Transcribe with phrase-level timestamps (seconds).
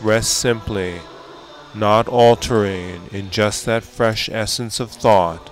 [0.00, 1.00] rest simply,
[1.74, 5.50] not altering in just that fresh essence of thought.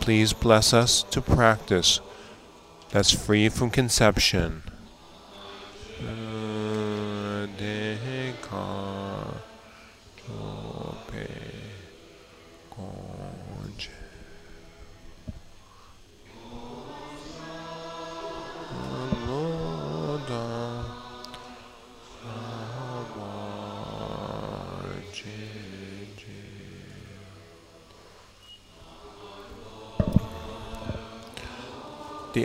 [0.00, 2.00] Please bless us to practice
[2.90, 4.62] that's free from conception.
[5.98, 6.31] the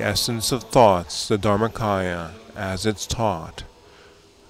[0.07, 3.65] essence of thoughts, the Dharmakaya, as it's taught,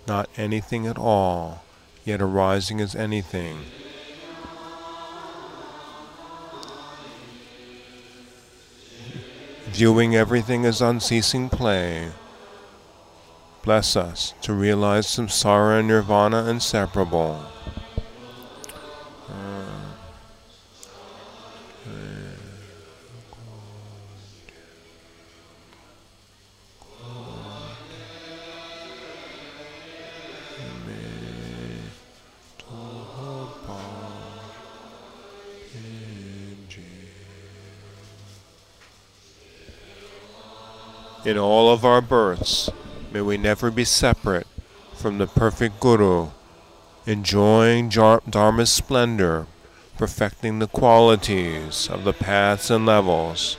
[0.07, 1.63] not anything at all,
[2.05, 3.57] yet arising as anything.
[9.69, 12.11] Viewing everything as unceasing play,
[13.63, 17.43] bless us to realize samsara and nirvana inseparable.
[41.67, 42.69] All of our births,
[43.11, 44.47] may we never be separate
[44.95, 46.29] from the perfect Guru,
[47.05, 49.47] enjoying Dharma's splendor,
[49.97, 53.57] perfecting the qualities of the paths and levels.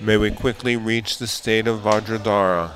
[0.00, 2.72] May we quickly reach the state of Vajradhara.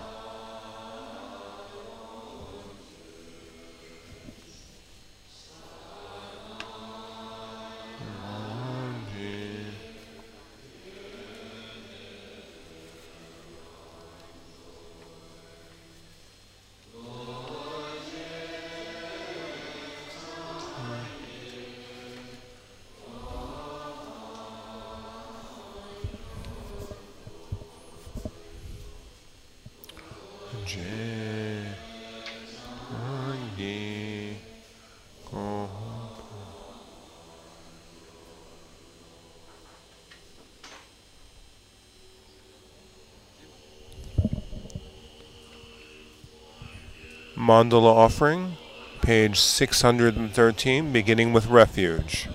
[47.60, 48.56] Mandala Offering,
[49.02, 52.26] page 613, beginning with refuge.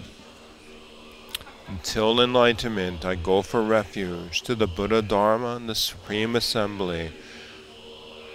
[1.67, 7.11] Until enlightenment, I go for refuge to the Buddha Dharma and the Supreme Assembly.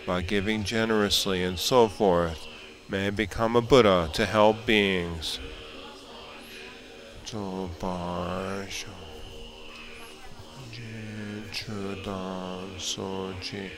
[0.04, 2.48] By giving generously and so forth,
[2.88, 5.38] may I become a Buddha to help beings.
[12.80, 13.70] Soji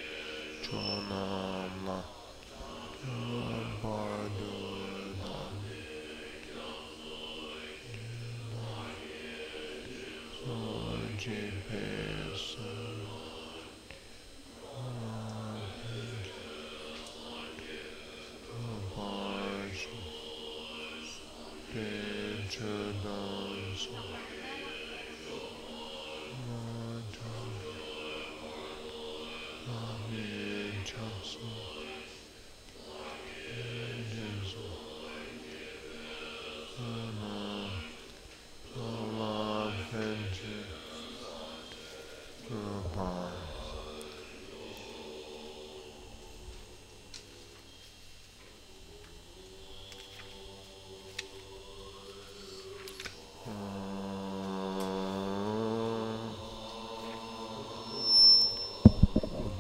[0.62, 2.22] Chonamla
[11.23, 12.12] J.P.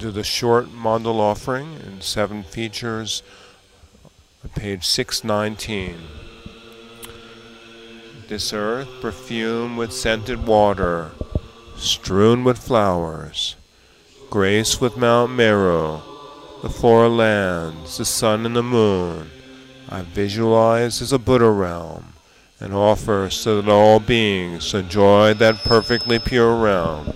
[0.02, 3.22] do the short mandal offering in seven features,
[4.56, 5.94] page 619.
[8.26, 11.12] This earth perfumed with scented water,
[11.76, 13.54] strewn with flowers,
[14.28, 16.00] graced with Mount Meru,
[16.62, 19.30] the four lands, the sun and the moon,
[19.88, 22.14] I visualize as a Buddha realm
[22.58, 27.11] and offer so that all beings enjoy that perfectly pure realm.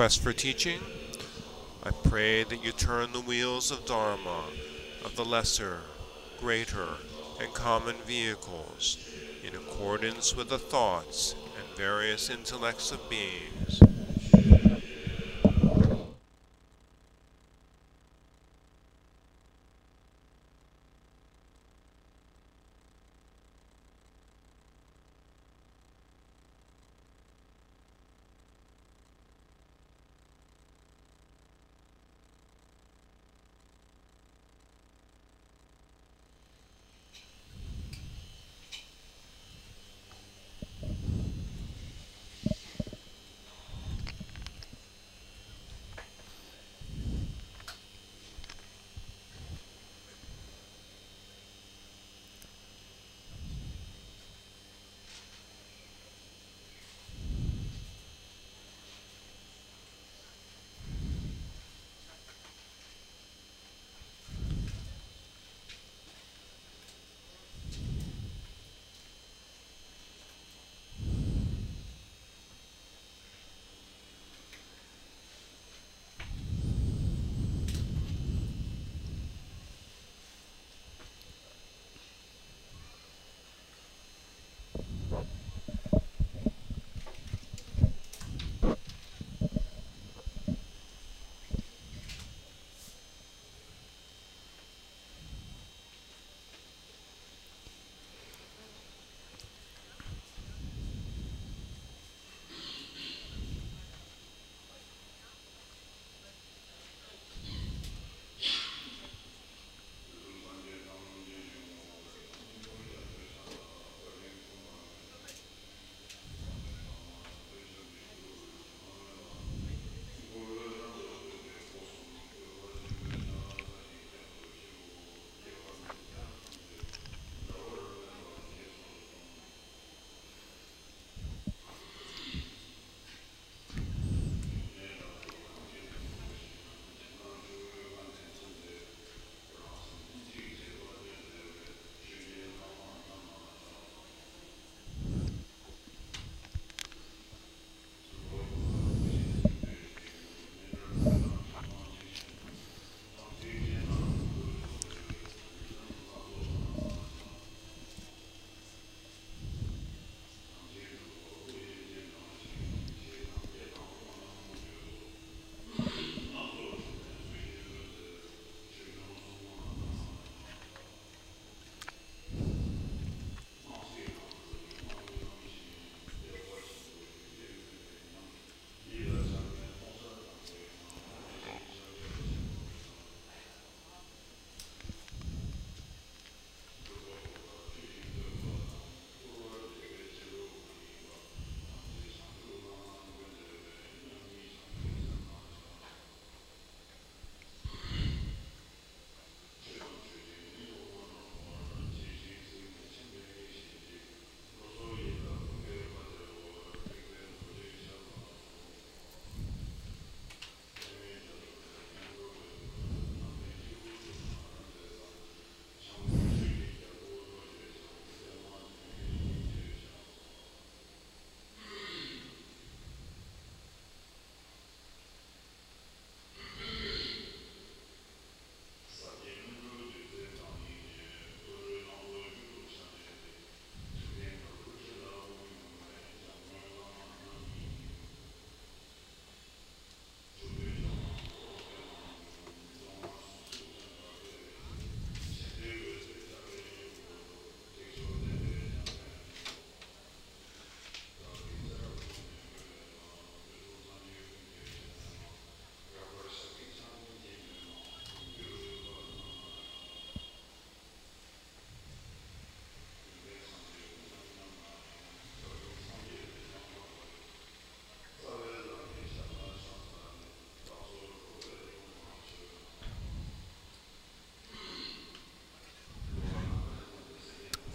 [0.00, 0.80] Request for teaching?
[1.82, 4.44] I pray that you turn the wheels of Dharma,
[5.04, 5.80] of the lesser,
[6.40, 6.88] greater,
[7.38, 8.96] and common vehicles,
[9.46, 13.89] in accordance with the thoughts and various intellects of beings.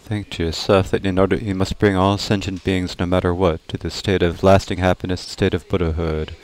[0.06, 3.66] Think to yourself that in order you must bring all sentient beings, no matter what,
[3.66, 6.36] to the state of lasting happiness, the state of Buddhahood.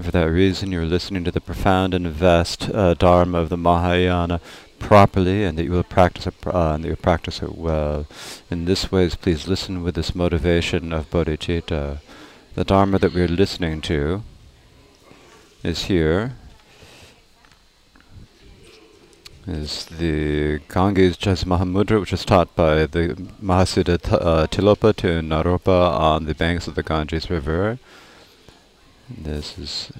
[0.00, 4.40] For that reason, you're listening to the profound and vast uh, Dharma of the Mahayana
[4.78, 8.06] properly, and that you will practice it, uh, and that you practice it well.
[8.50, 11.98] In this way, please listen with this motivation of bodhicitta.
[12.54, 14.22] The Dharma that we're listening to
[15.62, 16.36] is here.
[19.50, 25.90] Is the Ganges Jas Mahamudra, which is taught by the Mahasiddha uh, Tilopa to Naropa
[25.90, 27.80] on the banks of the Ganges River.
[29.10, 29.90] This is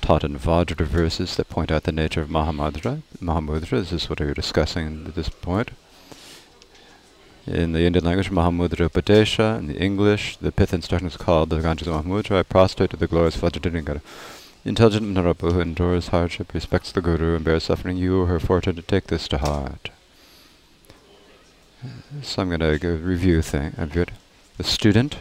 [0.00, 3.02] taught in Vajra verses that point out the nature of Mahamudra.
[3.20, 5.72] Mahamudra, this is what we are discussing at this point.
[7.48, 9.58] In the Indian language, Mahamudra Upadesha.
[9.58, 12.38] In the English, the pith instruction is called the Ganges Mahamudra.
[12.38, 13.36] I prostrate to the glorious
[14.68, 14.78] Vajradakini.
[14.78, 18.76] Intelligent Naropa who endures hardship, respects the Guru, and bears suffering, you are her fortune
[18.76, 19.90] to take this to heart.
[22.22, 23.74] So I'm going to go review thing.
[23.78, 24.10] I've got
[24.56, 25.18] the student.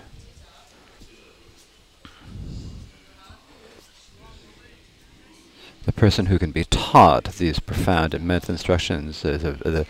[5.86, 9.86] The person who can be taught these profound and immense instructions is a, the,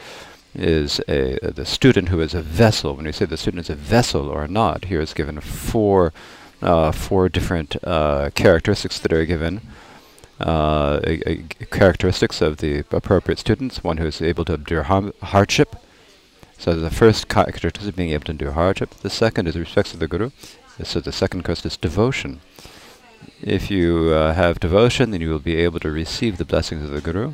[0.53, 2.95] is a, the student who is a vessel.
[2.95, 6.13] When we say the student is a vessel or not, here is given four
[6.61, 9.61] uh, four different uh, characteristics that are given.
[10.39, 15.75] Uh, a, a characteristics of the appropriate students, one who is able to endure hardship.
[16.59, 18.91] So the first characteristic is being able to endure hardship.
[18.91, 20.31] The second is respect to the Guru.
[20.83, 22.41] So the second characteristic is devotion.
[23.41, 26.91] If you uh, have devotion, then you will be able to receive the blessings of
[26.91, 27.33] the Guru.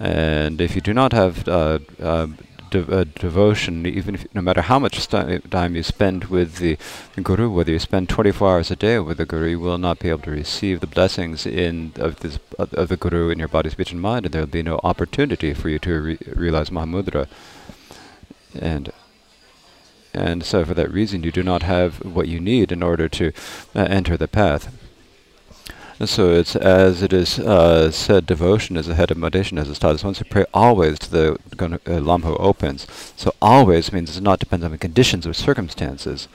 [0.00, 2.26] And if you do not have uh, uh,
[2.74, 6.76] de- uh, devotion, even if, no matter how much time you spend with the
[7.22, 10.08] guru, whether you spend 24 hours a day with the guru, you will not be
[10.10, 13.92] able to receive the blessings in of, this, of the guru in your body, speech,
[13.92, 17.28] and mind, and there will be no opportunity for you to re- realize Mahamudra.
[18.58, 18.92] And
[20.16, 23.32] and so, for that reason, you do not have what you need in order to
[23.74, 24.72] uh, enter the path.
[26.00, 29.78] So it's as it is uh, said, devotion is the head of meditation, as it's
[29.78, 31.38] taught us once to pray always to the
[31.86, 32.86] uh, Lam who opens.
[33.16, 36.26] So always means it does not depend on the conditions or circumstances.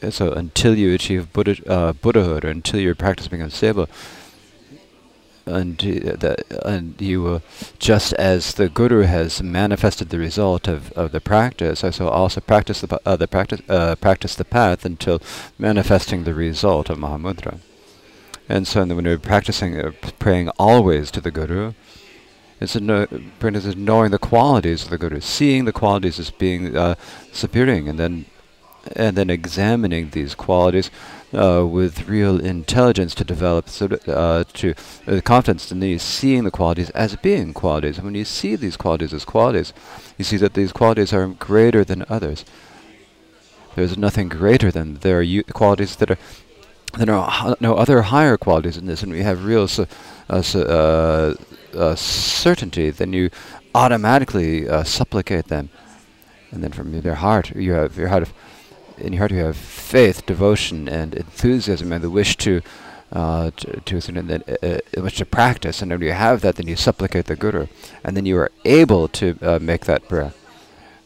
[0.00, 3.88] And so until you achieve Buddha, uh, Buddhahood, or until your practice becomes stable,
[5.46, 7.40] and that and you uh,
[7.78, 12.40] just as the guru has manifested the result of, of the practice, I shall also
[12.40, 15.20] practice the uh, the practice uh, practice the path until
[15.58, 17.58] manifesting the result of Mahamudra.
[18.48, 21.72] And so when we're practicing uh, praying always to the guru,
[22.60, 23.06] it's no,
[23.42, 26.94] is knowing the qualities of the guru, seeing the qualities as being uh,
[27.32, 28.26] superior, and then
[28.96, 30.90] and then examining these qualities
[31.36, 34.74] uh, with real intelligence to develop so uh, to
[35.06, 37.96] uh, confidence in these, seeing the qualities as being qualities.
[37.96, 39.72] And when you see these qualities as qualities,
[40.18, 42.44] you see that these qualities are greater than others.
[43.74, 46.18] There's nothing greater than there are qualities that are
[46.96, 51.34] there are no other higher qualities in this, and we have real uh, uh,
[51.74, 52.90] uh, certainty.
[52.90, 53.30] Then you
[53.74, 55.70] automatically supplicate them,
[56.52, 58.32] and then from your heart, you have your heart of
[59.04, 62.62] in your heart you have faith, devotion, and enthusiasm, and the wish to
[63.12, 65.82] uh, to, to uh, uh, to practice.
[65.82, 67.66] And when you have that, then you supplicate the Guru,
[68.02, 70.32] and then you are able to uh, make that prayer.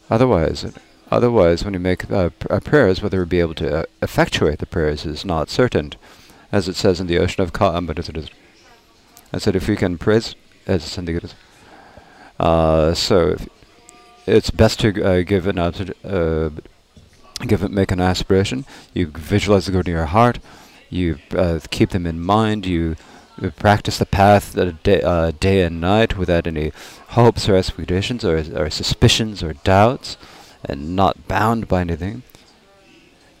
[0.09, 0.65] Otherwise,
[1.11, 5.05] otherwise, when you make uh, uh, prayers, whether you be able to effectuate the prayers
[5.05, 5.93] is not certain,
[6.51, 7.79] as it says in the ocean of Ka.
[7.81, 8.29] But it is,
[9.31, 11.33] I said, if we can praise, as Sandigata.
[12.39, 13.37] Uh, so
[14.25, 16.49] it's best to give an uh,
[17.47, 18.65] give it, make an aspiration.
[18.93, 20.39] You visualize the good in your heart.
[20.89, 22.65] You uh, keep them in mind.
[22.65, 22.95] You
[23.57, 26.71] practice the path day, uh, day and night without any
[27.09, 30.17] hopes or expectations or, or suspicions or doubts,
[30.65, 32.23] and not bound by anything.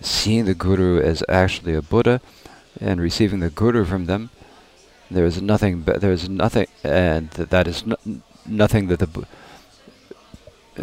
[0.01, 2.21] Seeing the guru as actually a Buddha,
[2.79, 4.29] and receiving the guru from them,
[5.11, 5.83] there is nothing.
[5.83, 7.97] There is nothing, and th- that is no-
[8.45, 9.25] nothing that the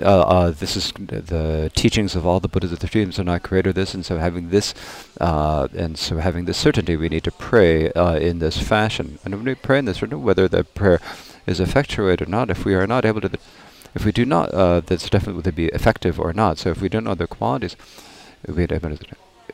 [0.02, 3.42] uh, uh, this is the teachings of all the Buddhas of the streams are not
[3.42, 4.74] greater this, and so having this,
[5.20, 9.18] uh, and so having this certainty, we need to pray uh, in this fashion.
[9.24, 11.00] And when we pray in this, whether the prayer
[11.46, 13.30] is effectuated or not, if we are not able to,
[13.94, 16.58] if we do not, uh, that's definitely would be effective or not.
[16.58, 17.76] So if we don't know the qualities,
[18.46, 18.66] we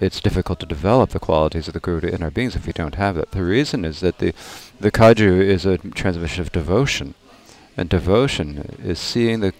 [0.00, 2.96] it's difficult to develop the qualities of the Guru in our beings if we don't
[2.96, 3.30] have that.
[3.30, 4.34] The reason is that the
[4.80, 7.14] the kagyu is a transmission of devotion,
[7.76, 9.52] and devotion is seeing the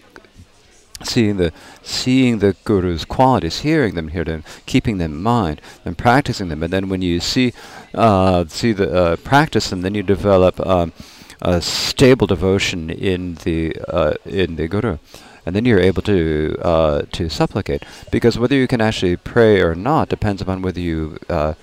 [1.03, 5.99] seeing the seeing the guru's qualities, hearing them, hearing them, keeping them in mind, and
[5.99, 6.63] practicing them.
[6.63, 7.53] And then when you see
[7.95, 10.93] uh, see the uh, practice them, then you develop um,
[11.41, 14.99] a stable devotion in the uh, in the guru.
[15.45, 17.83] And then you're able to uh, to supplicate,
[18.13, 21.55] because whether you can actually pray or not depends upon whether you uh,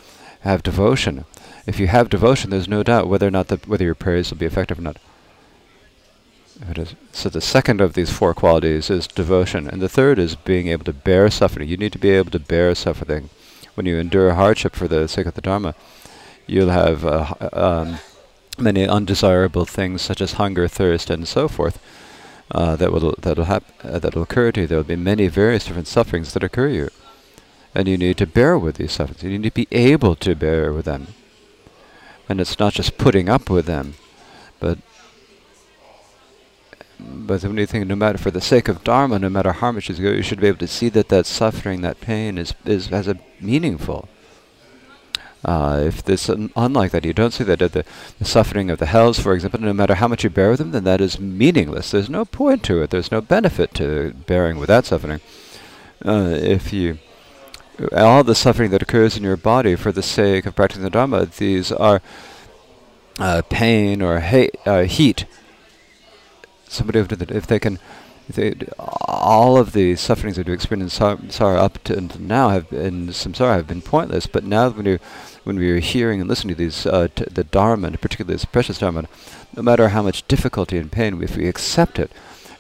[0.41, 1.23] have devotion.
[1.65, 4.37] If you have devotion, there's no doubt whether or not the, whether your prayers will
[4.37, 4.97] be effective or not.
[7.13, 10.83] So the second of these four qualities is devotion, and the third is being able
[10.85, 11.69] to bear suffering.
[11.69, 13.29] You need to be able to bear suffering
[13.75, 15.73] when you endure hardship for the sake of the Dharma.
[16.47, 17.99] you'll have uh, um,
[18.57, 21.79] many undesirable things such as hunger, thirst, and so forth
[22.51, 24.67] uh, that will that'll hap- uh, that'll occur to you.
[24.67, 26.89] There will be many various different sufferings that occur to you,
[27.73, 29.23] and you need to bear with these sufferings.
[29.23, 31.07] You need to be able to bear with them,
[32.27, 33.93] and it's not just putting up with them,
[34.59, 34.79] but
[36.99, 39.89] but when you think, no matter for the sake of dharma, no matter how much
[39.89, 42.87] you go, you should be able to see that that suffering, that pain, is is
[42.87, 44.09] has a meaningful.
[45.45, 47.85] Uh, if this un- unlike that, you don't see that the,
[48.17, 50.71] the suffering of the hells, for example, no matter how much you bear with them,
[50.71, 51.91] then that is meaningless.
[51.91, 52.89] There's no point to it.
[52.89, 55.21] There's no benefit to bearing with that suffering.
[56.05, 56.99] Uh, if you
[57.95, 61.25] all the suffering that occurs in your body for the sake of practicing the Dharma,
[61.25, 62.01] these are
[63.19, 65.25] uh, pain or hate, uh, heat.
[66.69, 67.79] Somebody, if they can
[68.29, 73.07] they, all of the sufferings that you experience in samsara up to now have in
[73.07, 74.27] samsara have been pointless.
[74.27, 74.99] But now, when you
[75.43, 78.45] when we are hearing and listening to these uh, t- the dharma, and particularly this
[78.45, 79.05] precious dharma,
[79.55, 82.11] no matter how much difficulty and pain, if we accept it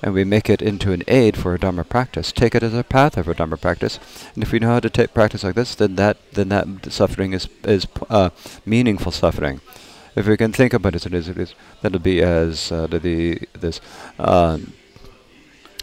[0.01, 2.83] and we make it into an aid for a dharma practice, take it as a
[2.83, 3.99] path of a dharma practice,
[4.33, 7.33] and if we know how to take practice like this, then that then that suffering
[7.33, 8.31] is is uh,
[8.65, 9.61] meaningful suffering
[10.19, 13.39] if we can think about it, it is, it is that'll be as uh, the
[13.53, 13.79] this
[14.19, 14.59] uh,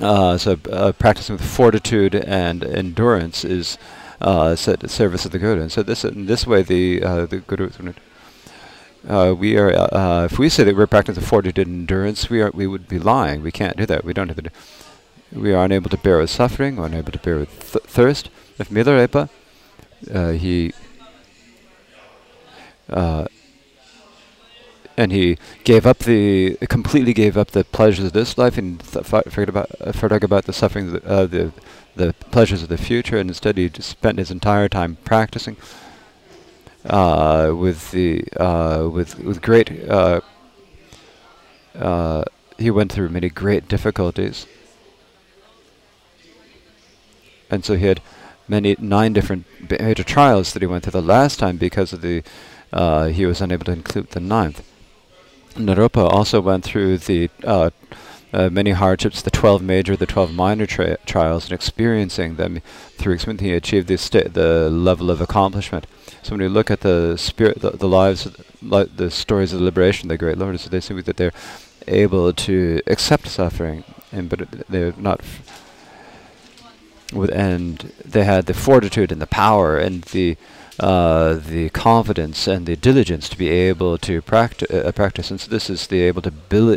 [0.00, 3.78] uh, so uh, practicing with fortitude and endurance is
[4.20, 5.62] uh, service of the Guru.
[5.62, 7.70] And so this in this way, the uh, the Guru.
[9.08, 9.70] Uh, we are.
[10.24, 12.50] If we say that we're practicing fortitude and endurance, we are.
[12.52, 13.42] We would be lying.
[13.42, 14.04] We can't do that.
[14.04, 14.50] We don't have to.
[15.32, 16.76] We are unable to bear with suffering.
[16.76, 18.28] We're unable to bear with th- thirst.
[18.58, 19.28] If Milarepa,
[20.38, 20.72] he
[24.96, 29.04] and he gave up the completely gave up the pleasures of this life and th-
[29.04, 31.52] forgot about uh, forgot about the suffering of uh, the
[31.94, 33.18] the pleasures of the future.
[33.18, 35.56] And instead he spent his entire time practicing
[36.84, 40.20] uh, with the uh, with with great uh,
[41.74, 42.24] uh,
[42.58, 44.46] he went through many great difficulties.
[47.50, 48.00] And so he had
[48.48, 52.22] many nine different major trials that he went through the last time because of the
[53.12, 54.64] he was unable to include the ninth
[55.56, 57.70] Naropa also went through the uh,
[58.32, 62.60] uh, many hardships, the 12 major, the 12 minor tri- trials, and experiencing them
[62.98, 65.86] through experience, he achieved the, the level of accomplishment.
[66.22, 68.28] So when you look at the spirit, the, the lives,
[68.60, 71.32] li- the stories of the liberation, the great lords, they see that they're
[71.86, 75.20] able to accept suffering, and but they're not.
[77.12, 80.36] And they had the fortitude and the power and the
[80.80, 85.30] uh, the confidence and the diligence to be able to practi- uh, practice.
[85.30, 86.32] And so this is the able to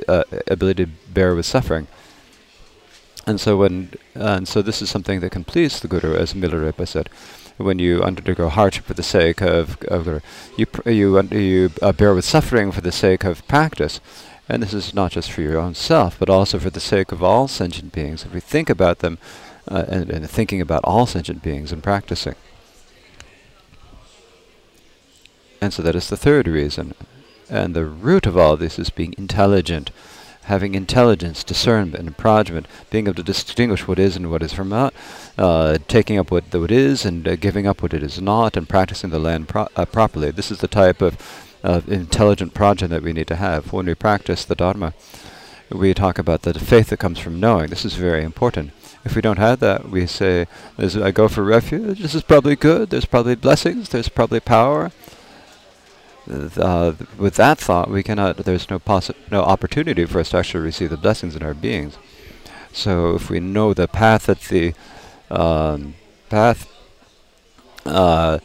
[0.08, 1.88] uh, ability to bear with suffering.
[3.28, 6.88] And so when and so this is something that can please the Guru, as Milarepa
[6.88, 7.10] said.
[7.58, 10.22] When you undergo hardship for the sake of, of Guru,
[10.56, 14.00] you you you uh, bear with suffering for the sake of practice.
[14.48, 17.22] And this is not just for your own self, but also for the sake of
[17.22, 18.26] all sentient beings.
[18.26, 19.20] If we think about them,
[19.70, 22.36] uh, and, and thinking about all sentient beings and practicing.
[25.62, 26.94] And so that is the third reason.
[27.50, 29.92] And the root of all this is being intelligent,
[30.44, 34.70] having intelligence, discernment, and prajna, being able to distinguish what is and what is from
[34.70, 34.94] not,
[35.38, 38.70] uh, taking up what, what is and uh, giving up what it is not, and
[38.70, 40.32] practicing the land pro- uh, properly.
[40.32, 41.18] This is the type of,
[41.64, 44.94] of intelligent prajna that we need to have when we practice the Dharma.
[45.72, 47.70] We talk about the faith that comes from knowing.
[47.70, 48.72] This is very important.
[49.06, 52.90] If we don't have that, we say, I go for refuge, this is probably good,
[52.90, 54.92] there's probably blessings, there's probably power,
[56.30, 58.38] uh, with that thought, we cannot.
[58.38, 61.98] There's no possi- no opportunity for us to actually receive the blessings in our beings.
[62.72, 64.74] So, if we know the path that the
[65.32, 65.96] um,
[66.30, 66.72] path,
[67.86, 68.40] uh,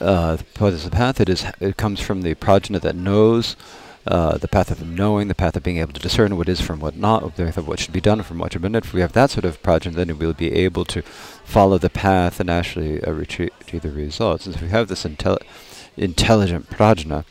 [0.00, 1.20] uh, the path?
[1.20, 1.44] It is.
[1.60, 3.56] It comes from the prajna that knows.
[4.04, 6.80] Uh, the path of knowing, the path of being able to discern what is from
[6.80, 8.74] what not, the path of what should be done from what should be done.
[8.74, 12.40] If we have that sort of prajna, then we'll be able to follow the path
[12.40, 14.44] and actually uh, retrieve the results.
[14.44, 15.46] And if we have this intelligence
[15.96, 17.24] intelligent prajna,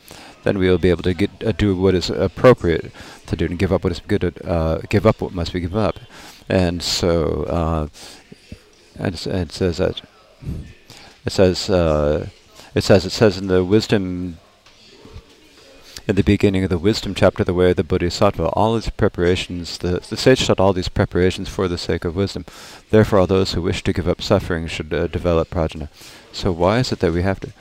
[0.44, 2.92] then we will be able to get uh, do what is appropriate
[3.28, 4.24] to do and give up what is good.
[4.24, 6.00] At, uh, give up what must be given up,
[6.50, 7.88] and so uh,
[8.96, 10.02] and, it says that
[11.26, 12.28] it says uh,
[12.74, 14.38] it says it says in the wisdom.
[16.08, 19.78] In the beginning of the wisdom chapter, the way of the Bodhisattva, all these preparations,
[19.78, 22.44] the, the sage taught all these preparations for the sake of wisdom.
[22.90, 25.90] Therefore, all those who wish to give up suffering should uh, develop prajna.
[26.34, 27.54] So why is it that we have to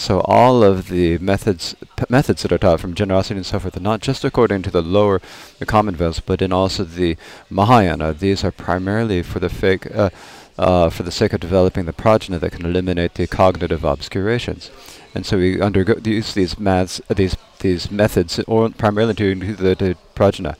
[0.00, 1.76] so all of the methods
[2.08, 4.82] methods that are taught from generosity and so forth are not just according to the
[4.82, 5.20] lower
[5.58, 7.18] the common vows, but in also the
[7.50, 8.14] Mahayana.
[8.14, 10.08] These are primarily for the fake uh,
[10.58, 14.70] uh, for the sake of developing the prajna that can eliminate the cognitive obscurations.
[15.14, 19.74] And so we undergo use these maths, uh, these these methods, or primarily to the,
[19.74, 20.56] the prajna,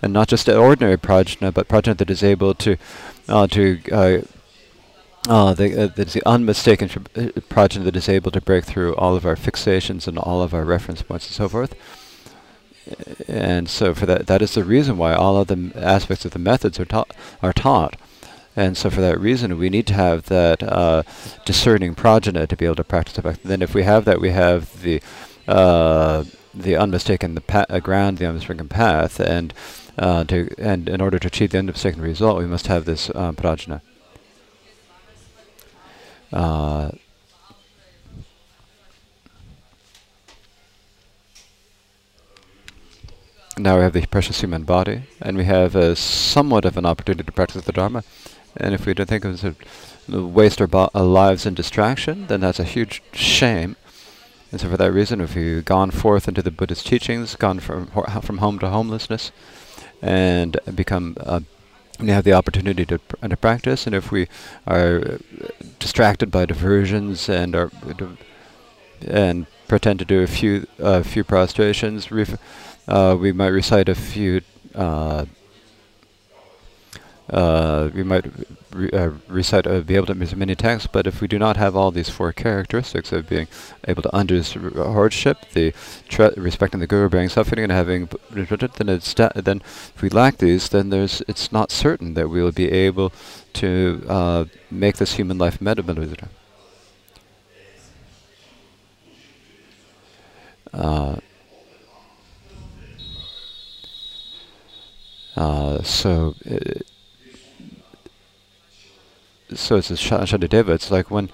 [0.00, 2.76] and not just ordinary prajna, but prajna that is able to
[3.28, 3.80] uh, to
[5.28, 9.26] uh, the, uh, the unmistaken uh, prajna that is able to break through all of
[9.26, 11.74] our fixations and all of our reference points and so forth.
[13.26, 16.38] And so for that, that is the reason why all of the aspects of the
[16.38, 17.12] methods are taught.
[17.42, 17.96] Are taught.
[18.54, 21.02] And so for that reason, we need to have that uh,
[21.44, 23.42] discerning prajna to be able to practice effect.
[23.42, 25.02] Then if we have that, we have the
[25.48, 29.52] uh, the unmistaken the uh, ground, the unmistaken path, and
[29.98, 33.32] uh, to and in order to achieve the unmistaken result, we must have this uh,
[33.32, 33.82] prajna.
[36.32, 36.90] Uh,
[43.58, 47.24] now we have the precious human body, and we have a somewhat of an opportunity
[47.24, 48.04] to practice the Dharma.
[48.56, 52.26] And if we don't think of it as a waste our, our lives in distraction,
[52.26, 53.76] then that's a huge shame.
[54.50, 57.86] And so for that reason, if we've gone forth into the Buddhist teachings, gone from
[57.86, 59.32] from home to homelessness,
[60.00, 61.40] and become uh,
[62.00, 64.28] we have the opportunity to, pr- to practice, and if we
[64.66, 65.18] are uh,
[65.78, 67.70] distracted by diversions and are
[69.06, 72.10] and pretend to do a few a few prostrations,
[72.88, 74.42] uh, we might recite a few.
[74.74, 75.26] Uh,
[77.30, 78.24] uh, we might
[78.72, 81.56] re- uh, recite, uh, be able to recite many texts, but if we do not
[81.56, 83.48] have all these four characteristics of being
[83.88, 85.74] able to understand hardship, the
[86.36, 89.60] respecting the guru, bearing suffering, and having, then it's then
[89.94, 93.12] if we lack these, then there's it's not certain that we will be able
[93.54, 96.28] to uh, make this human life meditable.
[100.72, 101.16] Uh,
[105.36, 106.34] uh, so.
[106.48, 106.80] Uh,
[109.54, 110.70] so it's a Sh- Shantideva.
[110.70, 111.30] It's like when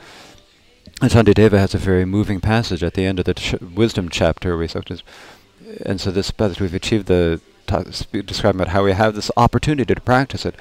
[1.01, 4.57] Shantideva has a very moving passage at the end of the ch- wisdom chapter.
[4.57, 4.69] We
[5.87, 7.41] and so this passage we've achieved the
[8.27, 10.55] describing about how we have this opportunity to practice it,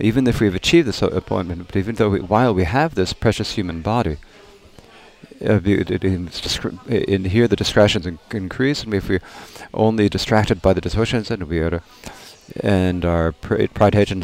[0.00, 1.66] even if we've achieved this appointment.
[1.66, 4.16] But even though we, while we have this precious human body,
[5.44, 9.20] uh, in, here the distractions in- increase, and if we're
[9.74, 11.82] only distracted by the distortions, then we are
[12.60, 14.22] and our pride, hate, and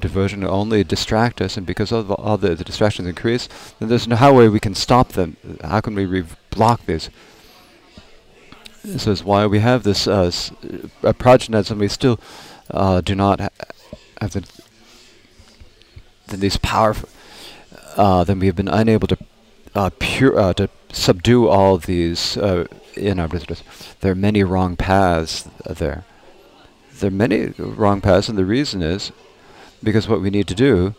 [0.00, 4.32] devotion only distract us, and because the, all the, the distractions increase, then there's no
[4.32, 5.36] way we can stop them.
[5.62, 7.10] How can we block these?
[8.84, 10.26] This is why we have this uh,
[11.02, 12.20] uh, prajna, and we still
[12.70, 13.48] uh, do not ha-
[14.20, 14.48] have the,
[16.28, 17.08] then these powerful.
[17.96, 19.18] Uh, then we have been unable to
[19.74, 23.62] uh, pure uh, to subdue all these uh, in our business.
[24.00, 26.04] There are many wrong paths there
[27.00, 29.12] there are many wrong paths, and the reason is
[29.82, 30.94] because what we need to do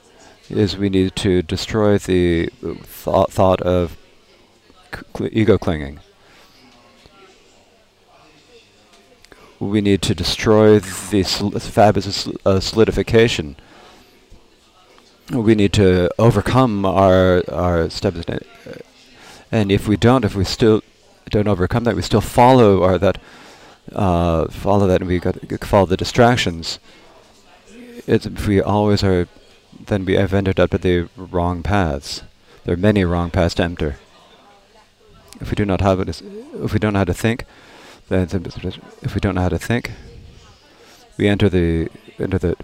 [0.50, 2.48] is we need to destroy the
[2.84, 3.98] thought, thought of
[4.94, 6.00] cl- ego clinging.
[9.60, 13.56] We need to destroy the sl- fabulous uh, solidification.
[15.32, 18.22] We need to overcome our our steps,
[19.52, 20.84] and if we don't, if we still
[21.32, 23.18] don't overcome that, we still follow our that
[23.94, 26.80] uh, follow that and we got follow the distractions,
[28.08, 29.28] it's, if we always are,
[29.88, 32.24] then we have ended up at the wrong paths.
[32.64, 33.98] There are many wrong paths to enter.
[35.40, 37.46] If we do not have it, if we don't know how to think,
[38.10, 39.92] then if we don't know how to think,
[41.18, 42.56] we enter the enter the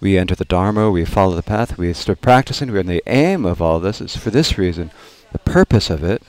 [0.00, 0.90] we enter the dharma.
[0.90, 1.78] We follow the path.
[1.78, 2.76] We start practicing.
[2.76, 4.90] And the aim of all this is for this reason.
[5.32, 6.22] The purpose of it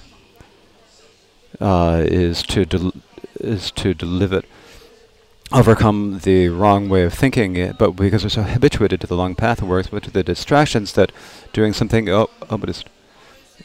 [1.60, 2.66] uh, is to
[3.40, 4.44] is to deliver,
[5.52, 9.36] overcome the wrong way of thinking, it, but because we're so habituated to the long
[9.36, 11.12] path of works, but to the distractions that
[11.52, 12.84] doing something, oh, oh but it's,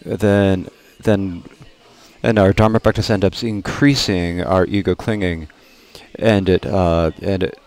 [0.05, 0.69] then,
[1.03, 1.45] then,
[2.23, 5.49] and our dharma practice ends up increasing our ego clinging,
[6.17, 7.59] and it, uh, and it,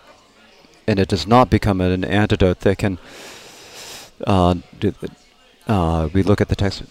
[0.88, 2.98] and it does not become an antidote that can,
[4.28, 4.94] uh, do,
[5.68, 6.84] uh, we look at the text,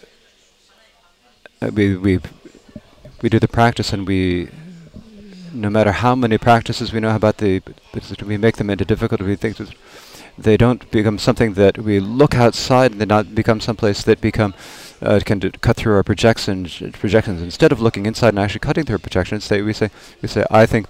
[1.60, 2.20] uh, we, we,
[3.22, 4.48] we do the practice and we
[5.52, 7.62] no matter how many practices we know about the,
[8.24, 9.20] we make them into difficult.
[9.20, 9.74] We think that
[10.38, 14.54] they don't become something that we look outside and they not become someplace that become
[15.02, 16.78] uh, can cut through our projections.
[16.92, 19.90] Projections instead of looking inside and actually cutting through projections, they, we say
[20.22, 20.86] we say I think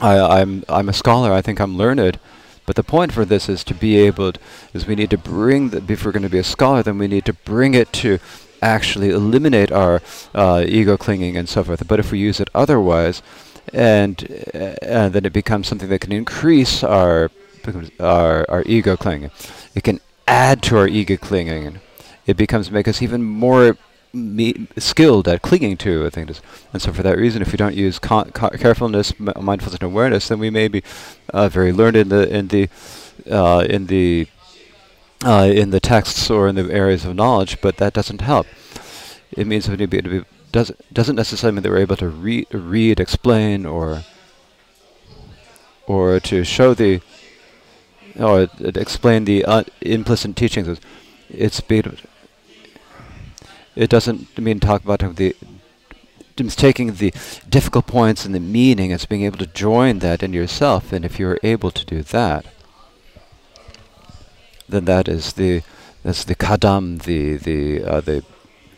[0.00, 1.32] I, I'm I'm a scholar.
[1.32, 2.18] I think I'm learned.
[2.64, 4.40] But the point for this is to be able, to,
[4.72, 7.08] is we need to bring the, if we're going to be a scholar, then we
[7.08, 8.20] need to bring it to
[8.62, 10.00] actually eliminate our
[10.32, 11.86] uh, ego clinging and so forth.
[11.88, 13.20] But if we use it otherwise,
[13.72, 14.22] and
[14.54, 17.30] uh, then it becomes something that can increase our
[18.00, 19.30] our our ego clinging.
[19.74, 21.80] It can add to our ego clinging.
[22.26, 23.76] It becomes make us even more
[24.78, 26.06] skilled at clinging to.
[26.06, 26.30] I think.
[26.72, 30.50] And so, for that reason, if we don't use carefulness, mindfulness, and awareness, then we
[30.50, 30.82] may be
[31.32, 32.68] uh, very learned in the in the
[33.30, 34.26] uh, in the
[35.24, 38.46] uh, in the texts or in the areas of knowledge, but that doesn't help.
[39.32, 42.46] It means we need to be, does doesn't necessarily mean they we're able to read,
[42.52, 44.04] read, explain, or
[45.86, 47.00] or to show the
[48.18, 50.78] or explain the uh, implicit teachings.
[51.28, 51.62] It's
[53.74, 55.34] it doesn't mean talk about the
[56.36, 57.12] it's taking the
[57.48, 58.90] difficult points and the meaning.
[58.90, 62.46] It's being able to join that in yourself, and if you're able to do that,
[64.68, 65.62] then that is the
[66.02, 68.24] that's the kadam, the the uh, the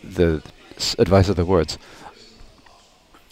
[0.03, 0.43] the
[0.99, 1.79] advice of the words.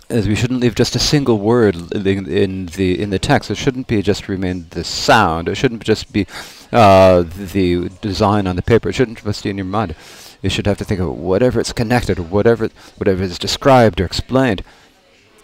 [0.09, 3.51] As we shouldn't leave just a single word in, in the in the text.
[3.51, 5.49] It shouldn't be just remain the sound.
[5.49, 6.27] It shouldn't just be
[6.71, 8.91] uh, the design on the paper.
[8.91, 9.95] It shouldn't just be in your mind.
[10.43, 14.63] You should have to think of whatever it's connected, whatever whatever is described or explained.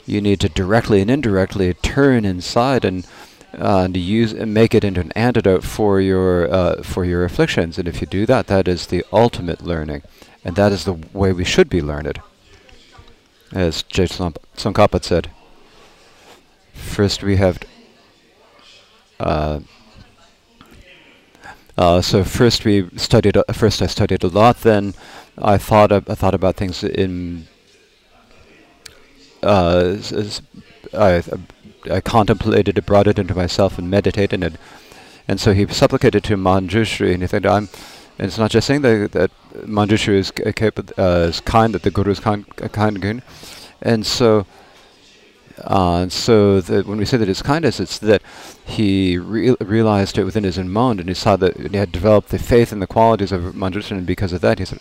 [0.05, 3.07] You need to directly and indirectly turn inside and
[3.55, 7.79] uh, and use and make it into an antidote for your uh, for your afflictions.
[7.79, 10.03] And if you do that, that is the ultimate learning,
[10.49, 12.23] and that is the way we should be learned.
[13.53, 15.31] As Je Tsongkhapa said,
[16.73, 17.59] first we have.
[19.21, 19.61] Uh,
[21.77, 23.37] uh, so first we studied.
[23.37, 24.63] Uh, first I studied a lot.
[24.63, 24.95] Then
[25.37, 25.93] I thought.
[25.93, 27.47] I thought about things in.
[29.43, 29.99] Uh,
[30.95, 31.23] I,
[31.91, 34.55] I contemplated it, brought it into myself, and meditated it.
[35.29, 37.69] And so he supplicated to Manjushri, and he said, "I'm."
[38.19, 39.31] And it's not just saying that that
[39.67, 40.33] Manjushri is,
[40.99, 43.23] uh, is kind, that the Guru is kind, kind,
[43.81, 44.45] and so
[45.65, 48.23] uh, so that when we say that it's kindness, it's that
[48.65, 52.29] he re- realized it within his own mind, and he saw that he had developed
[52.29, 54.81] the faith and the qualities of Manjushri, and because of that, he said,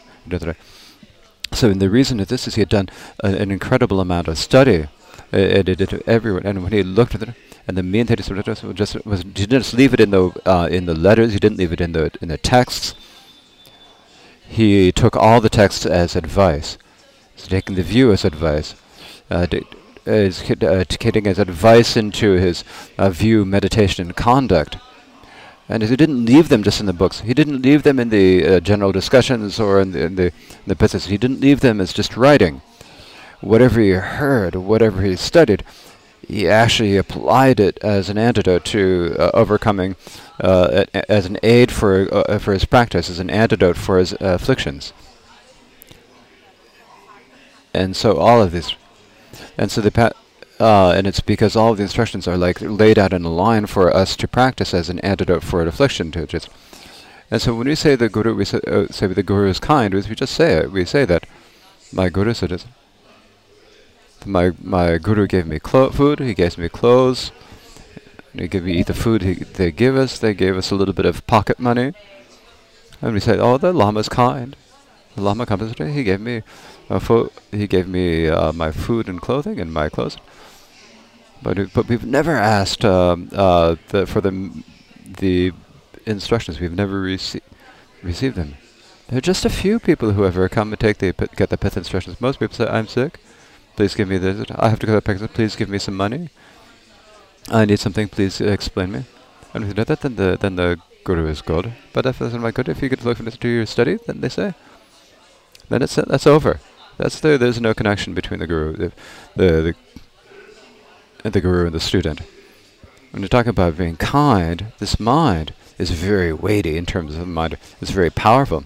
[1.54, 2.90] so the reason of this is he had done
[3.24, 4.88] a, an incredible amount of study.
[5.34, 7.30] Uh, it, it, everyone, and when he looked at it,
[7.68, 10.86] and the main thing just was he didn't just leave it in the uh, in
[10.86, 11.34] the letters.
[11.34, 12.96] He didn't leave it in the in the texts.
[14.48, 16.78] He took all the texts as advice,
[17.36, 18.76] so taking the view as advice.
[19.30, 19.46] Uh,
[20.08, 22.64] is uh, getting his advice into his
[22.98, 24.78] uh, view, meditation, and conduct.
[25.70, 27.22] And he didn't leave them just in the books.
[27.22, 30.66] He didn't leave them in the uh, general discussions or in the, in the, in
[30.66, 31.08] the business.
[31.08, 32.62] He didn't leave them as just writing.
[33.42, 35.64] Whatever he heard, whatever he studied,
[36.28, 39.96] he actually applied it as an antidote to uh, overcoming,
[40.42, 44.94] uh, as an aid for uh, for his practice, as an antidote for his afflictions.
[47.74, 48.76] And so all of these
[49.58, 50.14] and so the
[50.60, 53.66] uh, and it's because all of the instructions are like laid out in a line
[53.66, 56.50] for us to practice as an antidote for an affliction to just.
[57.30, 59.94] And so when we say the guru, we say, uh, say the guru is kind.
[59.94, 60.72] We just say it.
[60.72, 61.28] We say that
[61.92, 62.66] my guru said this.
[64.28, 66.20] My my guru gave me food.
[66.20, 67.32] He gave me clothes.
[68.34, 70.20] He gave me the food he, they give us.
[70.20, 71.94] They gave us a little bit of pocket money.
[73.02, 74.56] And we said, oh, the lama's kind.
[75.16, 75.92] The lama comes today.
[75.92, 76.44] He gave me
[76.90, 80.18] uh, fo- he gave me uh, my food and clothing and my clothes.
[81.42, 84.64] But but we've never asked um, uh, the, for the
[85.04, 85.54] the
[86.06, 86.60] instructions.
[86.60, 87.42] We've never rece-
[88.04, 88.56] received them.
[89.08, 91.78] There are just a few people who ever come and take the get the pith
[91.78, 92.20] instructions.
[92.22, 93.20] Most people say, "I'm sick.
[93.78, 94.52] Please give me this.
[94.56, 95.30] I have to go to Pakistan.
[95.30, 96.30] Please give me some money.
[97.50, 98.10] I need something.
[98.10, 99.06] Please explain me."
[99.54, 101.72] And if you do that, then the then the guru is good.
[101.94, 104.30] But if it's not good, if you get to look into your study, then they
[104.30, 104.54] say,
[105.70, 106.60] then it's that's over.
[106.98, 108.92] That's the, there's no connection between the guru, the,
[109.36, 109.76] the,
[111.24, 112.22] the, the guru and the student.
[113.12, 117.26] When you talk about being kind, this mind is very weighty in terms of the
[117.28, 117.58] mind.
[117.80, 118.66] It's very powerful.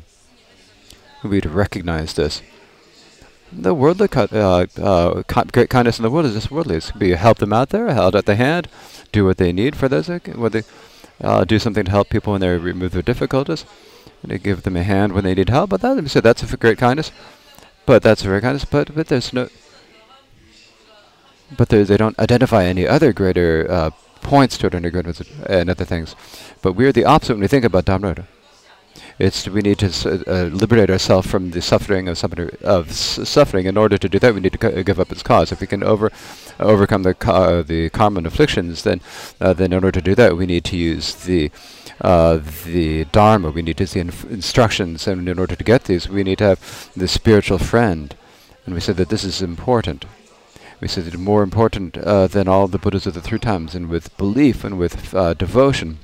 [1.23, 2.41] We need to recognize this.
[3.53, 6.77] The worldly uh, uh, great kindness in the world is just worldly.
[6.77, 8.69] It's be help them out there, held at the hand,
[9.11, 10.63] do what they need for those, what they
[11.21, 13.65] uh, do something to help people when they remove their difficulties,
[14.23, 15.69] and they give them a hand when they need help.
[15.69, 17.11] But that, so that's a great kindness.
[17.85, 19.49] But that's very kind of, but, but there's no,
[21.57, 23.89] but they don't identify any other greater uh,
[24.21, 26.15] points inner goodness and other things.
[26.61, 28.27] But we're the opposite when we think about Dharma.
[29.21, 29.89] It's we need to
[30.27, 32.23] uh, liberate ourselves from the suffering of,
[32.63, 33.67] of suffering.
[33.67, 35.51] In order to do that, we need to give up its cause.
[35.51, 36.11] If we can over
[36.59, 38.99] overcome the ca- the karma and afflictions, then
[39.39, 41.51] uh, then in order to do that, we need to use the
[42.01, 46.23] uh, the Dharma, we need to see instructions, and in order to get these, we
[46.23, 48.15] need to have the spiritual friend.
[48.65, 50.05] And we said that this is important.
[50.79, 53.87] We said that more important uh, than all the Buddhas of the three times, and
[53.87, 55.99] with belief and with uh, devotion,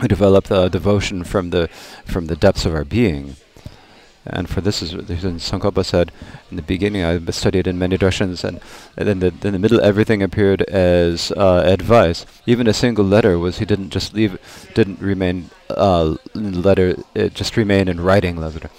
[0.00, 1.68] we develop the devotion from the
[2.04, 3.36] from the depths of our being.
[4.26, 6.12] And for this is reason Tsongkhapa said
[6.50, 8.60] in the beginning I studied in many directions and,
[8.96, 12.26] and then the, in the middle everything appeared as uh, advice.
[12.46, 14.38] Even a single letter was he didn't just leave
[14.74, 18.70] didn't remain uh, letter it just remained in writing letter.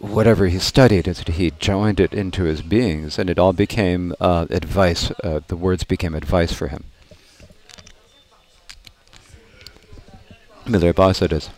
[0.00, 5.10] Whatever he studied, he joined it into his beings, and it all became uh, advice.
[5.22, 6.84] Uh, the words became advice for him.
[11.12, 11.50] Said this.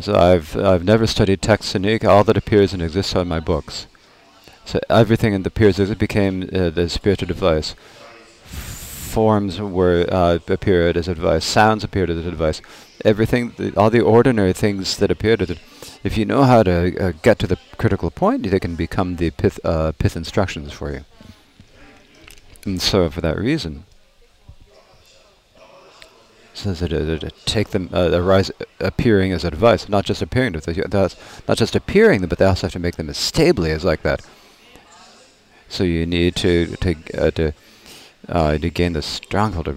[0.00, 2.04] So I've I've never studied text unique.
[2.04, 3.86] All that appears and exists are my books.
[4.66, 7.74] So everything in the appears it became uh, the spiritual device.
[8.44, 11.44] Forms were uh, appeared as advice.
[11.44, 12.60] Sounds appeared as advice.
[13.04, 15.58] Everything, the, all the ordinary things that appeared as it.
[16.02, 19.30] If you know how to uh, get to the critical point, they can become the
[19.30, 21.04] pith uh, pith instructions for you.
[22.64, 23.95] And so, for that reason, that
[27.44, 31.16] take them uh, arise appearing as advice, not just appearing to
[31.48, 34.02] not just appearing them, but they also have to make them as stably as like
[34.02, 34.24] that.
[35.68, 37.52] So you need to to uh, to
[38.28, 39.68] uh, to gain the stronghold.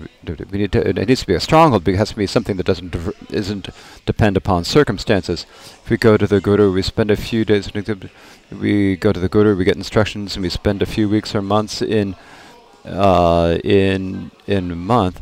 [0.51, 2.65] we need to, it needs to be a stronghold, it has to be something that
[2.65, 2.95] doesn't
[3.29, 3.69] isn't
[4.05, 5.45] depend upon circumstances.
[5.83, 7.71] If we go to the guru, we spend a few days.
[8.51, 11.41] We go to the guru, we get instructions, and we spend a few weeks or
[11.41, 12.15] months in
[12.85, 15.21] uh, in in a month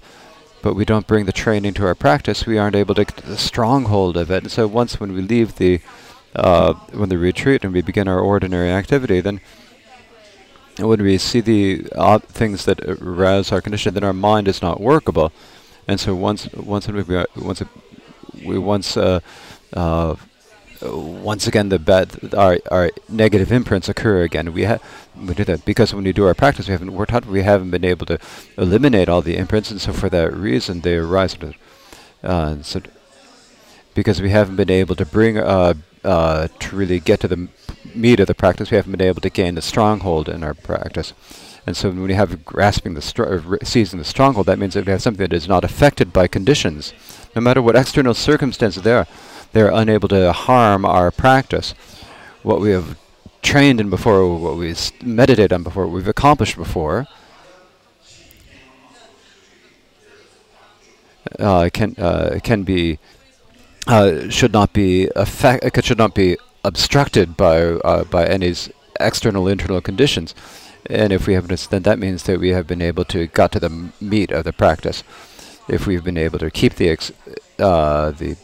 [0.68, 3.38] but we don't bring the training to our practice, we aren't able to get the
[3.38, 4.44] stronghold of it.
[4.44, 5.80] And so once when we leave the
[6.36, 9.40] uh, when the retreat and we begin our ordinary activity, then
[10.78, 14.82] when we see the uh, things that arouse our condition, then our mind is not
[14.82, 15.32] workable.
[15.88, 17.02] And so once once we
[17.38, 17.64] once
[18.46, 19.22] we once uh,
[19.72, 20.16] uh,
[20.82, 24.54] once again the bad our our negative imprints occur again.
[24.54, 24.82] We have
[25.16, 27.26] we do that because when we do our practice, we haven't worked hard.
[27.26, 28.20] We haven't been able to
[28.58, 31.36] eliminate all the imprints, and so for that reason, they arise.
[32.24, 32.82] Uh, so
[33.94, 37.48] because we haven't been able to bring uh, uh, to really get to the
[37.96, 41.13] meat of the practice, we haven't been able to gain the stronghold in our practice.
[41.66, 44.92] And so when we have grasping the str- seizing the stronghold, that means that we
[44.92, 46.94] have something that is not affected by conditions,
[47.36, 49.08] no matter what external circumstances there are
[49.54, 51.74] they're unable to harm our practice.
[52.44, 52.98] What we have
[53.42, 57.08] trained in before, what we've meditated on before, what we've accomplished before,
[61.40, 63.00] uh, can uh, can be
[63.88, 68.54] uh, should not be affect uh, should not be obstructed by uh, by any
[69.00, 70.34] external internal conditions.
[70.90, 73.52] And if we have this, then that means that we have been able to got
[73.54, 75.04] to the meat of the practice.
[75.67, 76.98] If we've been able to keep the
[77.60, 78.38] uh, the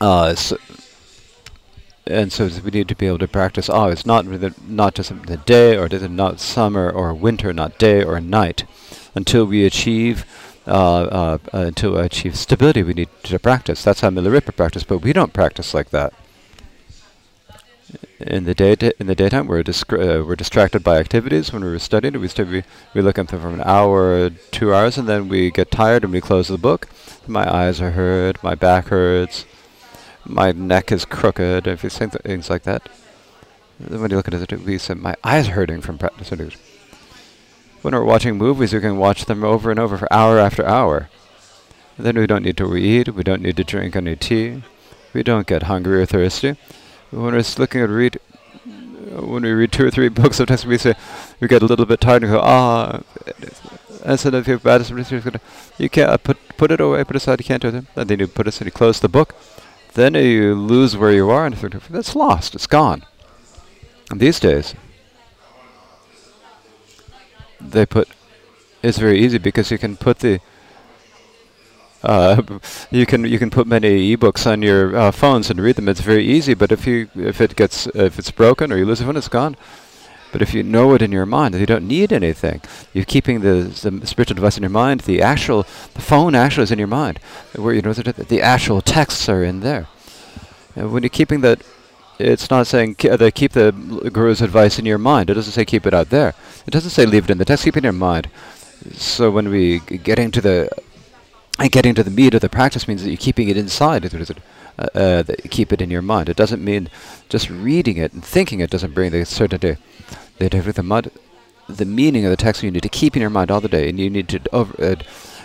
[0.00, 0.56] Uh, so
[2.06, 3.68] and so we need to be able to practice.
[3.70, 4.26] Oh, it's not
[4.66, 8.64] not just the day, or not summer or winter, not day or night.
[9.14, 10.24] Until we achieve,
[10.66, 13.82] uh, uh, until we achieve stability, we need to practice.
[13.84, 16.12] That's how Milarepa practice, but we don't practice like that.
[18.20, 21.52] In the day, in the daytime, we're uh, we're distracted by activities.
[21.52, 24.98] When we're studying, we stu- we we look at them for an hour, two hours,
[24.98, 26.88] and then we get tired and we close the book.
[27.26, 29.44] My eyes are hurt, my back hurts
[30.30, 32.88] my neck is crooked, if you say things like that.
[33.78, 36.52] When you look at it, we say, my eyes are hurting from practicing.
[37.82, 41.08] When we're watching movies, we can watch them over and over for hour after hour.
[41.96, 44.62] And then we don't need to read, we don't need to drink any tea,
[45.12, 46.56] we don't get hungry or thirsty.
[47.10, 48.18] When we're looking at read,
[49.10, 50.94] when we read two or three books, sometimes we say,
[51.40, 53.00] we get a little bit tired and go, ah,
[54.04, 54.88] I said, if you're bad,
[55.78, 57.40] you can't uh, put put it away, put it aside.
[57.40, 57.84] You can't do it.
[57.96, 58.66] And then you put it aside.
[58.66, 59.34] You close the book.
[60.00, 62.54] Then you lose where you are, and that's lost.
[62.54, 63.04] It's gone.
[64.10, 64.74] And these days,
[67.60, 68.08] they put.
[68.82, 70.40] It's very easy because you can put the.
[72.02, 72.42] Uh,
[72.90, 75.86] you can you can put many ebooks on your uh, phones and read them.
[75.86, 76.54] It's very easy.
[76.54, 79.28] But if you if it gets if it's broken or you lose it, phone, it's
[79.28, 79.54] gone.
[80.32, 82.60] But if you know it in your mind, you don't need anything.
[82.92, 85.00] You're keeping the, the spiritual device in your mind.
[85.00, 85.64] The actual,
[85.94, 87.18] the phone actually is in your mind,
[87.56, 89.88] where you know the, the actual texts are in there.
[90.76, 91.62] And when you're keeping that,
[92.18, 93.72] it's not saying ke- uh, keep the
[94.12, 95.30] guru's advice in your mind.
[95.30, 96.34] It doesn't say keep it out there.
[96.66, 97.64] It doesn't say leave it in the text.
[97.64, 98.28] Keep it in your mind.
[98.92, 100.70] So when we g- getting to the
[101.68, 104.04] getting to the meat of the practice means that you're keeping it inside.
[104.78, 106.28] Uh, uh, keep it in your mind.
[106.28, 106.88] It doesn't mean
[107.28, 109.76] just reading it and thinking it doesn't bring the certainty
[110.48, 111.10] the, the, mud,
[111.68, 113.88] the meaning of the text you need to keep in your mind all the day,
[113.88, 114.96] and you need to over, uh,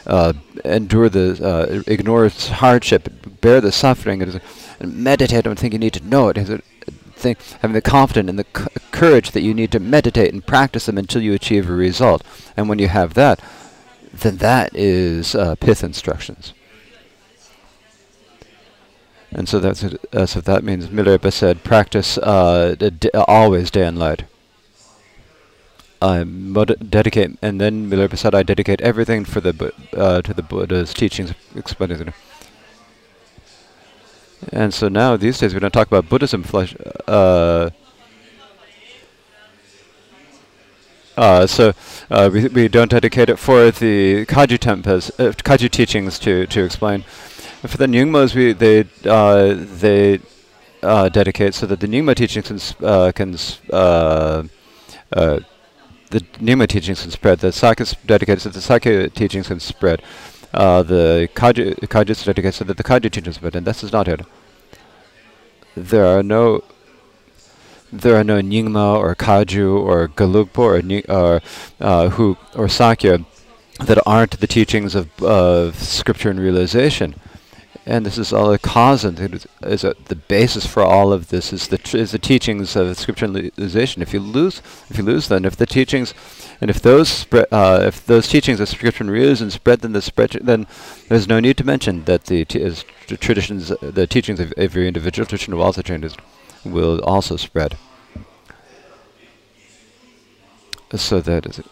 [0.07, 0.33] uh,
[0.63, 4.41] endure the, uh, ignore hardship, bear the suffering, and,
[4.79, 6.63] and meditate on things you need to know it.
[7.17, 8.43] Think, having the confidence and the
[8.91, 12.21] courage that you need to meditate and practice them until you achieve a result.
[12.57, 13.41] And when you have that,
[14.11, 16.53] then that is uh, pith instructions.
[19.31, 22.75] And so that's uh, so that means Milarepa said, practice uh,
[23.27, 24.23] always day and night.
[26.05, 26.23] I
[26.89, 31.33] dedicate, and then Milarepa said, I dedicate everything for the uh, to the Buddha's teachings,
[31.55, 32.13] explaining.
[34.51, 36.75] And so now these days we don't talk about Buddhism flesh.
[37.07, 37.69] Uh,
[41.17, 41.73] uh, so
[42.11, 46.63] uh, we we don't dedicate it for the Kagyu temples, uh, Kagyu teachings to to
[46.63, 47.01] explain.
[47.65, 50.19] For the Nyingmas, we they uh, they
[50.81, 53.37] dedicate so that the Nyingma teachings can can
[56.09, 57.39] the Nyingma teachings can spread.
[57.39, 60.01] The Sakya dedicated so the Sakya teachings can spread.
[60.53, 64.07] Uh, the Kagyu is dedicated so that the Kagyu teachings spread, and this is not
[64.07, 64.21] it.
[65.75, 66.63] There are no
[67.91, 71.41] there are no Nyingma or Kagyu or Gelugpa or, Ni- or
[71.79, 73.25] uh, who or Sakya
[73.79, 77.15] that aren't the teachings of of scripture and realization.
[77.87, 81.53] And this is all the cause and it is, the basis for all of this
[81.53, 84.01] is the is the teachings of scripture and realization.
[84.01, 86.15] If you lose, if you lose, then if the teachings,
[86.59, 90.31] and if those uh, if those teachings of scripture and realization spread, then the spread,
[90.41, 90.65] then
[91.09, 95.63] there's no need to mention that the traditions, the teachings of every individual tradition will
[95.63, 96.15] also change,
[96.63, 97.77] will also spread.
[100.95, 101.65] So that is it.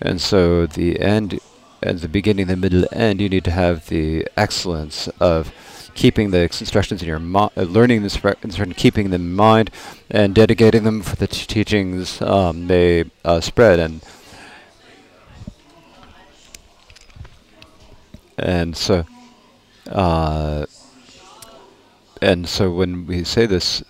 [0.00, 1.40] And so the end,
[1.82, 5.52] at the beginning, the middle, end, you need to have the excellence of
[5.94, 9.70] keeping the instructions in your mind, uh, learning the instru- instruction, keeping them in mind,
[10.10, 13.78] and dedicating them for the teachings um, they uh, spread.
[13.78, 14.00] And
[18.38, 19.04] and so,
[19.90, 20.66] uh,
[22.20, 23.82] and so when we say this,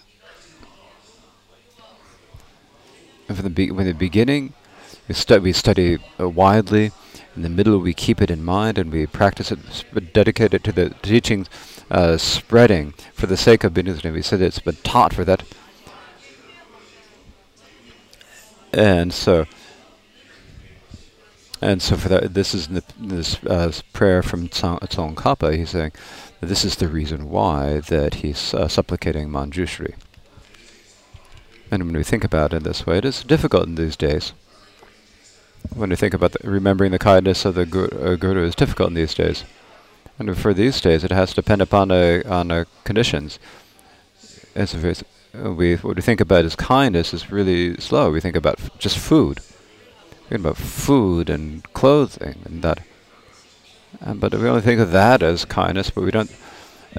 [3.26, 4.54] from the from the beginning,
[5.08, 6.90] we, stu- we study uh, widely.
[7.34, 9.58] In the middle, we keep it in mind and we practice it,
[10.12, 11.48] dedicate it to the teachings,
[11.90, 14.02] uh, spreading for the sake of business.
[14.04, 15.42] We said it's been taught for that.
[18.72, 19.46] And so,
[21.60, 25.56] and so for that, this is the, this uh, prayer from Tsong, Tsongkhapa.
[25.56, 25.92] He's saying
[26.40, 29.94] this is the reason why that he's uh, supplicating Manjushri.
[31.70, 34.32] And when we think about it this way, it is difficult in these days.
[35.74, 38.88] When we think about the, remembering the kindness of the gu- uh, Guru is difficult
[38.88, 39.44] in these days.
[40.18, 43.38] And for these days, it has to depend upon a, on a conditions.
[44.54, 45.02] As if it's,
[45.34, 48.10] uh, we what we think about as kindness is really slow.
[48.10, 49.40] We think about just food.
[50.10, 52.80] We think about food and clothing and that.
[54.00, 56.30] Um, but we only think of that as kindness, but we don't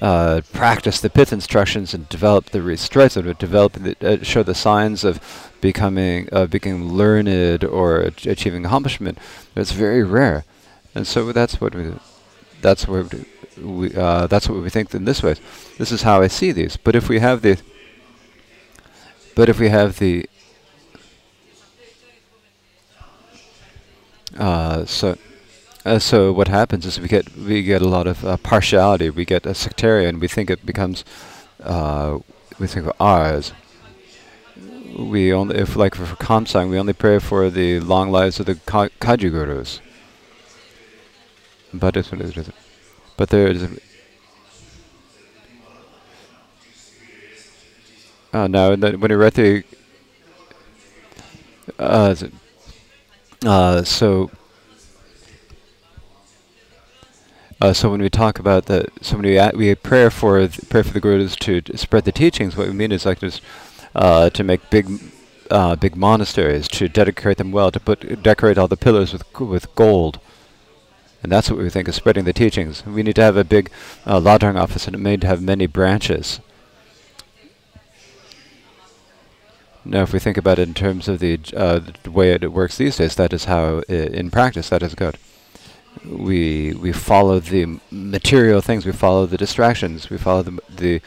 [0.02, 4.56] uh, practice the pith instructions and develop the restraints and develop the, uh, show the
[4.56, 9.18] signs of becoming uh, becoming learned or ach- achieving accomplishment.
[9.56, 10.46] It's very rare,
[10.96, 11.94] and so that's what we
[12.62, 13.14] that's what
[13.62, 15.36] we uh, that's what we think in this way.
[15.78, 16.76] This is how I see these.
[16.76, 17.60] But if we have the
[19.36, 20.28] but if we have the
[24.38, 25.18] uh, so
[25.86, 29.10] uh, so what happens is we get we get a lot of uh, partiality.
[29.10, 30.20] We get a sectarian.
[30.20, 31.04] We think it becomes
[31.62, 32.20] uh,
[32.60, 33.52] we think of ours.
[34.98, 38.56] We only if like for, Kamtsang, we only pray for the long lives of the
[38.56, 39.82] ka- Kagyu gurus.
[41.74, 42.10] But it's,
[43.18, 43.80] but there is.
[48.32, 49.64] And then when we read the
[51.80, 52.16] uh,
[53.46, 54.30] uh, so
[57.64, 60.68] Uh, so when we talk about that, so when we a- we pray for th-
[60.68, 63.42] pray for the gurus to, spread the teachings, what we mean is like just
[63.96, 64.86] uh, to make big
[65.50, 69.74] uh, big monasteries, to decorate them well, to put decorate all the pillars with with
[69.76, 70.20] gold,
[71.24, 72.86] and that's what we think of spreading the teachings.
[72.86, 73.72] We need to have a big
[74.06, 74.20] uh,
[74.66, 76.42] office, and it may have many branches.
[79.86, 82.76] Now, if we think about it in terms of the uh, the way it works
[82.76, 85.18] these days, that is how i- in practice that is good
[86.06, 88.86] we we follow the material things.
[88.86, 90.10] We follow the distractions.
[90.10, 91.02] We follow the the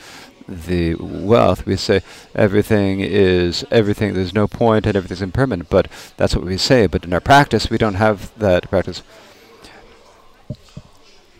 [0.48, 1.66] the wealth.
[1.66, 2.02] We say
[2.34, 4.14] everything is everything.
[4.14, 5.68] There's no point, and everything's impermanent.
[5.68, 6.86] But that's what we say.
[6.86, 9.02] But in our practice, we don't have that practice.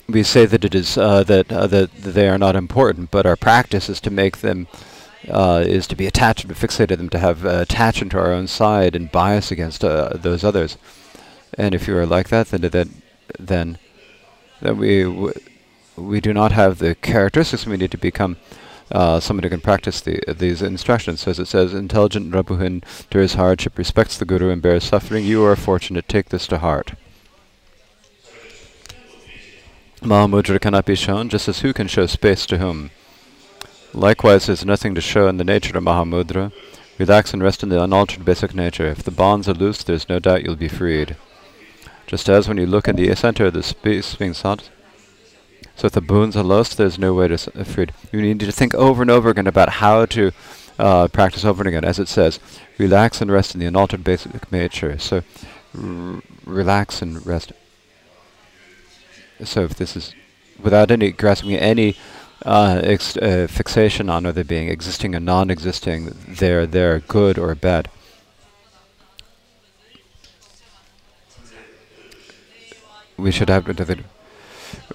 [0.08, 3.36] We say that it is uh, that uh, that they are not important, but our
[3.36, 4.66] practice is to make them.
[5.28, 8.46] Uh, is to be attached and fixated them to have uh, attachment to our own
[8.46, 10.76] side and bias against uh, those others,
[11.58, 13.02] and if you are like that, then then
[13.38, 13.78] then
[14.60, 15.32] then we
[15.96, 18.36] we do not have the characteristics we need to become
[18.90, 21.20] uh, someone who can practice the, these instructions.
[21.20, 25.24] So as it says, intelligent Rabuhin endures hardship, respects the Guru, and bears suffering.
[25.24, 26.08] You are fortunate.
[26.08, 26.92] Take this to heart.
[30.02, 32.90] Mahamudra cannot be shown, just as who can show space to whom?
[33.92, 36.52] Likewise, there is nothing to show in the nature of Mahamudra.
[36.98, 38.86] Relax and rest in the unaltered basic nature.
[38.86, 41.16] If the bonds are loose, there is no doubt you'll be freed.
[42.06, 44.70] Just as when you look in the center of the space being sought,
[45.74, 47.92] so if the boons are lost, there's no way to s- freed.
[48.12, 50.32] You need to think over and over again about how to
[50.78, 51.84] uh, practice over and again.
[51.84, 52.38] As it says,
[52.78, 54.98] relax and rest in the unaltered basic nature.
[54.98, 55.22] So,
[55.76, 57.52] r- relax and rest.
[59.44, 60.14] So if this is
[60.62, 61.96] without any grasping any
[62.44, 67.88] uh, ex- uh, fixation on whether being existing or non-existing, they're they're good or bad.
[73.16, 73.68] We should have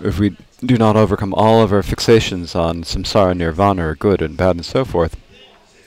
[0.01, 4.37] if we do not overcome all of our fixations on samsara, nirvana, or good and
[4.37, 5.17] bad and so forth,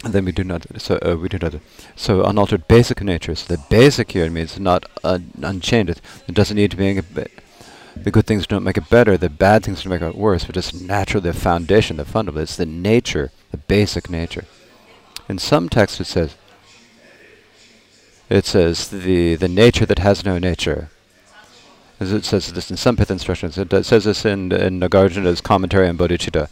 [0.03, 0.66] then we do not.
[0.80, 1.55] So uh, we do not.
[1.97, 3.35] So unaltered basic nature.
[3.35, 5.91] So the basic here means not uh, unchained.
[5.91, 7.01] It, it doesn't need to be.
[7.97, 10.57] The good things don't make it better, the bad things don't make it worse, but
[10.57, 12.43] just naturally the foundation, the fundamental.
[12.43, 14.47] It's the nature, the basic nature.
[15.28, 16.35] In some texts it says,
[18.28, 20.91] it says the the nature that has no nature.
[22.05, 23.57] As it says this in some Pith instructions.
[23.57, 26.50] It does- says this in in Nagarjuna's commentary on Bodhicitta.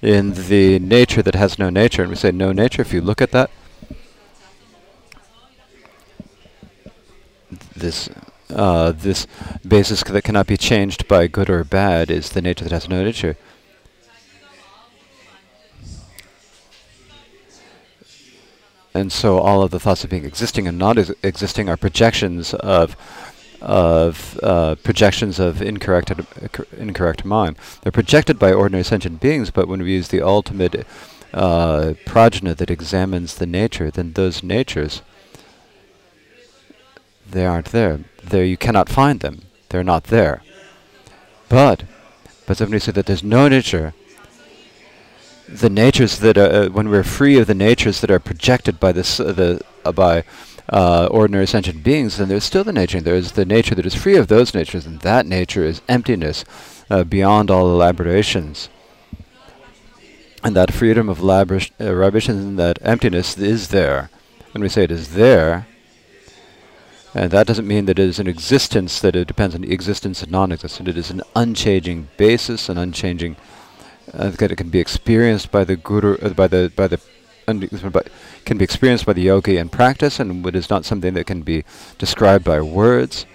[0.00, 2.80] In the nature that has no nature, and we say no nature.
[2.80, 3.50] If you look at that,
[7.76, 8.08] this
[8.48, 9.26] uh, this
[9.68, 13.04] basis that cannot be changed by good or bad is the nature that has no
[13.04, 13.36] nature.
[18.94, 22.54] And so all of the thoughts of being existing and not ex- existing are projections
[22.54, 22.96] of
[23.66, 26.12] of uh, projections of incorrect
[26.78, 27.56] incorrect mind.
[27.82, 30.86] They're projected by ordinary sentient beings, but when we use the ultimate
[31.34, 35.02] uh, prajna that examines the nature, then those natures
[37.28, 38.00] they aren't there.
[38.22, 39.42] There you cannot find them.
[39.68, 40.42] They're not there.
[41.48, 41.82] But,
[42.46, 43.94] but somebody said that there's no nature.
[45.48, 48.92] The natures that are, uh, when we're free of the natures that are projected by
[48.92, 50.24] this, uh, the uh, by
[50.68, 53.00] uh, ordinary sentient beings, then there's still the nature.
[53.00, 56.44] There is the nature that is free of those natures, and that nature is emptiness,
[56.90, 58.68] uh, beyond all elaborations.
[60.42, 64.10] And that freedom of elabora- elaborations and that emptiness is there.
[64.52, 65.66] When we say it is there,
[67.14, 70.22] and that doesn't mean that it is an existence that it depends on the existence
[70.22, 70.88] and non-existence.
[70.88, 73.36] It is an unchanging basis, an unchanging
[74.12, 77.00] uh, that it can be experienced by the guru, uh, by the by the
[77.46, 81.42] can be experienced by the yogi in practice, and it is not something that can
[81.42, 81.64] be
[81.98, 83.26] described by words.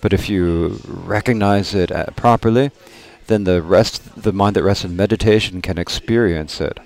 [0.00, 2.70] But if you recognize it uh, properly,
[3.26, 6.78] then the rest, the mind that rests in meditation, can experience it.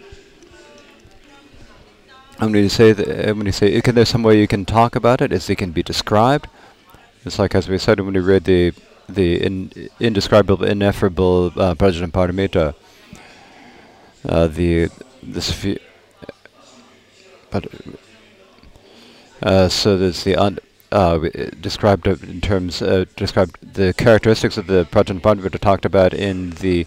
[2.38, 4.64] And when you say that, uh, when you say, can there's some way you can
[4.64, 5.32] talk about it?
[5.32, 6.48] Is it can be described?
[7.24, 8.72] It's like as we said when we read the
[9.08, 12.74] the in, indescribable, ineffable uh, Prajna Paramita,
[14.26, 14.88] uh, the
[15.22, 15.80] the.
[17.50, 17.66] But
[19.42, 20.58] uh, so there's the un,
[20.92, 21.18] uh,
[21.60, 26.86] described in terms uh, described the characteristics of the Prajna Paramita talked about in the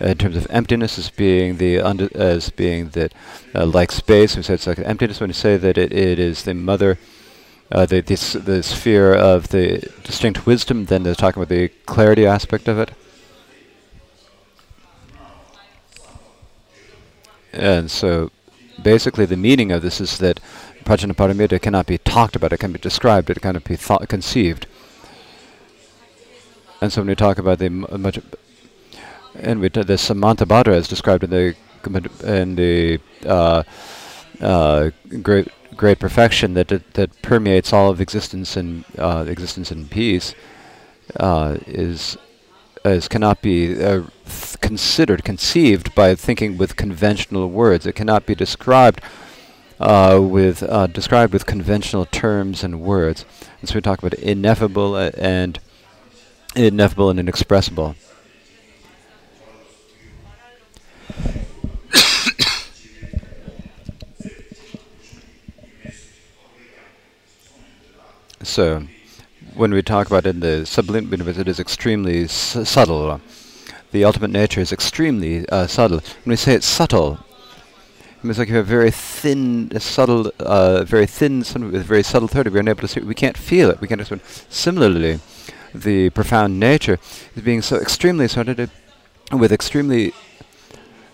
[0.00, 1.78] uh, in terms of emptiness as being the
[2.14, 3.12] as being that
[3.54, 4.36] uh, like space.
[4.36, 6.98] We said it's like emptiness when you say that it, it is the mother,
[7.70, 10.86] uh, the this the sphere of the distinct wisdom.
[10.86, 12.92] Then they're talking about the clarity aspect of it.
[17.52, 18.30] And so,
[18.82, 20.40] basically, the meaning of this is that
[20.84, 24.66] Prajnaparamita cannot be talked about; it can be described; it cannot be thought conceived.
[26.80, 28.18] And so, when we talk about the much,
[29.34, 31.56] and we the Samantabhadra is described in the
[32.24, 33.62] in the uh,
[34.40, 34.90] uh,
[35.22, 40.34] great great perfection that that, permeates all of existence and uh, existence in peace
[41.16, 42.16] uh, is
[42.84, 44.02] is cannot be uh,
[44.60, 47.86] considered conceived by thinking with conventional words.
[47.86, 49.00] It cannot be described
[49.80, 53.24] uh, with uh, described with conventional terms and words.
[53.60, 55.58] And so we talk about ineffable uh, and
[56.56, 57.96] ineffable and inexpressible.
[68.42, 68.84] So,
[69.54, 73.20] when we talk about in the sublime universe, it is extremely s- subtle.
[73.92, 75.98] The ultimate nature is extremely uh, subtle.
[76.24, 77.18] When we say it's subtle,
[78.00, 82.50] it means like you have very thin, subtle, uh, very thin, with very subtle third.
[82.50, 83.00] We're unable to see.
[83.00, 83.06] It.
[83.06, 83.82] We can't feel it.
[83.82, 84.02] We can't.
[84.48, 85.20] Similarly,
[85.74, 86.98] the profound nature
[87.36, 88.70] is being so extremely sorted
[89.30, 90.14] with extremely,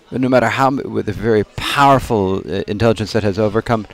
[0.09, 3.87] no matter how, with a very powerful uh, intelligence that has overcome,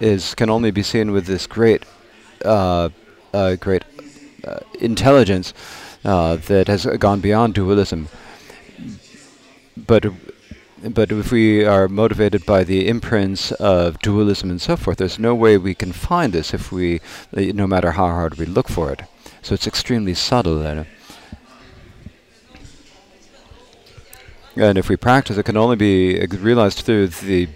[0.00, 1.82] is can only be seen with this great
[2.44, 2.90] uh,
[3.32, 3.84] uh, great
[4.80, 5.54] intelligence,
[6.04, 8.08] uh, that has gone beyond dualism.
[9.76, 10.06] But
[10.86, 15.34] but if we are motivated by the imprints of dualism and so forth, there's no
[15.34, 17.00] way we can find this if we,
[17.32, 19.02] no matter how hard we look for it.
[19.42, 20.62] So it's extremely subtle.
[20.62, 20.86] And,
[24.54, 27.48] and if we practice, it can only be realized through the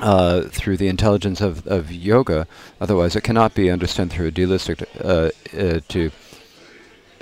[0.00, 2.46] uh, through the intelligence of, of yoga.
[2.80, 4.88] Otherwise, it cannot be understood through a dualistic.
[5.02, 6.10] Uh, uh, to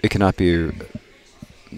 [0.03, 0.71] it cannot be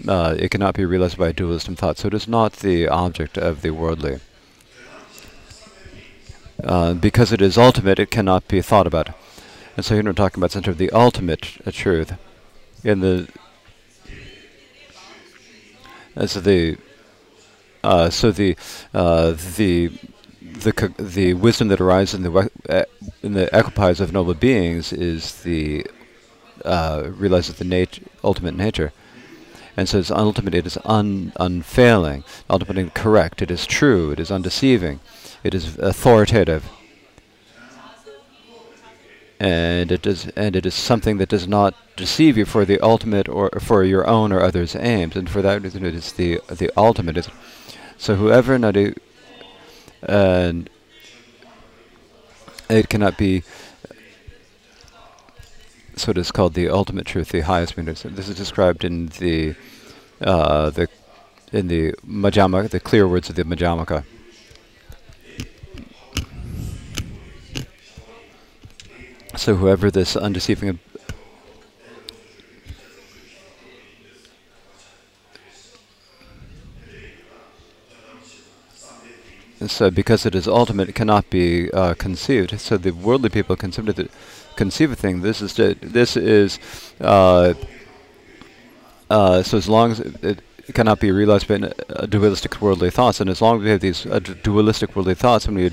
[0.07, 1.97] uh, it cannot be realized by dualism thought.
[1.97, 4.19] So it is not the object of the worldly.
[6.63, 9.09] Uh, because it is ultimate, it cannot be thought about.
[9.75, 12.13] And so here we're talking about center of the ultimate uh, truth.
[12.83, 13.27] In the
[16.15, 16.77] as the
[17.83, 18.55] uh, so the
[18.93, 19.91] uh, the
[20.41, 22.83] the the wisdom that arises in the uh,
[23.23, 25.85] in the equipoise of noble beings is the
[26.63, 28.91] uh, realizes the nat- ultimate nature.
[29.75, 34.29] And so it's ultimate, it is un, unfailing, ultimately correct, it is true, it is
[34.29, 34.99] undeceiving,
[35.43, 36.69] it is authoritative.
[39.39, 43.27] And it is and it is something that does not deceive you for the ultimate
[43.27, 45.17] or for your own or others' aims.
[45.17, 47.27] And for that reason it is the the ultimate.
[47.97, 48.95] So whoever nadi
[50.01, 50.69] and
[52.69, 53.43] it cannot be
[55.95, 57.95] so it is called the ultimate truth, the highest meaning.
[58.03, 59.55] This is described in the
[60.21, 60.87] uh, the
[61.51, 64.03] in the Majjhima, the clear words of the Madhyamaka.
[69.35, 70.79] So whoever this undeceiving
[79.67, 82.59] so because it is ultimate, it cannot be uh, conceived.
[82.59, 84.11] So the worldly people conceive it
[84.55, 85.21] conceive a thing.
[85.21, 86.59] This is this is
[87.01, 87.53] uh,
[89.09, 90.41] uh, so as long as it,
[90.73, 94.05] cannot be realized by uh, dualistic worldly thoughts, and as long as we have these
[94.05, 95.71] uh, dualistic worldly thoughts, and we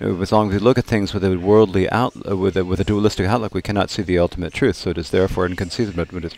[0.00, 2.80] as long as we look at things with a worldly out uh, with a, with
[2.80, 4.76] a dualistic outlook, we cannot see the ultimate truth.
[4.76, 6.30] So it is therefore inconceivable,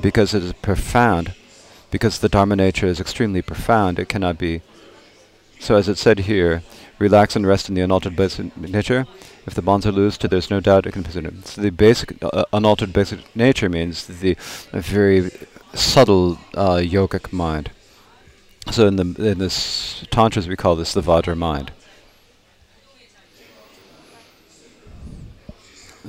[0.00, 1.34] because it is profound,
[1.90, 3.98] because the Dharma nature is extremely profound.
[3.98, 4.62] It cannot be.
[5.60, 6.62] So as it said here,
[6.98, 9.06] relax and rest in the unaltered basic nature.
[9.46, 12.44] If the bonds are loose, there's no doubt it can be So the basic, uh,
[12.52, 14.36] unaltered basic nature means the
[14.72, 15.30] very
[15.74, 17.70] subtle uh, yogic mind.
[18.70, 21.72] So in the in this tantras we call this the Vajra mind.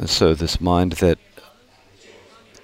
[0.05, 1.17] So this mind that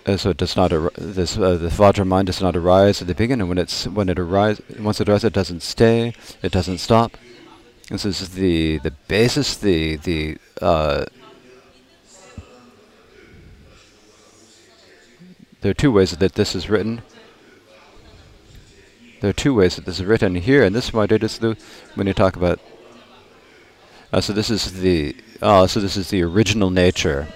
[0.05, 3.15] uh, so it does not this uh, the Vajra mind does not arise at the
[3.15, 3.41] beginning.
[3.41, 6.13] And when it's when it arises, once it arises, it doesn't stay.
[6.41, 7.17] It doesn't stop.
[7.89, 11.05] This is the the basis, the the uh,
[15.61, 17.03] there are two ways that this is written.
[19.21, 21.37] There are two ways that this is written here, and this is what it is
[21.37, 21.57] the
[21.93, 22.59] when you talk about.
[24.11, 27.27] Uh, so this is the uh, so this is the original nature.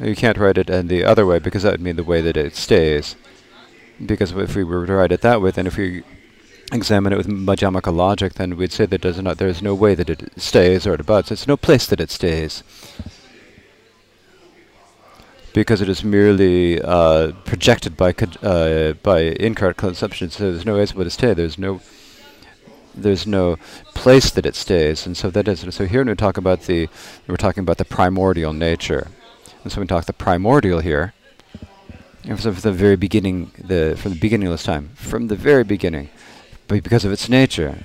[0.00, 2.36] You can't write it in the other way because that would mean the way that
[2.36, 3.14] it stays.
[4.04, 6.02] Because if we were to write it that way, then if we
[6.74, 10.10] examine it with Madhyamaka logic, then we'd say that there's, not, there's no way that
[10.10, 11.30] it stays or it abuts.
[11.30, 12.62] It's no place that it stays.
[15.52, 18.12] Because it is merely uh, projected by
[18.42, 21.32] uh, by incorrect conception, so there's no way for it to stay.
[21.32, 21.80] There's no
[22.92, 23.56] there's no
[23.94, 25.64] place that it stays, and so that is.
[25.70, 26.88] So here we talk about the
[27.28, 29.06] we're talking about the primordial nature,
[29.62, 31.14] and so we talk the primordial here.
[32.24, 35.62] And from the very beginning, the from the beginning of this time, from the very
[35.62, 36.08] beginning,
[36.68, 37.84] because of its nature,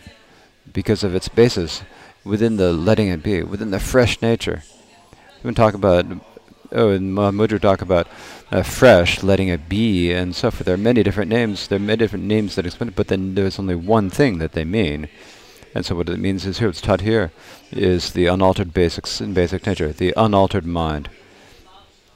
[0.72, 1.82] because of its basis,
[2.24, 4.64] within the letting it be, within the fresh nature.
[5.44, 6.06] We talk about,
[6.72, 8.08] oh, and Mudra talk about
[8.52, 10.66] uh, fresh, letting it be, and so forth.
[10.66, 11.68] There are many different names.
[11.68, 14.54] There are many different names that explain it, but then there's only one thing that
[14.54, 15.08] they mean.
[15.74, 17.32] And so what it means is here, it's taught here,
[17.72, 21.10] is the unaltered basics in basic nature, the unaltered mind.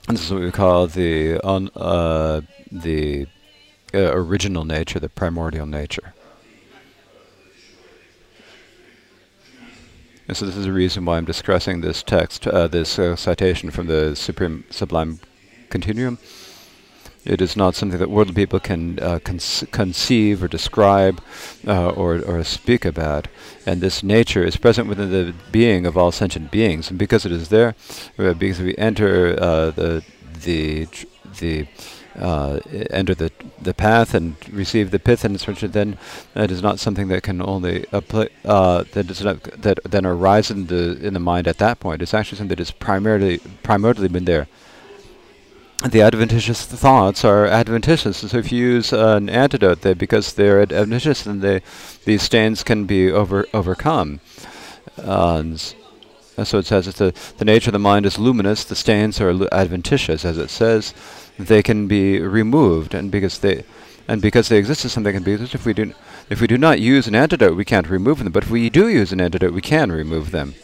[0.07, 2.41] And this is what we call the un, uh,
[2.71, 3.27] the
[3.93, 6.13] uh, original nature, the primordial nature.
[10.27, 13.71] And so this is the reason why I'm discussing this text, uh, this uh, citation
[13.71, 15.19] from the Supreme Sublime
[15.69, 16.17] Continuum.
[17.25, 21.21] It is not something that worldly people can uh, conceive or describe
[21.65, 23.27] uh, or, or speak about.
[23.65, 26.89] And this nature is present within the being of all sentient beings.
[26.89, 27.75] And because it is there,
[28.17, 30.03] uh, because we enter uh, the,
[30.43, 30.87] the,
[31.39, 31.67] the
[32.19, 32.59] uh,
[32.91, 35.97] enter the the path and receive the pith and instruction, then
[36.33, 40.51] that is not something that can only apply, uh, that does not that then arise
[40.51, 42.01] in the in the mind at that point.
[42.01, 44.47] It's actually something that is primarily primarily been there.
[45.91, 48.17] the adventitious thoughts are adventitious.
[48.17, 51.61] So if you use uh, an antidote, they, because they're adventitious, then they,
[52.05, 54.21] these stains can be over overcome.
[56.43, 59.31] So it says that the, the nature of the mind is luminous, the stains are
[59.53, 60.93] adventitious, as it says.
[61.37, 63.63] They can be removed, and because they
[64.07, 65.93] and because they exist as something can be used, if we do
[66.29, 68.31] if we do not use an antidote, we can't remove them.
[68.31, 70.55] But if we do use an antidote, we can remove them.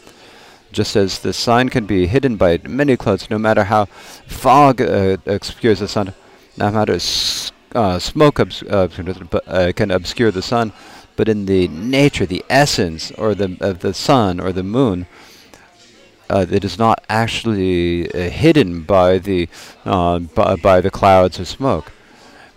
[0.72, 3.86] Just as the sun can be hidden by many clouds, no matter how
[4.26, 6.14] fog uh, obscures the sun,
[6.56, 6.98] no matter
[7.74, 8.88] uh, smoke obs- uh,
[9.46, 10.72] uh, can obscure the sun,
[11.16, 15.06] but in the nature, the essence, or the of the sun or the moon,
[16.30, 19.48] uh, it is not actually uh, hidden by the
[19.84, 21.92] by, by the clouds of smoke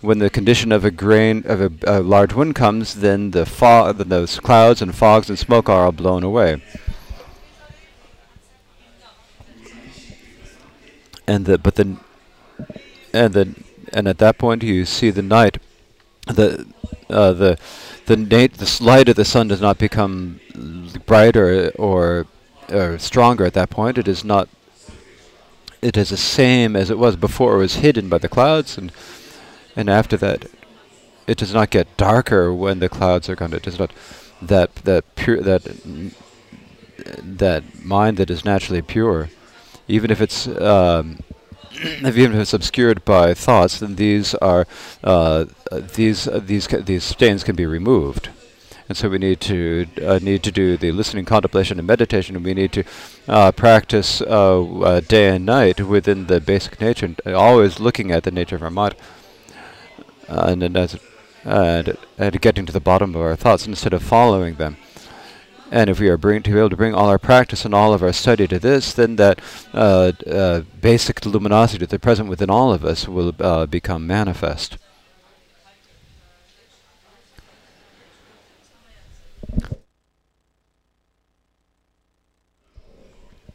[0.00, 3.96] when the condition of a grain of a, a large wind comes, then the fog,
[3.96, 6.60] the clouds and fogs and smoke are all blown away.
[11.26, 11.98] and the but then
[13.12, 15.58] and then and at that point you see the night
[16.26, 16.66] the
[17.10, 17.58] uh, the
[18.06, 20.40] the the light of the sun does not become
[21.06, 22.26] brighter or
[22.70, 23.98] or stronger at that point.
[23.98, 24.48] It is not
[25.82, 27.56] it is the same as it was before.
[27.56, 28.92] It was hidden by the clouds and
[29.76, 30.46] and after that
[31.26, 33.52] it does not get darker when the clouds are gone.
[33.52, 33.92] It does not
[34.42, 35.62] that that pure that
[37.22, 39.28] that mind that is naturally pure
[39.88, 41.18] even if it's um,
[41.74, 44.66] even if it's obscured by thoughts, then these are
[45.02, 45.46] uh,
[45.94, 48.30] these uh, these these stains can be removed.
[48.88, 52.36] And so we need to uh, need to do the listening, contemplation, and meditation.
[52.36, 52.84] And we need to
[53.26, 58.24] uh, practice uh, uh, day and night within the basic nature, and always looking at
[58.24, 58.94] the nature of our mind,
[60.28, 60.98] and and, as,
[61.44, 64.76] and and getting to the bottom of our thoughts instead of following them.
[65.70, 67.94] And if we are bring, to be able to bring all our practice and all
[67.94, 69.40] of our study to this, then that
[69.72, 74.76] uh, uh, basic luminosity that's present within all of us will uh, become manifest.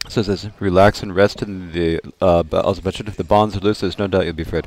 [0.07, 3.59] So it says, relax and rest in the, uh, also mentioned, if the bonds are
[3.59, 4.65] loose, there's no doubt you'll be freed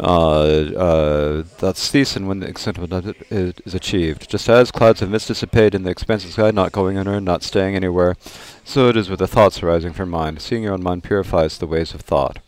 [0.00, 0.42] uh,
[0.76, 4.28] uh, that's Thiessen when the extent of it is, achieved.
[4.28, 7.76] Just as clouds of mist dissipate in the expansive sky, not going anywhere, not staying
[7.76, 8.16] anywhere,
[8.64, 10.40] so it is with the thoughts arising from mind.
[10.40, 12.38] Seeing your own mind purifies the ways of thought.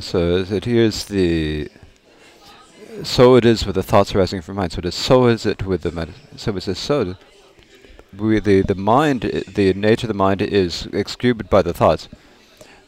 [0.00, 1.70] So it the
[3.02, 4.72] so it is with the thoughts arising from mind.
[4.72, 7.16] So it is so is it with the med- so it is so
[8.16, 12.08] we, the, the mind, the nature of the mind is excluded by the thoughts.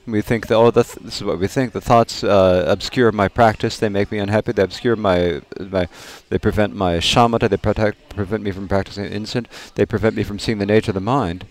[0.07, 1.73] We think that, oh, th this is what we think.
[1.73, 3.79] The thoughts uh, obscure my practice.
[3.79, 4.53] They make me unhappy.
[4.53, 5.89] They obscure my, my
[6.31, 7.49] they prevent my shamatha.
[7.49, 9.47] They protect, prevent me from practicing instant.
[9.75, 11.47] They prevent me from seeing the nature of the mind.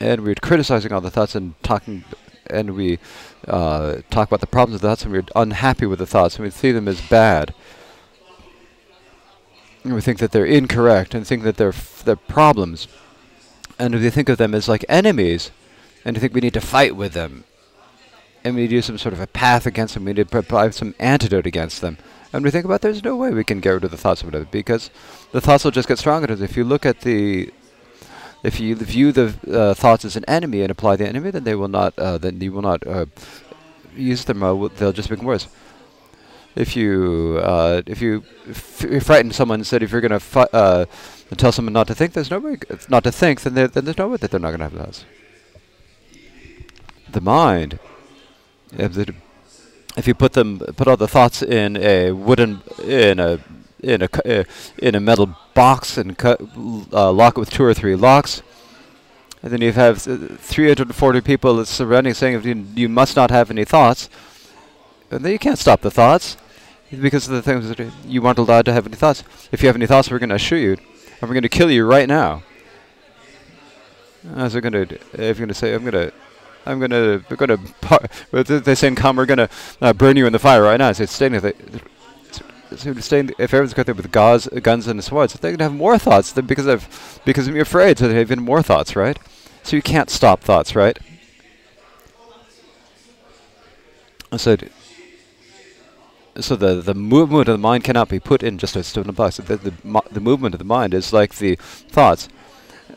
[0.00, 2.04] And we're criticizing all the thoughts and talking,
[2.50, 2.98] and we
[3.48, 6.44] uh, talk about the problems of the thoughts, and we're unhappy with the thoughts, and
[6.44, 7.54] we see them as bad
[9.84, 11.74] And we think that they're incorrect and think that they're
[12.04, 12.86] they're problems,
[13.78, 15.50] and we think of them as like enemies,
[16.04, 17.44] and we think we need to fight with them,
[18.44, 20.04] and we need to do some sort of a path against them.
[20.04, 21.96] We need to provide some antidote against them,
[22.32, 24.34] and we think about there's no way we can get rid of the thoughts of
[24.34, 24.90] it because
[25.32, 26.30] the thoughts will just get stronger.
[26.30, 27.50] If you look at the
[28.42, 31.54] if you view the uh, thoughts as an enemy and apply the enemy, then they
[31.54, 31.98] will not.
[31.98, 33.06] Uh, then you will not uh,
[33.94, 34.40] use them.
[34.40, 35.48] They'll just become worse
[36.56, 38.22] if you uh, if you
[39.00, 40.84] frighten someone and said if you're going to uh,
[41.36, 44.08] tell someone not to think, there's no way not to think, then, then there's no
[44.08, 45.04] way that they're not going to have thoughts.
[47.10, 47.78] The mind,
[48.72, 48.96] if,
[49.96, 53.38] if you put them put all the thoughts in a wooden in a
[53.82, 54.44] in a uh,
[54.78, 58.42] in a metal box and uh, lock it with two or three locks.
[59.42, 64.10] And then you have 340 people surrounding saying you, you must not have any thoughts
[65.10, 66.36] and then you can't stop the thoughts
[66.90, 69.24] because of the things that you aren't allowed to have any thoughts.
[69.50, 70.72] If you have any thoughts, we're going to shoot you,
[71.20, 72.42] and we're going to kill you right now.
[74.36, 76.12] As we're going to, if you're going to say, I'm going to,
[76.66, 77.58] I'm going to, we're going
[78.44, 79.48] to, they say in come, we're going to
[79.80, 80.90] uh, burn you in the fire right now.
[80.90, 81.54] It's staying there.
[82.76, 85.74] So staying, if everyone's got there with gauze, guns and swords, they're going to have
[85.74, 89.18] more thoughts than because of because you're afraid, so they have even more thoughts, right?
[89.62, 90.98] So you can't stop thoughts, right?
[94.36, 94.56] So
[96.38, 99.38] so the the movement of the mind cannot be put in just a stone box.
[99.38, 102.28] The the, the movement of the mind is like the thoughts,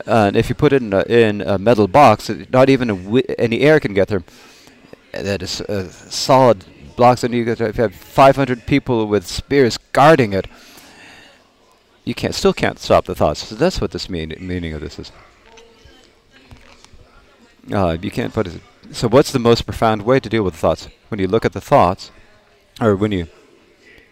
[0.05, 3.79] and if you put it in a, in a metal box, not even any air
[3.79, 4.23] can get there.
[5.11, 6.65] That is a solid
[6.95, 10.47] blocks, and you, have 500 people with spears guarding it.
[12.03, 13.47] you can't still can't stop the thoughts.
[13.47, 15.11] So that's what this mean meaning of this is.
[17.71, 18.61] Uh, you can't put it.
[18.91, 20.87] So what's the most profound way to deal with the thoughts?
[21.09, 22.11] When you look at the thoughts,
[22.81, 23.27] or when you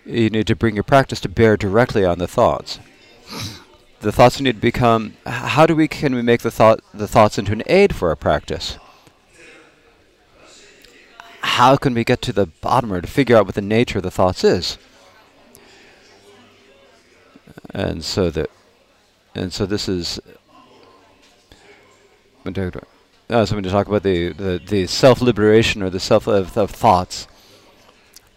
[0.05, 2.79] you need to bring your practice to bear directly on the thoughts.
[3.99, 5.13] The thoughts need to become.
[5.25, 8.15] How do we can we make the thought the thoughts into an aid for our
[8.15, 8.77] practice?
[11.41, 14.03] How can we get to the bottom or to figure out what the nature of
[14.03, 14.77] the thoughts is?
[17.71, 18.49] And so that,
[19.35, 20.19] and so this is.
[22.43, 26.57] Uh, so when you talk about the, the, the self liberation or the self of,
[26.57, 27.27] of thoughts,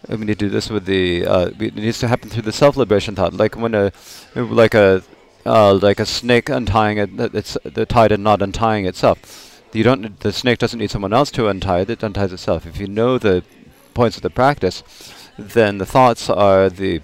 [0.08, 1.26] we need to do this with the.
[1.26, 3.92] Uh, it needs to happen through the self liberation thought, like when a,
[4.34, 5.02] like a,
[5.46, 7.10] uh, like a snake untying it.
[7.34, 9.53] It's the tied and not untying itself.
[9.74, 10.20] You don't.
[10.20, 11.90] The snake doesn't need someone else to untie it.
[11.90, 12.64] It unties itself.
[12.64, 13.42] If you know the
[13.92, 14.82] points of the practice,
[15.36, 17.02] then the thoughts are the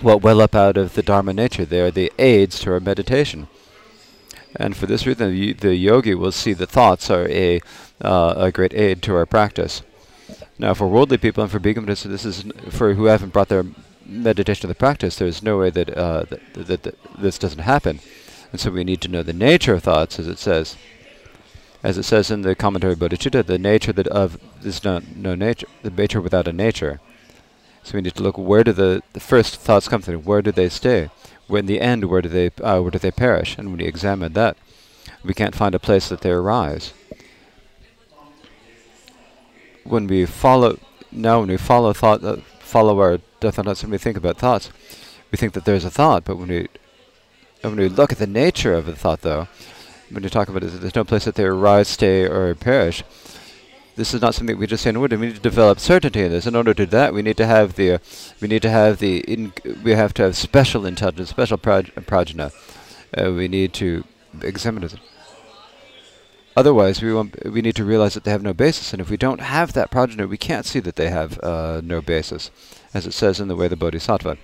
[0.00, 1.64] what well up out of the Dharma nature.
[1.64, 3.48] They are the aids to our meditation.
[4.56, 7.60] And for this reason, the, the yogi will see the thoughts are a,
[8.00, 9.82] uh, a great aid to our practice.
[10.58, 13.64] Now, for worldly people and for bhikkhunis, this is for who haven't brought their
[14.06, 15.16] meditation to the practice.
[15.16, 17.98] There's no way that, uh, that, that, that this doesn't happen,
[18.52, 20.76] and so we need to know the nature of thoughts, as it says,
[21.84, 25.66] as it says in the commentary Bodhicitta, the nature that of is no no nature,
[25.82, 26.98] the nature without a nature.
[27.82, 30.24] So we need to look where do the, the first thoughts come from?
[30.24, 31.10] Where do they stay?
[31.46, 33.58] Where in the end, where do they uh, where do they perish?
[33.58, 34.56] And when we examine that,
[35.22, 36.94] we can't find a place that they arise.
[39.84, 40.78] When we follow
[41.12, 44.70] now, when we follow thought, uh, follow our death thoughts, when we think about thoughts,
[45.30, 46.24] we think that there's a thought.
[46.24, 46.68] But when we
[47.60, 49.48] when we look at the nature of the thought, though,
[50.14, 53.02] when you talk about it, there's no place that they arise, stay, or perish
[53.96, 55.12] this is not something we just say in word.
[55.12, 56.46] We need to develop certainty in this.
[56.46, 57.98] In order to do that, we need to have the, uh,
[58.40, 59.52] we need to have the, in,
[59.82, 62.52] we have to have special intelligence, special praj- prajna.
[63.16, 64.04] Uh, we need to
[64.42, 64.96] examine it.
[66.56, 67.12] Otherwise, we.
[67.12, 69.90] We need to realize that they have no basis, and if we don't have that
[69.90, 72.52] prajna, we can't see that they have uh, no basis,
[72.92, 74.36] as it says in the way of the Bodhisattva.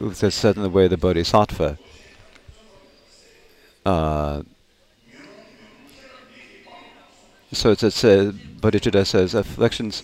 [0.00, 1.78] It said in the way the Bodhisattva.
[3.84, 4.42] Uh,
[7.52, 10.02] so it says, uh, Bodhicitta says, afflictions,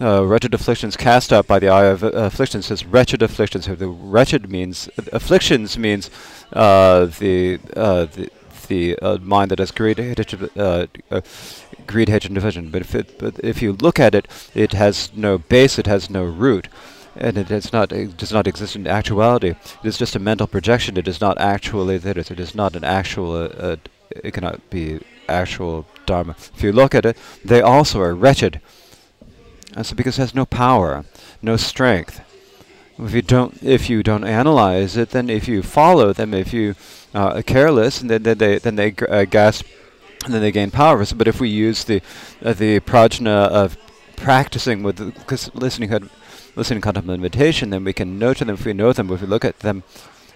[0.00, 2.66] uh, wretched afflictions cast out by the eye of uh, afflictions.
[2.66, 3.66] Says wretched afflictions.
[3.66, 6.10] So the wretched means afflictions means
[6.52, 8.30] uh, the uh, the
[8.68, 10.86] the uh, mind that has greed, hatred, uh,
[11.86, 12.70] greed, hatred, and division.
[12.70, 15.78] But if it, but if you look at it, it has no base.
[15.78, 16.68] It has no root.
[17.14, 19.50] And it is not it does not exist in actuality.
[19.50, 20.96] It is just a mental projection.
[20.96, 22.16] It is not actually that.
[22.16, 23.50] It is not an actual.
[23.56, 23.76] Uh,
[24.10, 26.36] it cannot be actual dharma.
[26.54, 28.60] If you look at it, they also are wretched.
[29.74, 31.04] And so because it has no power,
[31.40, 32.20] no strength.
[32.98, 36.74] If you don't, if you don't analyze it, then if you follow them, if you
[37.14, 39.66] uh, are careless, then, then they then they uh, gasp,
[40.24, 41.04] and then they gain power.
[41.14, 42.02] But if we use the
[42.44, 43.76] uh, the prajna of
[44.16, 46.10] practicing with the, listening,
[46.54, 48.50] listening, to contemplative meditation, then we can to them.
[48.50, 49.82] If we know them, if we look at them,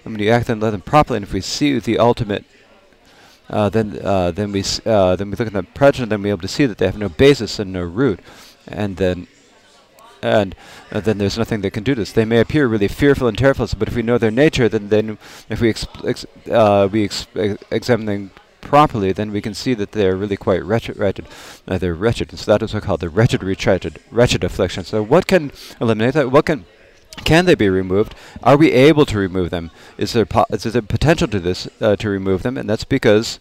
[0.05, 2.45] and we act and let them properly, and if we see the ultimate
[3.49, 6.43] uh, then uh, then we uh, then we look at the prajna, then we're able
[6.43, 8.19] to see that they have no basis and no root,
[8.67, 9.29] and then
[10.21, 10.57] and
[10.91, 12.11] uh, then there's nothing that can do this.
[12.11, 15.19] They may appear really fearful and terrible, but if we know their nature, then then
[15.49, 17.29] if we ex- uh, we ex-
[17.71, 18.31] examine them
[18.67, 20.97] properly, then we can see that they are really quite wretched.
[20.97, 21.27] wretched.
[21.67, 24.85] Uh, they're wretched, and so that is what called the wretched, wretched, wretched affliction.
[24.85, 26.31] So what can eliminate that?
[26.31, 26.64] What can
[27.25, 28.14] can they be removed?
[28.43, 29.71] Are we able to remove them?
[29.97, 32.59] Is there is there potential to this uh, to remove them?
[32.59, 33.41] And that's because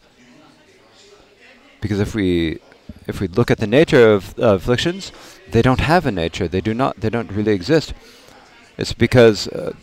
[1.81, 2.59] because if we
[3.07, 5.11] if we look at the nature of uh, afflictions,
[5.51, 6.47] they don't have a nature.
[6.47, 6.99] They do not.
[6.99, 7.93] They don't really exist.
[8.77, 9.73] It's because uh,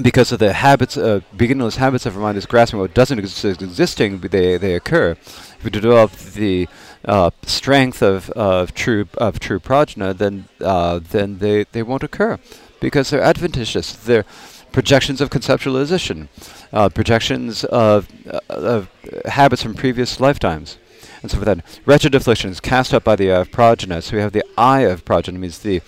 [0.00, 3.60] because of the habits, uh, beginnerless habits of our mind is grasping what doesn't exist
[3.60, 4.20] existing.
[4.20, 5.10] They they occur.
[5.12, 6.68] If we develop the
[7.04, 12.38] uh, strength of, of true of true prajna, then uh, then they, they won't occur
[12.80, 13.92] because they're adventitious.
[13.92, 14.24] They're
[14.72, 16.28] projections of conceptualization,
[16.72, 18.88] uh, projections of, uh, of
[19.26, 20.78] habits from previous lifetimes.
[21.20, 24.02] And so for that, wretched afflictions cast up by the eye of prajna.
[24.02, 25.82] So we have the eye of prajna means the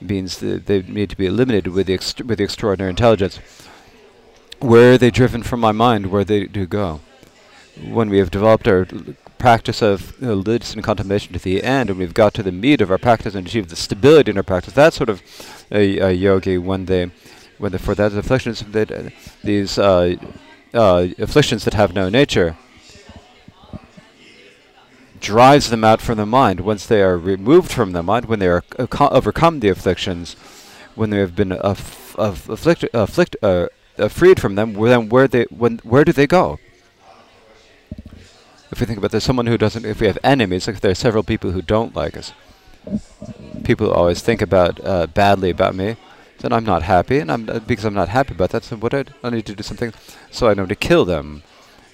[0.00, 3.40] means that they need to be eliminated with the with the extraordinary intelligence.
[4.58, 6.06] Where are they driven from my mind?
[6.06, 7.00] Where they do go?
[7.82, 8.86] When we have developed our
[9.38, 12.80] practice of you know, listening contemplation to the end, and we've got to the meat
[12.80, 15.22] of our practice and achieved the stability in our practice, that's sort of
[15.72, 17.10] a, a yogi when they,
[17.58, 19.08] when for that afflictions, that, uh,
[19.42, 20.14] these uh,
[20.74, 22.56] uh, afflictions that have no nature,
[25.20, 26.60] drives them out from the mind.
[26.60, 28.64] Once they are removed from the mind, when they are
[29.00, 30.34] overcome the afflictions,
[30.94, 33.68] when they have been aff- aff- afflicted, afflict, uh,
[34.08, 36.58] freed from them, then where they when where do they go?
[38.72, 40.94] If we think about this, someone who doesn't, if we have enemies, like there are
[40.94, 42.32] several people who don't like us,
[43.64, 45.96] people who always think about uh, badly about me,
[46.38, 48.64] then I'm not happy, and I'm because I'm not happy about that.
[48.64, 49.92] So what I, I need to do something,
[50.30, 51.42] so I know to kill them,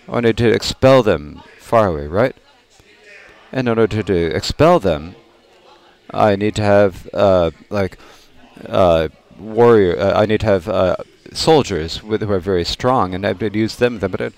[0.06, 2.36] or I need to expel them far away, right?
[3.53, 5.14] In order to expel them,
[6.11, 7.99] I need to have uh, like
[8.68, 9.99] uh, warrior.
[9.99, 10.97] Uh, I need to have uh,
[11.32, 14.32] soldiers with, who are very strong, and I would use them, them but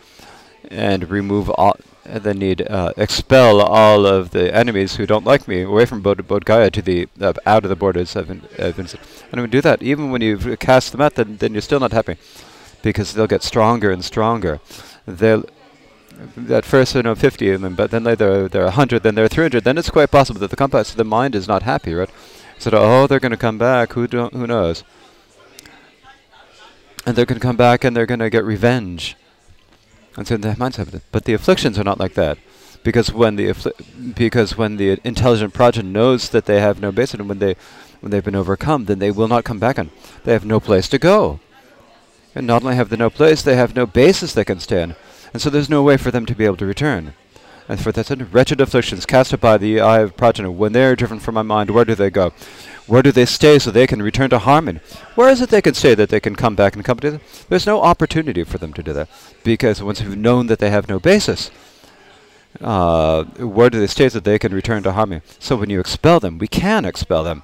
[0.70, 1.76] and remove all.
[2.04, 6.02] And then need uh, expel all of the enemies who don't like me away from
[6.02, 8.88] Bodh to the uh, out of the borders of, in, of And
[9.30, 11.92] when you do that, even when you've cast them out, then then you're still not
[11.92, 12.16] happy,
[12.82, 14.58] because they'll get stronger and stronger.
[15.06, 15.44] They'll
[16.50, 19.64] at first you know 50 of them, but then they're they're 100, then they're 300.
[19.64, 22.10] Then it's quite possible that the compass, the mind is not happy, right?
[22.58, 23.92] So oh, they're going to come back.
[23.92, 24.84] Who don't who knows?
[27.06, 29.16] And they're going to come back and they're going to get revenge.
[30.16, 32.38] And so the mindset, but the afflictions are not like that,
[32.82, 33.54] because when the
[34.16, 37.54] because when the intelligent prajna knows that they have no basis, and when they
[38.00, 39.90] when they've been overcome, then they will not come back, and
[40.24, 41.38] they have no place to go.
[42.34, 44.96] And not only have they no place, they have no basis they can stand
[45.32, 47.14] and so there's no way for them to be able to return.
[47.68, 50.84] And for that said, wretched afflictions cast up by the eye of prajna, when they
[50.86, 52.32] are driven from my mind, where do they go?
[52.86, 54.80] Where do they stay so they can return to harmony?
[55.14, 57.20] Where is it they can stay that they can come back and come to them?
[57.50, 59.10] There's no opportunity for them to do that,
[59.44, 61.50] because once you've known that they have no basis,
[62.62, 65.20] uh, where do they stay so they can return to harmony?
[65.38, 67.42] So when you expel them, we can expel them.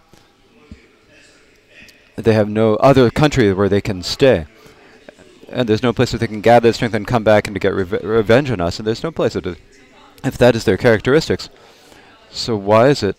[2.16, 4.47] They have no other country where they can stay
[5.55, 7.73] and there's no place where they can gather strength and come back and to get
[7.73, 11.49] reve revenge on us, and there's no place if that is their characteristics.
[12.31, 13.17] So why is it?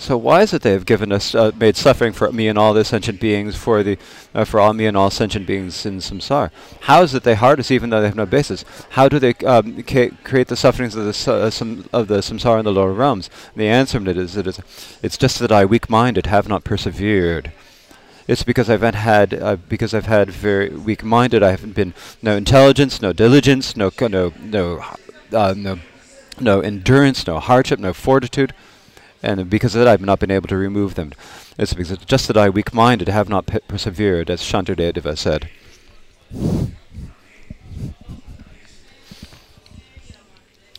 [0.00, 2.72] So why is it they have given us, uh, made suffering for me and all
[2.72, 3.98] the sentient beings, for the,
[4.32, 6.52] uh, for all me and all sentient beings in samsara?
[6.82, 8.64] How is it they hurt us even though they have no basis?
[8.90, 12.72] How do they um, create the sufferings of the uh, of the samsara in the
[12.72, 13.28] lower realms?
[13.54, 14.60] And the answer to it is, it is,
[15.02, 17.52] it's just that I, weak-minded, have not persevered.
[18.28, 21.42] It's because I've had uh, because I've had very weak-minded.
[21.42, 24.84] I haven't been no intelligence, no diligence, no no no
[25.32, 25.78] uh, no
[26.38, 28.52] no endurance, no hardship, no fortitude,
[29.22, 31.12] and because of that, I've not been able to remove them.
[31.56, 35.48] It's because it's just that I, weak-minded, have not persevered, as Shantideva said.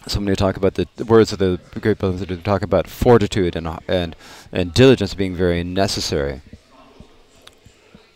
[0.08, 3.68] so talk about the, the words of the great brothers, they talk about fortitude and
[3.88, 4.16] and
[4.52, 6.42] and diligence being very necessary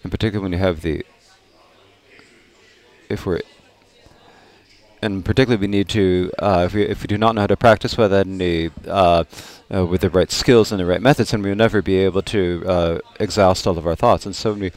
[0.04, 1.06] in particular when you have the
[3.10, 3.42] if we're
[5.04, 7.58] and particularly we need to uh, if we if we do not know how to
[7.58, 9.26] practice with any uh,
[9.74, 12.22] uh, with the right skills and the right methods, then we will never be able
[12.22, 14.26] to uh, exhaust all of our thoughts.
[14.26, 14.72] And so we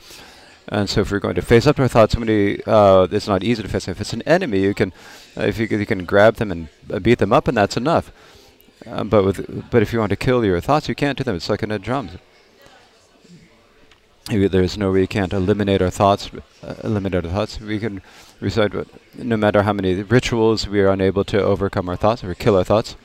[0.68, 3.44] and so if we're going to face up to our thoughts, somebody uh, it's not
[3.44, 3.86] easy to face.
[3.86, 4.92] If it's an enemy, you can
[5.36, 8.10] uh, if you, you can grab them and beat them up, and that's enough.
[8.84, 11.36] but with but if you want to kill your thoughts, you can't do them.
[11.36, 12.10] It's like in a drum
[14.28, 16.30] there's no way we can't eliminate our thoughts.
[16.62, 17.60] Uh, eliminate our thoughts.
[17.60, 18.02] We can
[18.40, 18.72] recite
[19.14, 22.64] no matter how many rituals we are unable to overcome our thoughts or kill our
[22.64, 22.96] thoughts.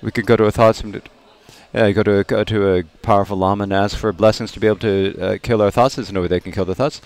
[0.00, 1.02] We can go to our thoughts and
[1.74, 4.68] uh, go to a, go to a powerful lama and ask for blessings to be
[4.68, 5.96] able to uh, kill our thoughts.
[5.96, 7.00] There's no way they can kill the thoughts.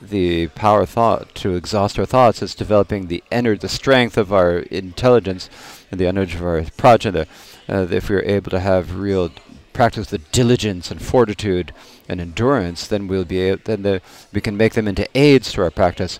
[0.00, 4.32] The power of thought to exhaust our thoughts is developing the energy, the strength of
[4.32, 5.48] our intelligence,
[5.90, 7.26] and the energy of our prajna.
[7.68, 9.30] Uh, if we are able to have real
[9.74, 11.74] practice the diligence and fortitude
[12.08, 14.00] and endurance, then we'll be then the,
[14.32, 16.18] we can make them into aids to our practice,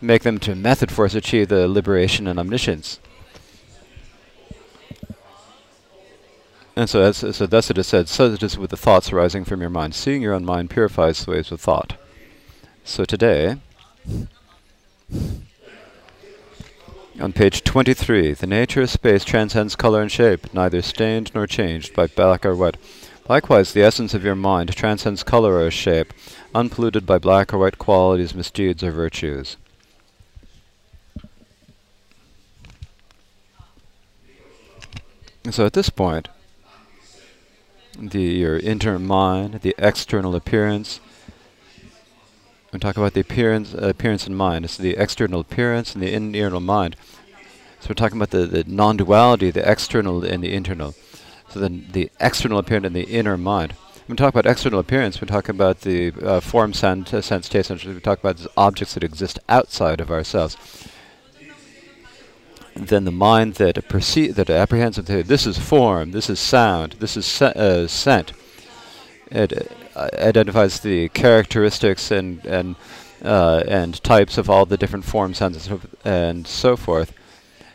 [0.00, 2.98] make them to method for us to achieve the liberation and omniscience.
[6.74, 9.44] And so, as, so thus it is said, so it is with the thoughts arising
[9.44, 9.94] from your mind.
[9.94, 11.98] Seeing your own mind purifies the ways of thought.
[12.82, 13.56] So today,
[17.22, 21.94] on page 23, the nature of space transcends color and shape, neither stained nor changed
[21.94, 22.76] by black or white.
[23.28, 26.12] Likewise, the essence of your mind transcends color or shape,
[26.52, 29.56] unpolluted by black or white qualities, misdeeds, or virtues.
[35.50, 36.28] so at this point,
[37.98, 40.98] the your internal mind, the external appearance,
[42.72, 44.64] we talk about the appearance, uh, appearance and mind.
[44.64, 46.96] It's the external appearance and the internal mind.
[47.80, 50.94] So we're talking about the, the non-duality, the external and the internal.
[51.50, 53.72] So then the external appearance and the inner mind.
[54.06, 57.48] When we talk about external appearance, we talk about the uh, form, sense, uh, sense,
[57.48, 60.56] taste, and we talk about the objects that exist outside of ourselves.
[62.74, 67.26] then the mind that perceive, that apprehends, this is form, this is sound, this is
[67.26, 68.32] se uh, scent,
[69.30, 72.76] it uh, identifies the characteristics and and
[73.24, 77.12] uh, and types of all the different forms and so, and so forth.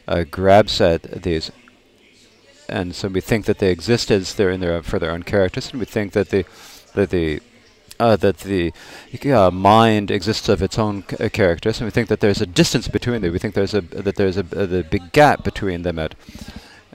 [0.07, 1.51] Uh, grabs at these,
[2.70, 5.70] and so we think that they exist as they're in their for their own characters,
[5.72, 6.45] and we think that the
[6.93, 7.41] that the
[7.99, 8.72] uh, that the
[9.26, 12.45] uh, mind exists of its own c- uh, characters, and we think that there's a
[12.45, 13.34] distance between them.
[13.34, 15.99] We think there's a that there's a, a the big gap between them.
[15.99, 16.15] At,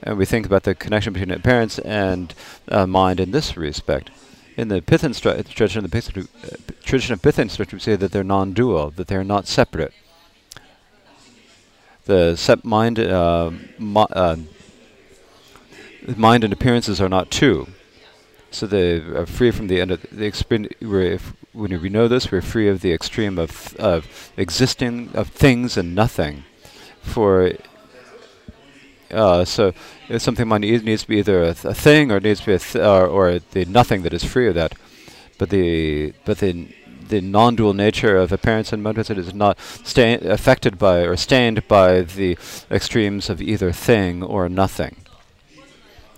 [0.01, 2.33] and we think about the connection between appearance and
[2.67, 4.09] uh, mind in this respect.
[4.55, 8.23] In the Pithan tradition, the Pithan, uh, tradition of Pithan tradition, we say that they're
[8.23, 9.93] non-dual, that they're not separate.
[12.05, 14.43] The sep mind, uh, mind
[16.43, 17.67] and appearances are not two.
[18.51, 20.75] So they are free from the end of the experience.
[21.53, 25.95] When we know this, we're free of the extreme of of existing of things and
[25.95, 26.43] nothing.
[27.01, 27.53] For
[29.13, 29.73] uh, so
[30.09, 32.59] if something needs to be either a, th- a thing or needs to be a
[32.59, 34.73] th- or, or the nothing that is free of that.
[35.37, 36.67] But the but the
[37.09, 42.01] the non-dual nature of appearance and motivation is not sta- affected by or stained by
[42.01, 42.37] the
[42.71, 44.95] extremes of either thing or nothing.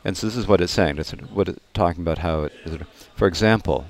[0.04, 1.00] And so this is what it's saying.
[1.00, 2.54] It's what it's talking about how it.
[3.16, 3.86] For example,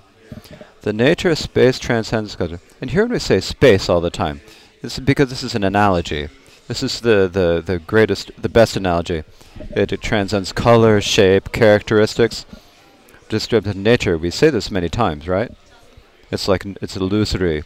[0.81, 2.37] the nature of space transcends.
[2.81, 4.41] And here when we say space all the time,
[4.81, 6.29] this is because this is an analogy.
[6.67, 9.23] This is the, the, the greatest, the best analogy.
[9.75, 12.45] It, it transcends color, shape, characteristics,
[13.29, 14.17] descriptive nature.
[14.17, 15.51] We say this many times, right?
[16.31, 17.63] It's like it's illusory.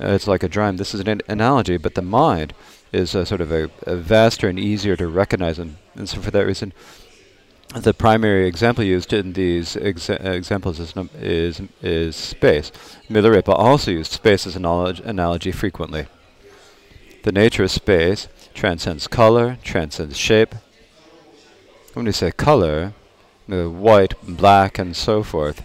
[0.00, 0.76] Uh, it's like a dream.
[0.76, 2.54] This is an, an analogy, but the mind
[2.92, 6.30] is a sort of a, a vaster and easier to recognize, and, and so for
[6.30, 6.72] that reason,
[7.74, 12.70] the primary example used in these exa examples is, is, is space.
[13.10, 16.06] Milarepa also used space as an analogy frequently.
[17.22, 20.54] The nature of space transcends color, transcends shape.
[21.94, 22.94] When we say color,
[23.48, 25.62] the white, black, and so forth,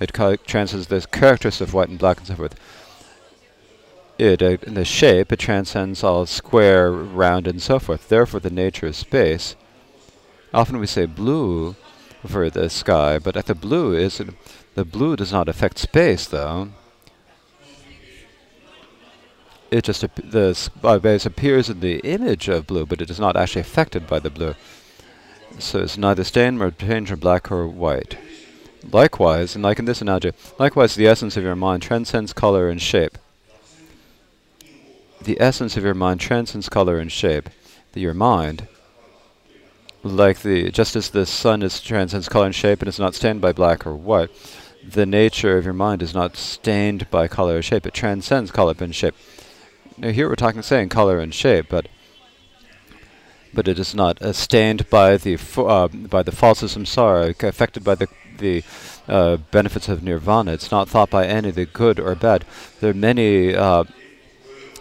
[0.00, 0.12] it
[0.46, 2.54] transcends the characteristics of white and black and so forth.
[4.18, 8.08] It, uh, in the shape, it transcends all square, round, and so forth.
[8.08, 9.56] Therefore, the nature of space
[10.54, 11.74] Often we say blue
[12.24, 14.22] for the sky, but the blue is
[14.76, 16.68] the blue does not affect space, though.
[19.74, 20.70] It just the
[21.02, 24.20] base uh, appears in the image of blue, but it is not actually affected by
[24.20, 24.54] the blue.
[25.58, 28.16] So it's neither stained nor changed or black or white.
[28.92, 30.30] Likewise, and like in this analogy,
[30.60, 33.18] likewise the essence of your mind transcends color and shape.
[35.20, 37.50] The essence of your mind transcends color and shape.
[37.94, 38.68] The, your mind
[40.04, 43.40] like the just as the sun is transcends color and shape and is not stained
[43.40, 44.30] by black or white,
[44.88, 47.86] the nature of your mind is not stained by color or shape.
[47.86, 49.16] It transcends color and shape.
[49.96, 51.86] Now here we're talking saying color and shape, but
[53.52, 57.94] but it is not uh, stained by the uh, by the false samsara, affected by
[57.94, 58.08] the
[58.38, 58.64] the
[59.06, 60.52] uh, benefits of nirvana.
[60.52, 62.44] It's not thought by any the good or bad.
[62.80, 63.84] There are many uh,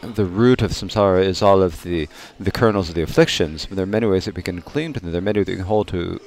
[0.01, 2.07] the root of samsara is all of the
[2.39, 3.67] the kernels of the afflictions.
[3.69, 5.11] There are many ways that we can cling to them.
[5.11, 6.19] There are many that we can hold to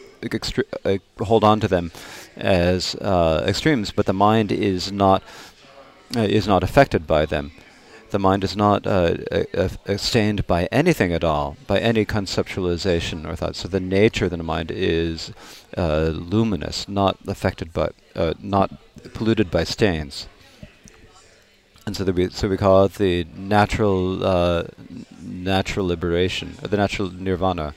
[0.85, 1.91] uh, hold on to them
[2.37, 3.91] as uh, extremes.
[3.91, 5.25] But the mind is not
[6.17, 7.51] uh, is not affected by them.
[8.17, 9.69] The mind is not uh,
[9.99, 13.57] stained by anything at all, by any conceptualization or thought.
[13.57, 15.35] So the nature of the mind is
[15.77, 18.71] uh, luminous, not affected by, uh, not
[19.13, 20.29] polluted by stains
[21.85, 24.65] and so we so we call it the natural uh,
[25.23, 27.75] natural liberation, or the natural nirvana,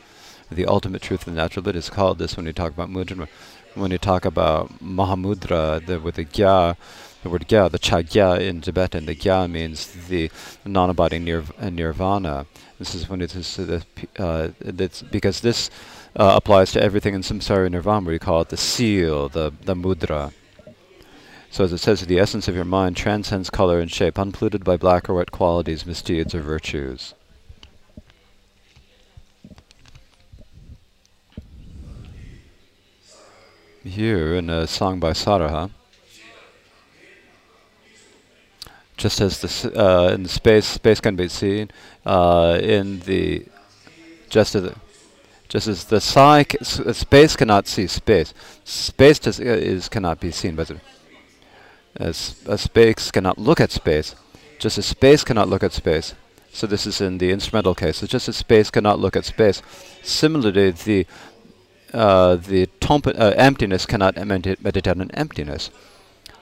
[0.49, 3.27] the ultimate truth of the natural Buddha is called this when you talk about mudra.
[3.75, 6.75] When you talk about mahamudra, the, with the gya,
[7.23, 10.31] the word gya, the chagya in Tibetan, the gya means the
[10.65, 12.45] non-abiding nir- uh, nirvana.
[12.77, 13.81] This is when it is uh,
[14.17, 14.49] uh,
[15.11, 15.69] because this
[16.15, 18.09] uh, applies to everything in samsara nirvana.
[18.09, 20.31] We call it the seal, the the mudra.
[21.51, 24.77] So as it says, the essence of your mind transcends color and shape, unpolluted by
[24.77, 27.15] black or white qualities, misdeeds, or virtues.
[33.83, 35.71] Here in a song by Saraha,
[38.99, 41.71] just as the uh, in space space can be seen
[42.05, 43.45] uh, in the
[44.29, 44.75] just as the,
[45.47, 46.43] just as the psi
[46.91, 50.79] space cannot see space, space does, uh, is cannot be seen by the
[51.95, 54.15] as a space cannot look at space,
[54.59, 56.13] just as space cannot look at space.
[56.51, 57.97] So this is in the instrumental case.
[57.97, 59.61] So just as space cannot look at space,
[60.03, 61.07] similarly the
[61.93, 65.71] uh, the uh, emptiness cannot meditate on emptiness.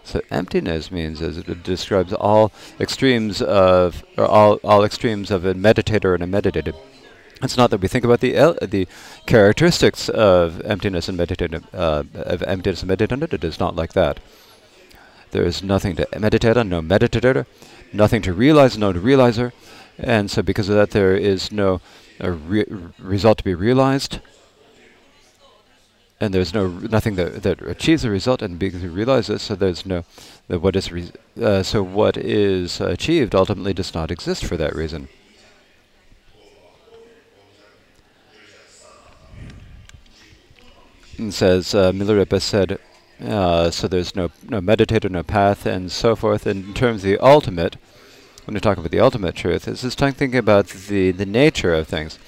[0.08, 5.54] So emptiness means as it describes all extremes of or all all extremes of a
[5.54, 6.78] meditator and a meditative.
[7.44, 8.32] It's not that we think about the
[8.62, 8.88] the
[9.26, 13.34] characteristics of emptiness and meditative uh, of emptiness and meditative.
[13.34, 14.22] It is not like that.
[15.32, 17.46] There is nothing to meditate on, no meditator,
[17.92, 19.52] nothing to realize, no realizer,
[19.98, 21.82] and so because of that, there is no
[22.22, 22.64] re-
[22.98, 24.22] result to be realized,
[26.20, 29.56] and there's no nothing that that achieves the result, and because we realize this, so
[29.56, 30.04] there's no
[30.48, 31.12] that what is
[31.42, 35.10] uh, so what is achieved ultimately does not exist for that reason.
[41.18, 42.80] And says uh, Milarepa said,
[43.24, 46.46] uh, so there's no no meditator, no path, and so forth.
[46.46, 47.78] And in terms of the ultimate,
[48.46, 51.88] when we talk about the ultimate truth, this is thinking about the the nature of
[51.88, 52.20] things.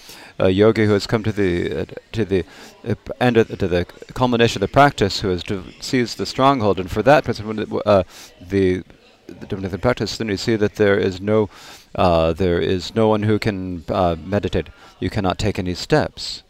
[0.42, 2.46] A yogi who has come to the uh, to the
[2.88, 5.44] uh, end of, to the culmination of the practice, who has
[5.82, 8.04] seized the stronghold, and for that person, uh,
[8.40, 8.84] the
[9.28, 11.50] the practice, then you see that there is no
[11.96, 14.68] uh, there is no one who can uh, meditate.
[15.00, 16.44] You cannot take any steps.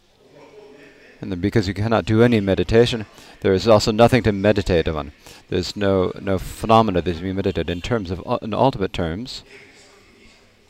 [1.20, 3.04] And then because you cannot do any meditation,
[3.40, 5.12] there is also nothing to meditate on.
[5.48, 9.42] There's no no phenomena that is being meditated in terms of in ultimate terms.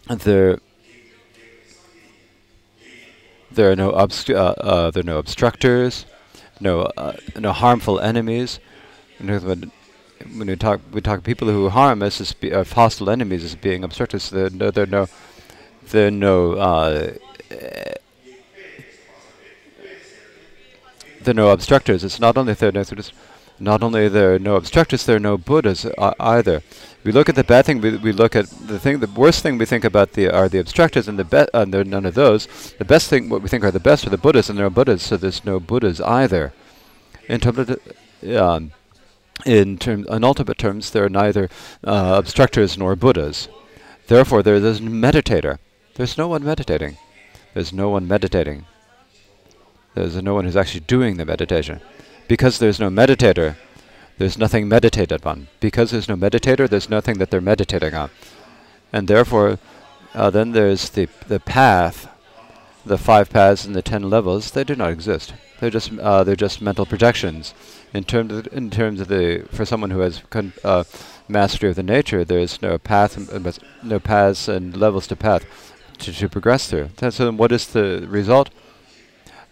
[0.09, 0.59] There
[3.53, 6.07] there are no obst- uh, uh, there are no obstructors,
[6.61, 8.61] no uh, no harmful enemies.
[9.19, 9.71] When
[10.47, 13.85] we talk we talk people who harm us as be, uh, hostile enemies as being
[13.85, 14.31] obstructors.
[14.31, 15.09] There no there are no
[15.91, 16.55] there are no
[21.23, 22.03] there are no obstructors.
[22.03, 22.85] It's not only there, no,
[23.59, 25.87] not only there are no obstructors, there are no Buddhas
[26.19, 26.63] either.
[27.03, 27.81] We look at the bad thing.
[27.81, 29.01] We, we look at the thing.
[29.01, 31.85] The worst thing we think about the are the obstructors, and the uh, there are
[31.85, 32.47] none of those.
[32.79, 34.71] The best thing, what we think are the best, are the Buddhas, and there are
[34.71, 35.03] Buddhas.
[35.03, 36.53] So there's no Buddhas either.
[37.29, 37.77] In terms
[38.37, 38.73] um,
[39.47, 41.49] in in ultimate terms, there are neither
[41.85, 43.49] uh, obstructors nor Buddhas.
[44.07, 45.59] Therefore, there is a meditator.
[45.95, 46.99] There's no one meditating.
[47.55, 48.67] There's no one meditating.
[49.95, 51.81] There's no one who's actually doing the meditation.
[52.29, 53.57] Because there's no meditator,
[54.21, 55.49] there's nothing meditated on.
[55.61, 58.11] Because there's no meditator, there's nothing that they're meditating on.
[58.93, 59.59] And therefore,
[60.13, 62.07] uh, then there's the, the path,
[62.85, 65.33] the five paths and the ten levels, they do not exist.
[65.59, 67.55] They're just, uh, they're just mental projections.
[67.95, 70.23] In terms of, in terms of the, for someone who has
[70.65, 70.85] uh,
[71.27, 73.17] mastery of the nature, there is no path,
[73.83, 75.47] no paths and levels to path
[76.01, 76.91] to, to progress through.
[76.99, 78.51] So then what is the result?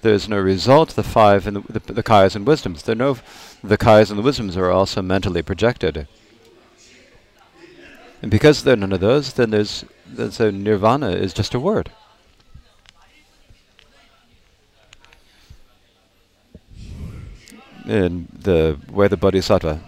[0.02, 0.90] There's no result.
[0.90, 2.82] The five and the, the, the kayas and wisdoms.
[2.82, 3.18] There no
[3.62, 6.06] the kayas and the wisdoms are also mentally projected.
[8.22, 11.60] And because there are none of those, then there's then so nirvana is just a
[11.60, 11.90] word.
[17.86, 19.80] In the where the bodhisattva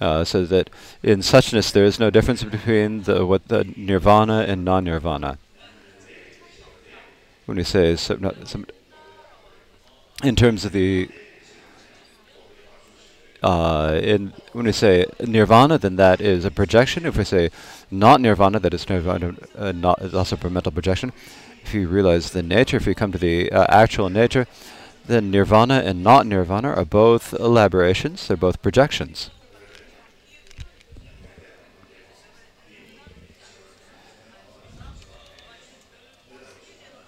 [0.00, 0.70] uh, says that
[1.02, 5.38] in suchness there is no difference between the what the nirvana and non-nirvana
[7.50, 8.64] when we say some, some
[10.22, 11.10] in terms of the
[13.42, 17.04] uh, in when we say nirvana, then that is a projection.
[17.06, 17.50] If we say
[17.90, 21.12] not nirvana, that is nirvana, uh, not is also a mental projection.
[21.64, 24.46] If you realize the nature, if you come to the uh, actual nature,
[25.06, 28.28] then nirvana and not nirvana are both elaborations.
[28.28, 29.30] They're both projections.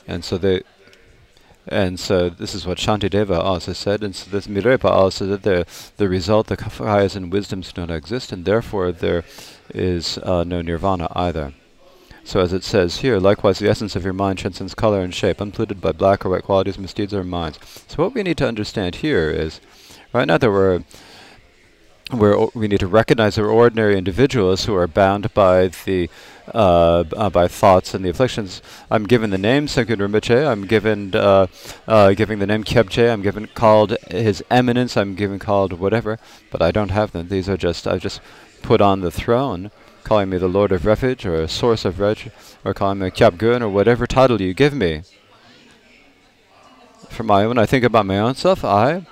[0.06, 0.62] And so they,
[1.68, 5.42] and so this is what Shantideva also said, and so this Milarepa also said that
[5.42, 5.66] the
[5.96, 9.24] the result, the kayas and wisdoms do not exist, and therefore there
[9.72, 11.54] is uh, no nirvana either.
[12.24, 15.40] So as it says here, likewise the essence of your mind transcends color and shape,
[15.40, 17.58] unpolluted by black or white qualities, misdeeds, or minds.
[17.88, 19.60] So what we need to understand here is,
[20.12, 20.84] right now that we're
[22.12, 26.10] where we need to recognize that we're ordinary individuals who are bound by the
[26.52, 28.60] uh, uh, by thoughts and the afflictions.
[28.90, 30.46] I'm given the name Senkun Rinpoche.
[30.46, 31.46] I'm given uh,
[31.86, 33.10] uh, giving the name Kyabje.
[33.10, 34.96] I'm given called His Eminence.
[34.96, 36.18] I'm given called whatever,
[36.50, 37.28] but I don't have them.
[37.28, 38.20] These are just I've just
[38.62, 39.70] put on the throne,
[40.04, 42.32] calling me the Lord of Refuge or Source of Refuge,
[42.64, 45.02] or calling me Kyabgun or whatever title you give me.
[47.08, 49.06] For my when I think about my own self, I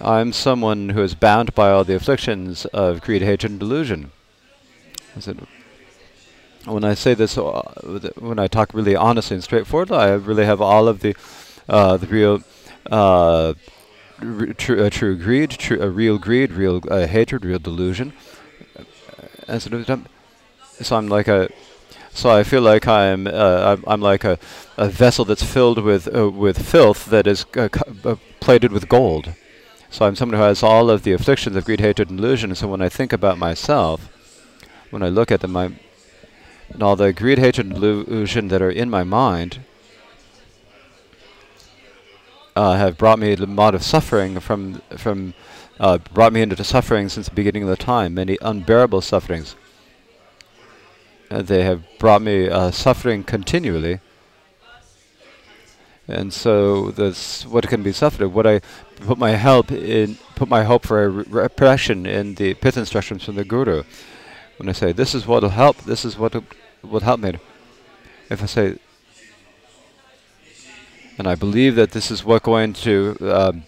[0.00, 4.12] I'm someone who is bound by all the afflictions of greed, hatred, and delusion.
[6.66, 7.62] When I say this, uh,
[8.18, 11.16] when I talk really honestly and straightforwardly, I really have all of the,
[11.68, 12.42] uh, the real,
[12.90, 13.54] uh,
[14.58, 18.12] tr- uh, true greed, true, uh, real greed, real uh, hatred, real delusion.
[19.48, 21.48] And so, I'm like a,
[22.10, 24.38] so I feel like I'm, I'm, I'm, like a,
[24.76, 27.46] a vessel that's filled with with filth that is
[28.40, 29.32] plated with gold.
[29.90, 32.54] So I'm someone who has all of the afflictions of greed, hatred, and delusion.
[32.54, 34.12] So when I think about myself,
[34.90, 35.72] when I look at them, my,
[36.68, 39.60] and all the greed, hatred, and delusion that are in my mind,
[42.56, 45.34] uh, have brought me a lot of suffering from from
[45.78, 49.54] uh, brought me into suffering since the beginning of the time, many unbearable sufferings.
[51.30, 54.00] Uh, they have brought me uh, suffering continually.
[56.08, 58.28] And so this what can be suffered.
[58.28, 58.60] What I
[59.00, 63.24] put my help in, put my hope for a re- repression in the pith instructions
[63.24, 63.82] from the Guru.
[64.58, 66.32] When I say this is what will help, this is what
[66.82, 67.34] will help me.
[68.30, 68.78] If I say,
[71.18, 73.64] and I believe that this is what going to um,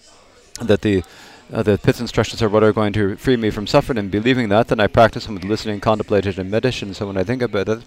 [0.61, 1.03] that the
[1.51, 4.49] uh, the pith instructions are what are going to free me from suffering, and believing
[4.49, 6.93] that, then I practice them with listening, contemplation, and meditation.
[6.93, 7.79] So when I think about it,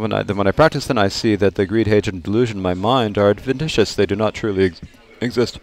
[0.00, 2.58] when I then when I practice, then I see that the greed, hatred, and delusion
[2.58, 3.94] in my mind are adventitious.
[3.94, 4.80] They do not truly ex-
[5.20, 5.60] exist.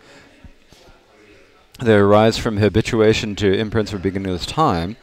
[1.79, 4.97] They arise from habituation to imprints from beginning of this time.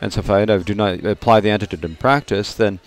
[0.00, 2.78] And so if I do not apply the antidote in practice, then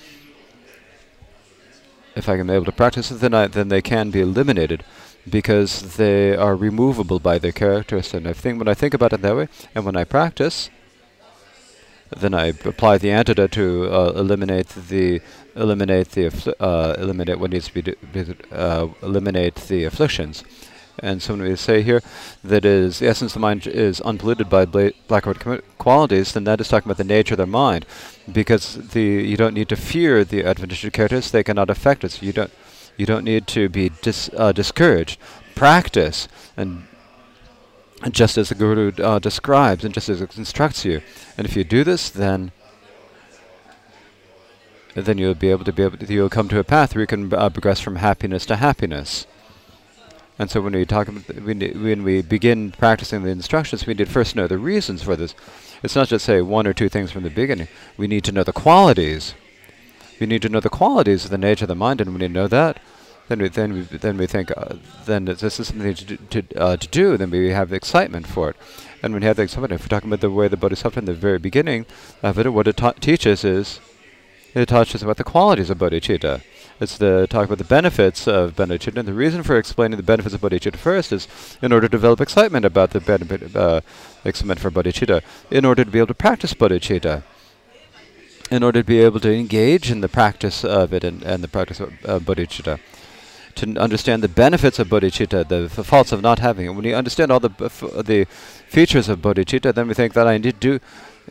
[2.16, 4.84] if I be able to practice it, then I, then they can be eliminated
[5.30, 8.14] because they are removable by their characteristics.
[8.14, 10.70] And I think when I think about it that way, and when I practice,
[12.16, 15.22] then I apply the antidote to uh, eliminate the
[15.56, 17.96] eliminate the uh, eliminate what needs to be,
[18.52, 20.44] uh, eliminate the afflictions.
[21.00, 22.02] And so when we say here
[22.44, 25.26] that is the essence of the mind is unpolluted by bla- black
[25.78, 27.86] qualities, then that is talking about the nature of the mind,
[28.32, 32.22] because the you don't need to fear the adventitious characters; they cannot affect us.
[32.22, 32.52] You don't
[32.98, 35.20] you don't need to be dis- uh, discouraged.
[35.56, 36.84] Practice and
[38.10, 41.02] just as the Guru uh, describes and just as it instructs you.
[41.38, 42.52] And if you do this, then
[44.96, 47.08] then you'll be able to be able to, you'll come to a path where you
[47.08, 49.26] can uh, progress from happiness to happiness.
[50.38, 54.12] And so when we talk when, when we begin practicing the instructions, we need to
[54.12, 55.36] first know the reasons for this.
[55.84, 57.68] It's not just say one or two things from the beginning.
[57.96, 59.36] We need to know the qualities.
[60.20, 62.28] We need to know the qualities of the nature of the mind, and when we
[62.28, 62.80] know that,
[63.28, 66.58] then we then we then we think uh, then this is something to do, to,
[66.60, 67.18] uh, to do.
[67.18, 68.56] Then we have the excitement for it,
[69.02, 71.06] and when we have the excitement, if we're talking about the way the bodhisattva in
[71.06, 71.86] the very beginning
[72.22, 73.80] of it, what it teaches is
[74.54, 76.42] it teaches about the qualities of bodhicitta.
[76.80, 78.98] It's the talk about the benefits of bodhicitta.
[78.98, 81.28] And the reason for explaining the benefits of bodhicitta first is
[81.62, 83.82] in order to develop excitement about the benefit, uh,
[84.26, 87.24] excitement for bodhicitta, in order to be able to practice bodhicitta,
[88.50, 91.48] in order to be able to engage in the practice of it and, and the
[91.48, 92.80] practice of uh, bodhicitta.
[93.56, 96.70] To understand the benefits of bodhicitta, the, the faults of not having it.
[96.70, 98.26] When you understand all the the
[98.68, 100.80] features of bodhicitta, then we think that I need to do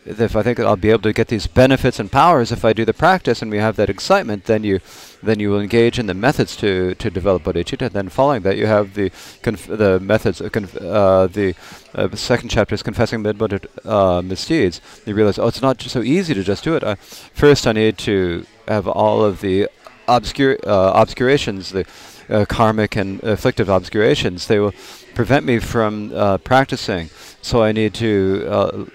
[0.05, 2.85] if I think I'll be able to get these benefits and powers if I do
[2.85, 4.79] the practice and we have that excitement, then you
[5.21, 7.91] then you will engage in the methods to, to develop bodhicitta.
[7.91, 9.11] Then following that, you have the
[9.43, 10.41] the methods.
[10.51, 11.53] Conf- uh, the
[11.93, 13.39] uh, second chapter is confessing mid
[13.85, 14.81] uh, misdeeds.
[15.05, 16.97] You realize, oh, it's not so easy to just do it.
[16.97, 19.69] first, I need to have all of the
[20.07, 21.85] obscure uh, obscurations, the
[22.29, 24.47] uh, karmic and afflictive obscurations.
[24.47, 24.73] They will
[25.13, 27.09] prevent me from uh, practicing.
[27.43, 28.89] So I need to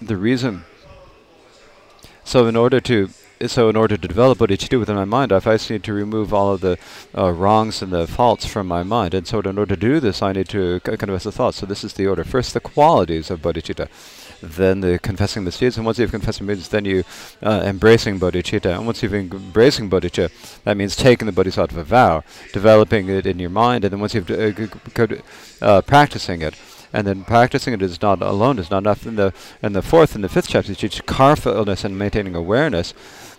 [0.00, 0.64] the reason.
[2.24, 3.08] So in order to
[3.46, 6.54] so in order to develop bodhicitta within my mind, I first need to remove all
[6.54, 6.78] of the
[7.16, 9.12] uh, wrongs and the faults from my mind.
[9.12, 11.58] And so in order to do this, I need to confess the thoughts.
[11.58, 12.24] So this is the order.
[12.24, 13.88] First, the qualities of bodhicitta.
[14.40, 15.76] Then the confessing the deeds.
[15.76, 17.04] And once you've confessed the deeds, then you
[17.42, 18.76] uh, embracing bodhicitta.
[18.76, 20.30] And once you've embracing bodhicitta,
[20.64, 23.84] that means taking the bodhisattva vow, developing it in your mind.
[23.84, 25.16] And then once you've uh,
[25.60, 26.54] uh, practicing it,
[26.96, 29.06] and then practicing it is not alone is not enough.
[29.06, 29.32] In the
[29.62, 32.94] in the fourth and the fifth chapters, teach carefulness and maintaining awareness,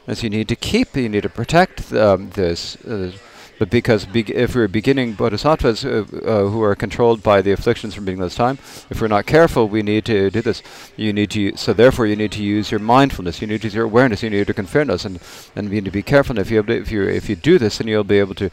[0.05, 2.75] as you need to keep, you need to protect um, this.
[2.85, 3.11] Uh,
[3.59, 7.95] but because be- if we're beginning bodhisattvas uh, uh, who are controlled by the afflictions
[7.95, 8.59] from being this time,
[8.91, 10.61] if we're not careful, we need to do this.
[10.95, 13.41] You need to, so therefore, you need to use your mindfulness.
[13.41, 14.21] You need to use your awareness.
[14.21, 15.19] You need to confirm conference, and
[15.55, 16.37] and you need to be careful.
[16.37, 18.49] And if you if you if you do this, then you'll be able to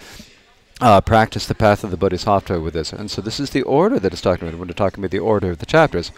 [0.80, 2.92] uh, practice the path of the Bodhisattva with this.
[2.92, 5.18] And so this is the order that it's talking about when we're talking about the
[5.18, 6.10] order of the chapters.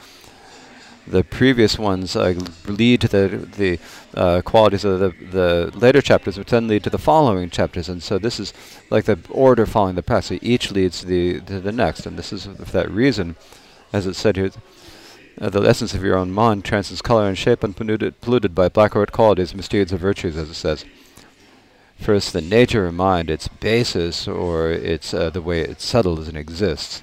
[1.06, 2.34] The previous ones uh,
[2.66, 3.78] lead to the the
[4.18, 7.88] uh, qualities of the the later chapters, which then lead to the following chapters.
[7.88, 8.52] And so this is
[8.90, 10.24] like the order following the path.
[10.24, 12.06] So each leads the to the next.
[12.06, 13.36] And this is for that reason,
[13.92, 14.50] as it said here,
[15.40, 18.96] uh, the essence of your own mind transcends color and shape, unpolluted polluted by black
[18.96, 20.84] or white qualities, misdeeds, or virtues, as it says.
[21.98, 26.36] First, the nature of mind, its basis, or its uh, the way it settles and
[26.36, 27.02] exists.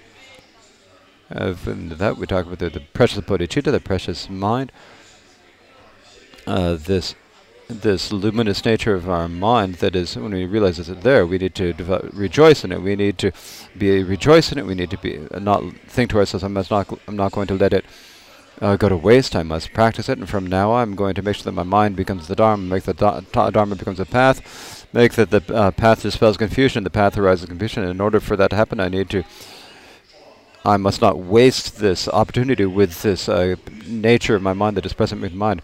[1.32, 4.72] Uh, that we talk about the, the precious bodhicitta, the precious mind.
[6.46, 7.16] Uh, this
[7.68, 11.56] this luminous nature of our mind that is when we realize it's there we need
[11.56, 11.74] to
[12.12, 13.32] rejoice in it we need to
[13.78, 16.70] be rejoice in it we need to be uh, not think to ourselves I'm not
[17.08, 17.86] I'm not going to let it
[18.62, 19.36] uh, go to waste.
[19.36, 21.64] I must practice it, and from now on, I'm going to make sure that my
[21.64, 26.04] mind becomes the Dharma, make the Dharma becomes a path, make that the uh, path
[26.04, 27.84] dispels confusion, the path arises confusion.
[27.84, 29.24] In order for that to happen, I need to
[30.66, 33.56] I must not waste this opportunity with this uh,
[33.86, 35.62] nature of my mind that is present with mind,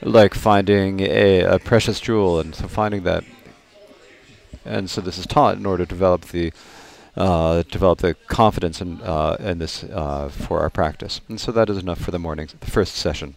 [0.00, 3.24] like finding a, a precious jewel, and so finding that.
[4.64, 6.52] And so this is taught in order to develop the
[7.16, 11.20] uh, develop the confidence in uh, in this uh, for our practice.
[11.28, 13.36] And so that is enough for the morning, the first session.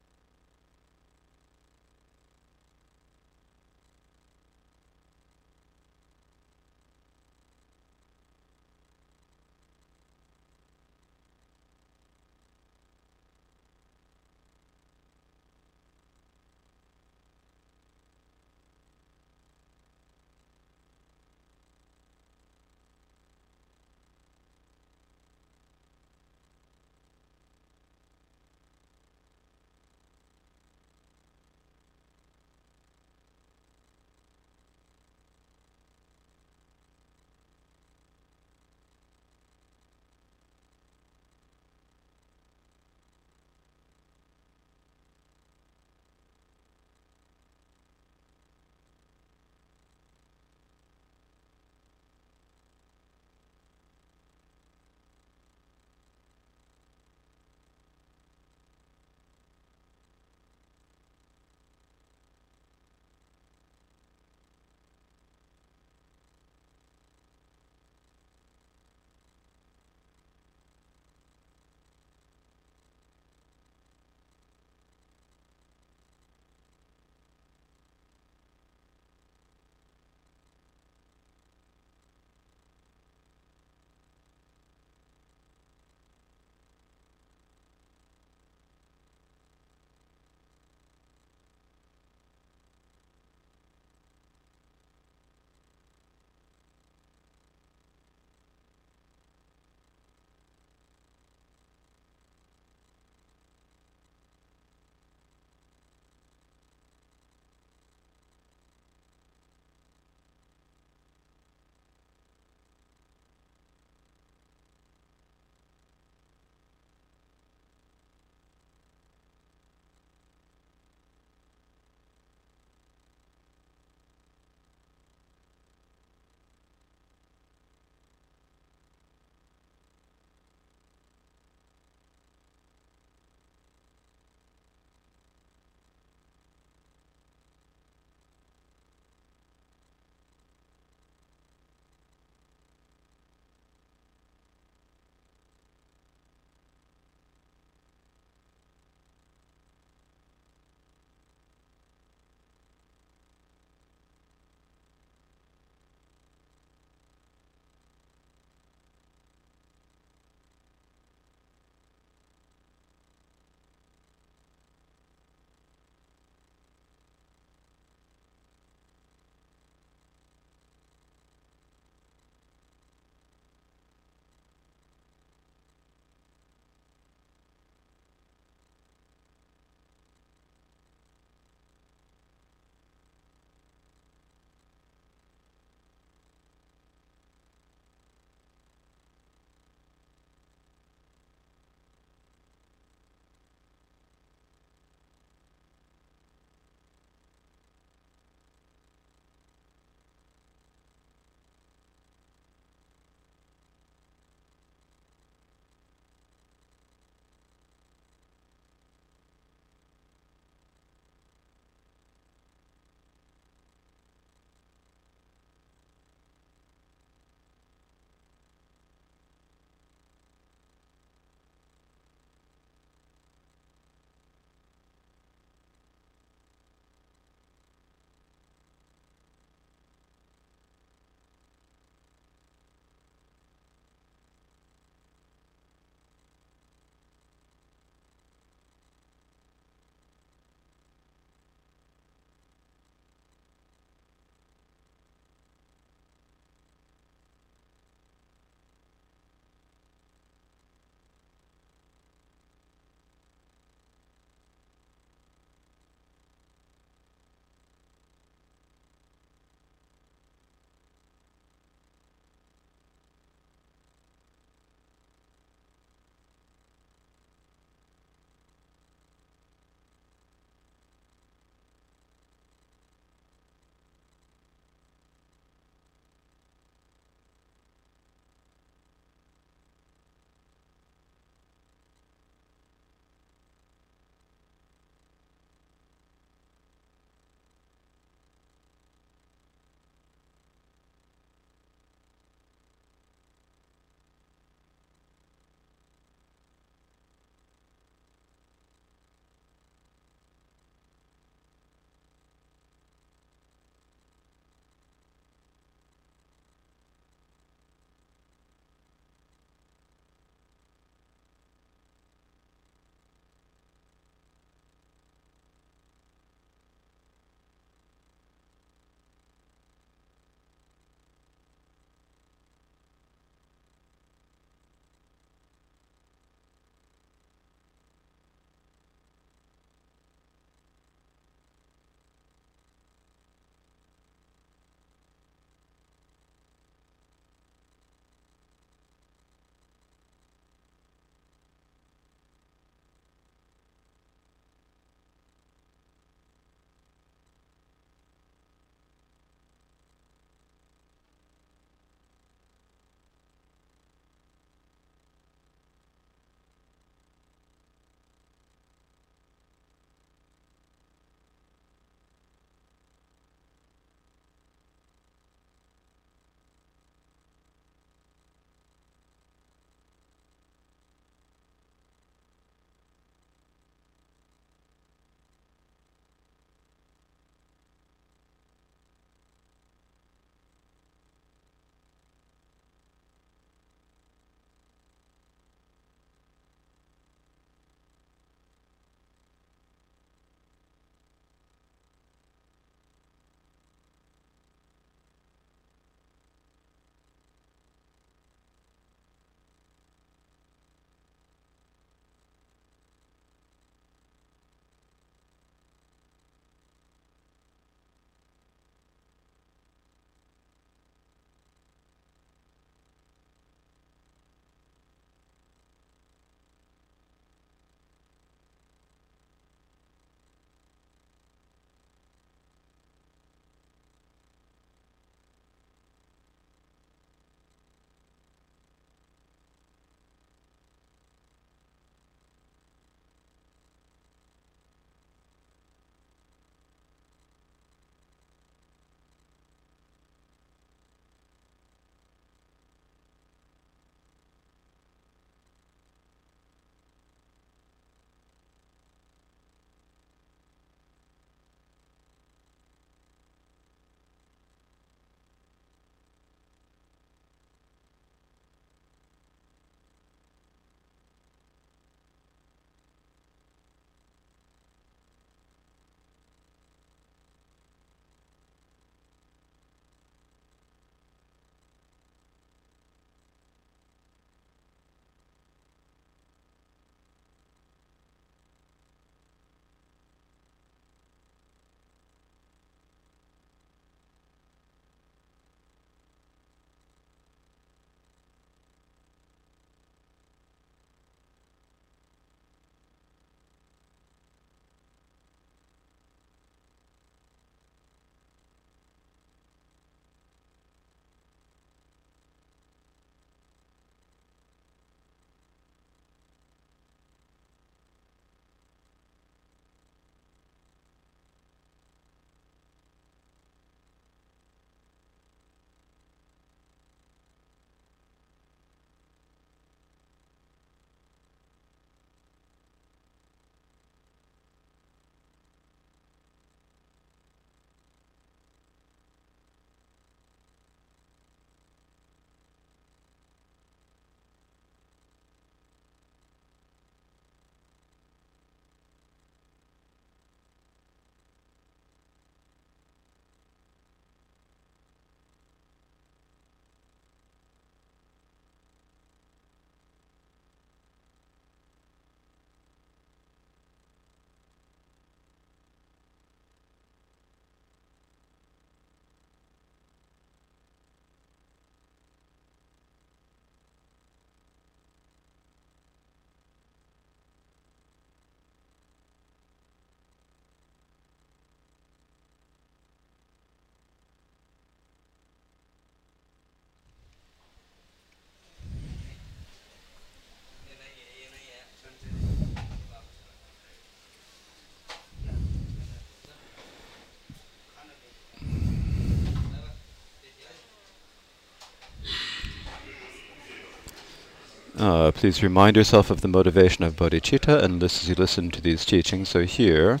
[594.76, 598.60] Uh, please remind yourself of the motivation of bodhicitta and listen, as you listen to
[598.60, 599.30] these teachings.
[599.30, 600.00] So here,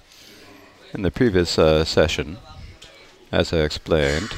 [0.92, 2.36] in the previous uh, session,
[3.32, 4.34] as I explained,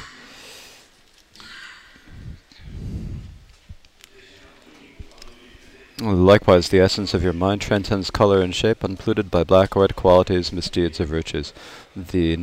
[6.01, 9.97] Likewise, the essence of your mind transcends color and shape, unpolluted by black or white
[9.97, 11.51] qualities, misdeeds, or virtues.
[11.93, 12.37] The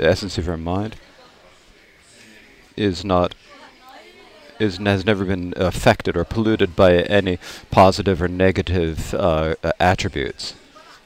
[0.00, 0.96] essence of your mind
[2.76, 3.36] is not
[4.58, 7.38] is has never been affected or polluted by any
[7.70, 10.54] positive or negative uh, attributes.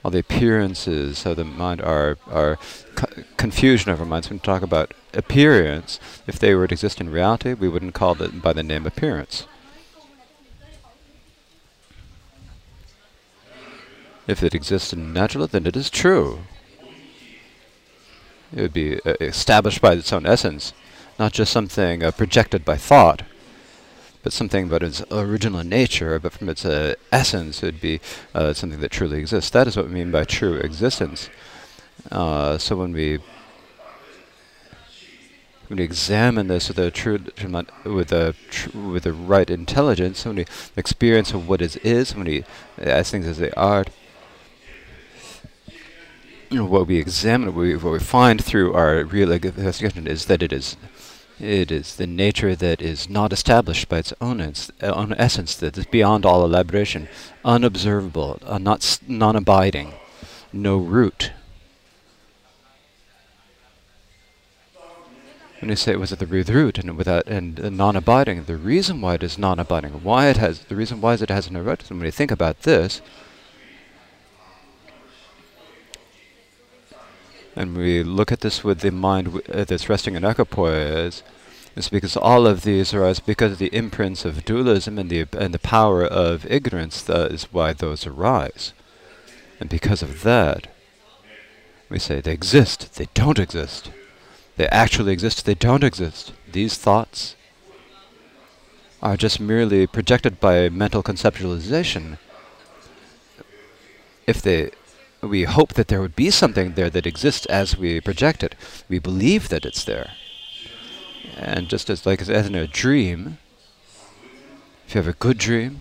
[0.04, 2.58] All the appearances of the mind are are
[2.94, 4.30] co- confusion of our minds.
[4.30, 8.20] When we talk about appearance, if they were to exist in reality, we wouldn't call
[8.22, 9.46] it by the name appearance.
[14.26, 16.40] If it exists in natural, then it is true.
[18.54, 20.72] It would be uh, established by its own essence,
[21.18, 23.22] not just something uh, projected by thought,
[24.22, 28.00] but something about its original nature, but from its uh, essence, it would be
[28.34, 29.50] uh, something that truly exists.
[29.50, 31.30] That is what we mean by true existence.
[32.10, 33.18] Uh, so when we
[35.68, 37.20] when we examine this with a true
[37.84, 42.26] with a tr- with the right intelligence, when we experience of what is is, when
[42.26, 42.44] we
[42.78, 43.84] as things as they are,
[46.50, 50.52] what we examine, what we, what we find through our real investigation is that it
[50.52, 50.76] is,
[51.40, 55.78] it is the nature that is not established by its own, its own essence, that
[55.78, 57.08] is beyond all elaboration,
[57.44, 59.94] unobservable, uh, not non-abiding,
[60.52, 61.32] no root.
[65.60, 68.56] When you say it was it the root root and without and uh, non-abiding, the
[68.56, 71.60] reason why it is non-abiding, why it has the reason why is it has no
[71.60, 71.84] root.
[71.90, 73.02] When you think about this,
[77.60, 81.22] and we look at this with the mind uh, that's resting in equipoise,
[81.76, 85.52] it's because all of these arise because of the imprints of dualism and the and
[85.52, 87.02] the power of ignorance.
[87.02, 88.72] That is why those arise,
[89.60, 90.68] and because of that,
[91.90, 92.94] we say they exist.
[92.94, 93.90] They don't exist.
[94.56, 95.44] They actually exist.
[95.44, 96.32] They don't exist.
[96.50, 97.36] These thoughts
[99.02, 102.16] are just merely projected by mental conceptualization.
[104.26, 104.70] If they
[105.22, 108.54] we hope that there would be something there that exists as we project it.
[108.88, 110.12] We believe that it's there.
[111.36, 113.38] And just as like as in a dream,
[114.86, 115.80] if you have a good dream,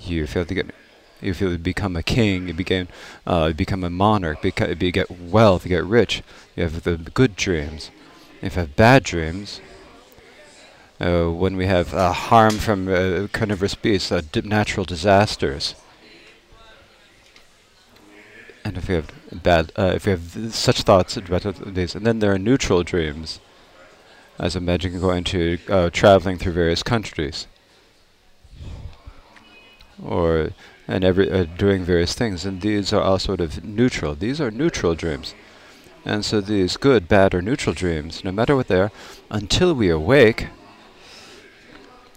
[0.00, 0.74] you feel to get
[1.22, 2.88] you feel to become a king, you become
[3.26, 6.22] uh, become a monarch, beca- you get wealth, you get rich.
[6.56, 7.90] You have the good dreams.
[8.42, 9.60] If you have bad dreams,
[11.00, 15.74] uh, when we have uh, harm from uh, carnivorous beasts, uh, natural disasters,
[18.70, 22.20] and if you have bad, uh, if you have such thoughts about these, and then
[22.20, 23.40] there are neutral dreams,
[24.38, 27.48] as imagine going to uh, traveling through various countries,
[30.00, 30.50] or
[30.86, 34.14] and every uh, doing various things, and these are all sort of neutral.
[34.14, 35.34] These are neutral dreams,
[36.04, 38.92] and so these good, bad, or neutral dreams, no matter what they are,
[39.32, 40.46] until we awake,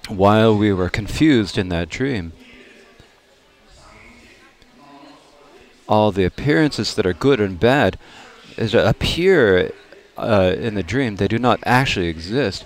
[0.07, 2.31] while we were confused in that dream,
[5.87, 7.97] all the appearances that are good and bad
[8.57, 9.71] is appear
[10.17, 11.15] uh, in the dream.
[11.15, 12.65] They do not actually exist,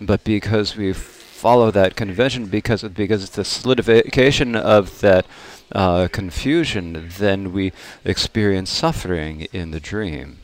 [0.00, 5.26] but because we follow that convention, because because it's the solidification of that
[5.72, 7.72] uh, confusion, then we
[8.04, 10.38] experience suffering in the dream.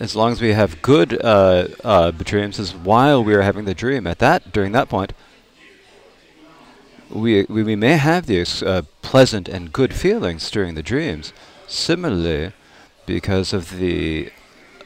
[0.00, 3.74] As long as we have good uh, uh, dreams, as while we are having the
[3.74, 5.12] dream, at that during that point,
[7.10, 11.32] we, we, may have these uh, pleasant and good feelings during the dreams.
[11.66, 12.52] Similarly,
[13.06, 14.30] because of the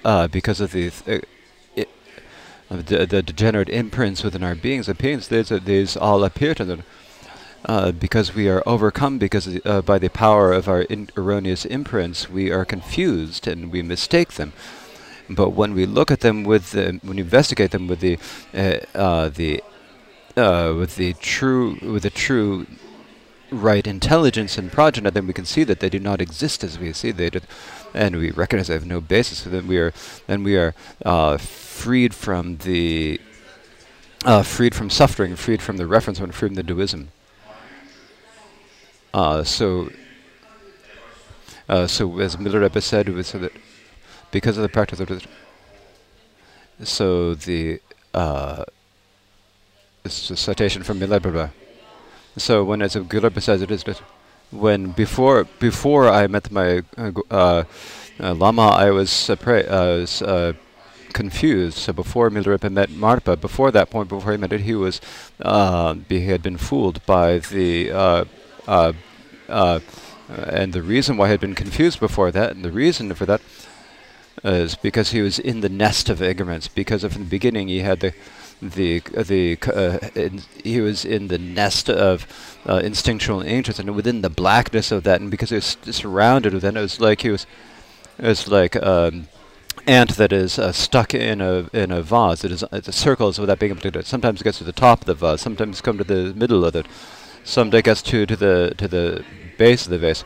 [0.05, 1.82] uh, because of the th- uh,
[2.70, 6.65] i- the, the degenerate imprints within our beings, opinions, these, are, these all appear to
[6.65, 6.85] them.
[7.65, 10.86] Uh, because we are overcome because uh, by the power of our
[11.16, 14.53] erroneous imprints, we are confused and we mistake them.
[15.28, 18.19] But when we look at them with the, when we investigate them with the
[18.55, 19.62] uh, uh, the
[20.39, 22.66] uh, with the true with the true
[23.51, 26.93] right intelligence and prajna, then we can see that they do not exist as we
[26.93, 27.40] see they do,
[27.94, 29.39] and we recognize they have no basis.
[29.39, 29.93] So then we are
[30.27, 30.74] then we are
[31.05, 33.20] uh, freed from the
[34.24, 37.10] uh, freed from suffering, freed from the reference, and freed from the dualism.
[39.12, 39.90] Uh, so.
[41.69, 43.52] Uh, so as Milarepa said, was so that
[44.31, 45.23] because of the practice of the
[46.82, 47.82] so the
[50.05, 51.51] is a citation from Milarepa.
[52.37, 54.01] So when as Milarepa says it is that
[54.51, 57.65] when before before I met my uh, uh,
[58.20, 60.53] uh, lama, I was pray, uh, was, uh,
[61.12, 61.79] confused.
[61.79, 65.01] So before Milarepa met Marpa, before that point, before he met it, he was
[65.39, 67.91] he had been fooled by the
[70.29, 73.41] and the reason why he had been confused before that, and the reason for that
[74.45, 76.69] is because he was in the nest of ignorance.
[76.69, 78.12] Because from the beginning he had the
[78.61, 82.27] the the uh, in, he was in the nest of
[82.69, 86.63] uh, instinctual interest, and within the blackness of that, and because he was surrounded with
[86.63, 87.47] that, it was like he was
[88.19, 89.29] it was like um,
[89.87, 92.45] ant that is uh, stuck in a in a vase.
[92.45, 94.07] It is it circles without being able to do it.
[94.07, 95.41] Sometimes it gets to the top of the vase.
[95.41, 96.87] Sometimes come to the middle of it.
[97.45, 99.25] Sometimes it gets to to the to the
[99.57, 100.25] base of the vase.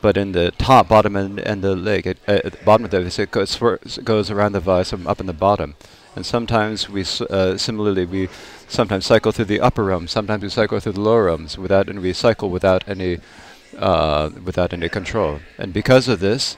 [0.00, 2.90] But in the top, bottom, and, and the leg, it, uh, at the bottom of
[2.90, 3.56] the vase, it goes,
[4.04, 5.76] goes around the vase from up in the bottom.
[6.16, 8.28] And sometimes we uh, similarly we
[8.68, 10.12] sometimes cycle through the upper realms.
[10.12, 13.18] Sometimes we cycle through the lower realms without and we cycle without any
[13.76, 15.40] uh, without any control.
[15.58, 16.56] And because of this,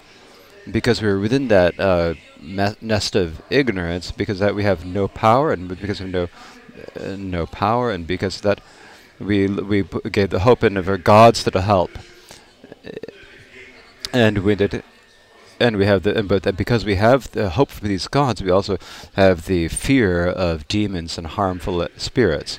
[0.70, 5.68] because we're within that uh, nest of ignorance, because that we have no power, and
[5.68, 6.28] because of no
[7.00, 8.60] uh, no power, and because that
[9.18, 11.90] we we gave the hope in of our gods to help,
[14.12, 14.82] and we did
[15.58, 18.78] and we have the but because we have the hope for these gods, we also
[19.14, 22.58] have the fear of demons and harmful spirits.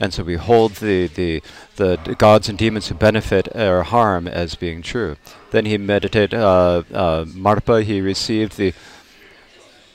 [0.00, 1.42] And so we hold the, the,
[1.76, 5.14] the gods and demons who benefit or harm as being true.
[5.52, 8.74] Then he meditated, uh, uh, Marpa, he received the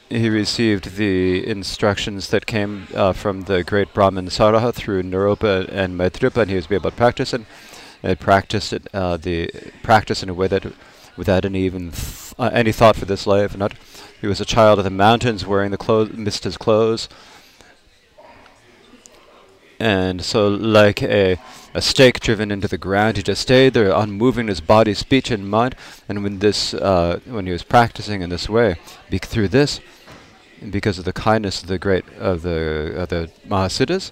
[0.09, 5.99] he received the instructions that came uh, from the great Brahmin Saraha through Naropa and
[5.99, 7.41] Maitripa, and he was able to practice it.
[8.03, 9.51] And practiced it, uh, the
[9.83, 10.71] practice in a way that
[11.17, 13.57] without any even th uh, any thought for this life.
[13.57, 13.73] Not
[14.21, 17.09] he was a child of the mountains, wearing the clothes, missed his clothes,
[19.79, 21.37] and so like a
[21.77, 25.47] a stake driven into the ground, he just stayed there, unmoving his body, speech, and
[25.47, 25.75] mind.
[26.09, 28.77] And when this, uh, when he was practicing in this way,
[29.11, 29.79] through this,
[30.71, 34.11] because of the kindness of the great of the of the Mahasiddhas,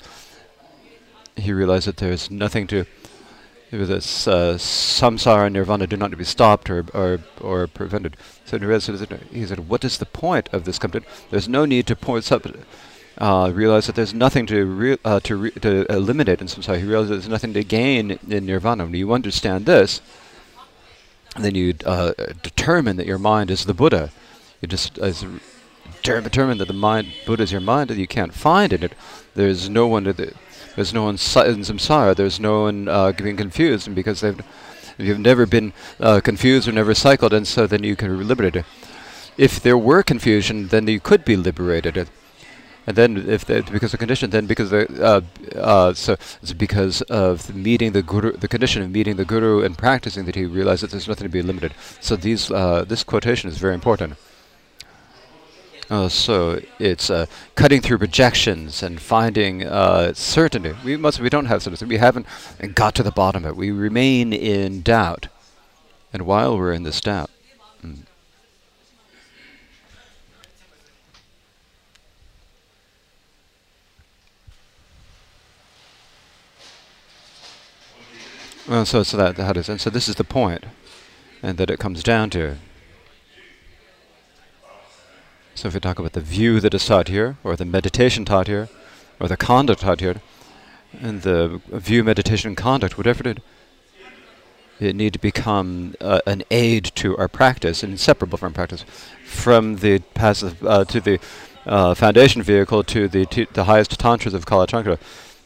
[1.36, 2.86] he realized that there's nothing to
[3.72, 8.16] this uh, samsara and nirvana do not to be stopped or, or, or prevented.
[8.46, 10.80] So he said, what is the point of this?
[11.30, 12.46] There's no need to point up,
[13.18, 16.80] uh, realize that there's nothing to uh, to, re to eliminate in samsara.
[16.80, 18.86] He realizes there's nothing to gain in nirvana.
[18.86, 20.02] When you understand this,
[21.38, 22.14] then you uh,
[22.44, 24.12] determine that your mind is the Buddha.
[24.62, 28.94] You just determine that the mind Buddha is your mind, and you can't find it.
[29.34, 30.34] There's no one to the
[30.76, 31.18] there's no one in
[31.64, 32.16] samsara.
[32.16, 34.40] There's no one uh, being confused, and because they've
[34.98, 38.66] you've never been uh, confused or never cycled, and so then you can be liberated.
[39.38, 42.10] If there were confusion, then you could be liberated.
[42.88, 45.22] And then, if because of condition, then because the uh,
[45.58, 49.76] uh, so it's because of meeting the guru, the condition of meeting the guru and
[49.76, 51.74] practicing that he realized that there's nothing to be limited.
[52.00, 54.18] So these uh, this quotation is very important.
[55.88, 60.74] Uh, so it's uh, cutting through projections and finding uh, certainty.
[60.84, 61.20] We must.
[61.20, 61.86] We don't have certainty.
[61.86, 62.26] We haven't
[62.74, 63.56] got to the bottom of it.
[63.56, 65.28] We remain in doubt,
[66.12, 67.30] and while we're in this doubt.
[67.84, 68.00] Mm.
[78.68, 80.64] Well, so so that that is, and so this is the point,
[81.44, 82.58] and that it comes down to.
[85.56, 88.48] So if we talk about the view that is taught here, or the meditation taught
[88.48, 88.68] here,
[89.22, 90.22] or the conduct taught here,
[91.02, 93.40] and the view, meditation, and conduct, whatever it,
[94.82, 98.84] it need to become uh, an aid to our practice, inseparable from practice,
[99.24, 101.20] from the passive uh, to the
[101.66, 105.00] uh, foundation vehicle to the the highest tantras of Kalachakra.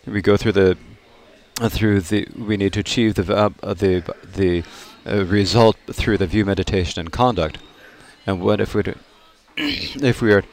[0.08, 0.78] We go through the
[1.62, 4.04] uh, through the we need to achieve the uh, the
[4.36, 4.64] the
[5.06, 7.60] uh, result through the view, meditation, and conduct.
[8.26, 8.84] And what if we?
[10.02, 10.44] if we are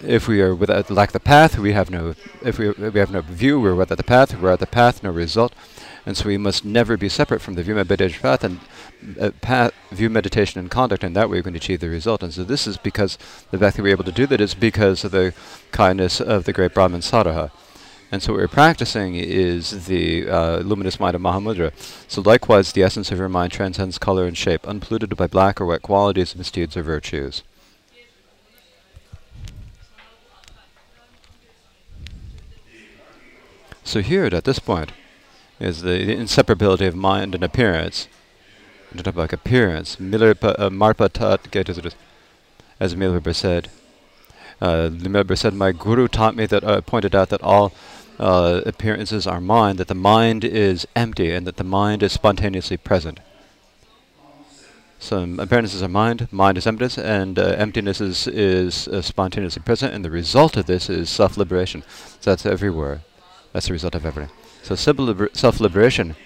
[0.00, 2.14] if we are without lack the path, we have no.
[2.40, 4.40] If we we have no view, we're without the path.
[4.40, 5.52] We're at the path, no result,
[6.06, 8.60] and so we must never be separate from the view meditation path and
[9.20, 12.22] uh, path, view meditation and conduct, and that way we can achieve the result.
[12.22, 13.18] And so this is because
[13.50, 15.34] the fact that we're able to do that is because of the
[15.72, 17.50] kindness of the great Brahmin Saraha.
[18.12, 21.72] And so what we're practicing is the uh, luminous mind of Mahamudra.
[22.08, 25.66] So likewise, the essence of your mind transcends color and shape, unpolluted by black or
[25.66, 27.42] white qualities, misdeeds, or virtues.
[33.90, 34.92] So here, at this point,
[35.58, 38.06] is the inseparability of mind and appearance.
[38.94, 39.96] Appearance.
[39.96, 41.56] Uh, Marpa Tat
[42.78, 43.68] as Milarepa said.
[44.60, 47.72] Uh, Milarepa said, my guru taught me that, uh, pointed out that all
[48.20, 52.76] uh, appearances are mind, that the mind is empty, and that the mind is spontaneously
[52.76, 53.18] present.
[55.00, 59.92] Some appearances are mind, mind is emptiness, and uh, emptiness is, is uh, spontaneously present,
[59.92, 61.82] and the result of this is self-liberation.
[62.20, 63.00] So that's everywhere.
[63.52, 64.32] That's the result of everything.
[64.62, 66.16] So self-liberation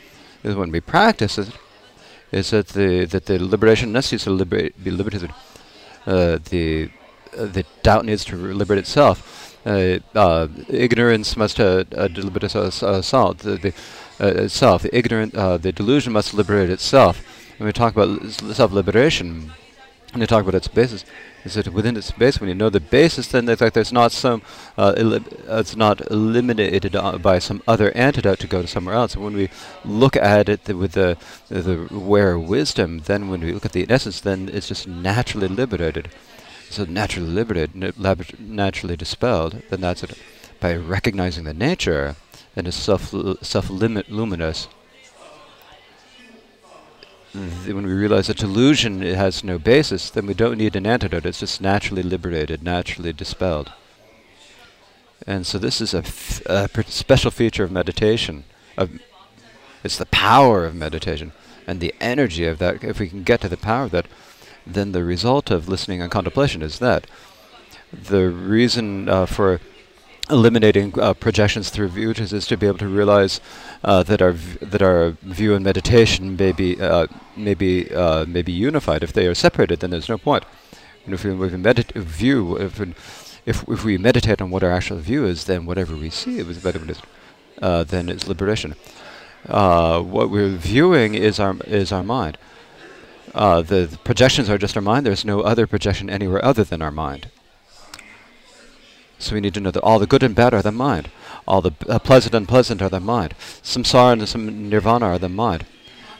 [0.43, 1.49] is when we practice it,
[2.33, 5.33] is that the that the liberation necessitates to liberate, be liberated.
[6.07, 6.91] Uh, the
[7.39, 9.57] uh, the doubt needs to liberate itself.
[9.67, 13.39] Uh, uh ignorance must uh, uh, liberate itself.
[13.39, 13.73] The, the
[14.21, 17.23] itself, the ignorant, the delusion must liberate itself.
[17.59, 19.53] When we talk about self-liberation,
[20.13, 21.05] when we talk about its basis,
[21.45, 24.13] is it within its base, when you know the basis, then it's like there's not
[24.13, 24.43] some,
[24.79, 29.15] uh, it's not eliminated uh, by some other antidote to go to somewhere else.
[29.15, 29.51] And when we
[29.85, 31.17] look at it th with the,
[31.49, 36.09] the aware wisdom, then when we look at the essence, then it's just naturally liberated.
[36.71, 37.95] So naturally liberated,
[38.41, 40.19] naturally dispelled, then that's it.
[40.61, 42.17] By recognizing the nature,
[42.55, 43.13] then it's self,
[43.43, 44.69] self-limit luminous
[47.35, 51.27] when we realize that delusion has no basis, then we don't need an antidote.
[51.27, 53.73] It's just naturally liberated, naturally dispelled.
[55.27, 56.05] And so this is a,
[56.85, 58.45] special feature of meditation.
[58.77, 59.01] Of
[59.83, 61.33] it's the power of meditation
[61.67, 62.85] and the energy of that.
[62.85, 64.07] If we can get to the power of that,
[64.67, 67.07] then the result of listening and contemplation is that.
[67.93, 69.61] The reason uh, for
[70.31, 73.41] eliminating uh, projections through views is to be able to realize
[73.85, 77.07] uh, that our that our view and meditation may be uh,
[77.37, 79.03] may be uh, may be unified.
[79.03, 80.45] If they are separated, then there's no point.
[81.05, 82.81] And if we, if we view, if,
[83.45, 86.59] if if we meditate on what our actual view is, then whatever we see is
[86.59, 86.81] better.
[87.61, 88.75] Uh, then it's liberation.
[89.47, 92.39] Uh, what we're viewing is our is our mind.
[93.35, 95.05] the, the projections are just our mind.
[95.05, 97.29] There's no other projection anywhere other than our mind.
[99.19, 101.11] So we need to know that all the good and bad are the mind.
[101.47, 103.35] All the uh, pleasant and unpleasant are the mind.
[103.63, 105.67] Samsara and some nirvana are the mind.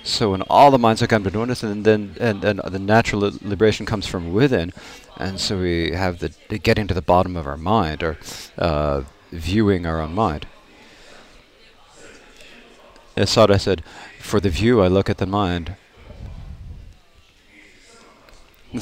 [0.03, 3.23] So when all the minds are come to oneness, and then and, and the natural
[3.23, 4.73] li liberation comes from within,
[5.17, 8.19] and so we have the, the getting to the bottom of our mind, or
[8.59, 9.03] uh,
[9.33, 10.47] viewing our own mind.
[13.17, 13.83] As Sada said,
[14.21, 15.77] for the view I look at the mind,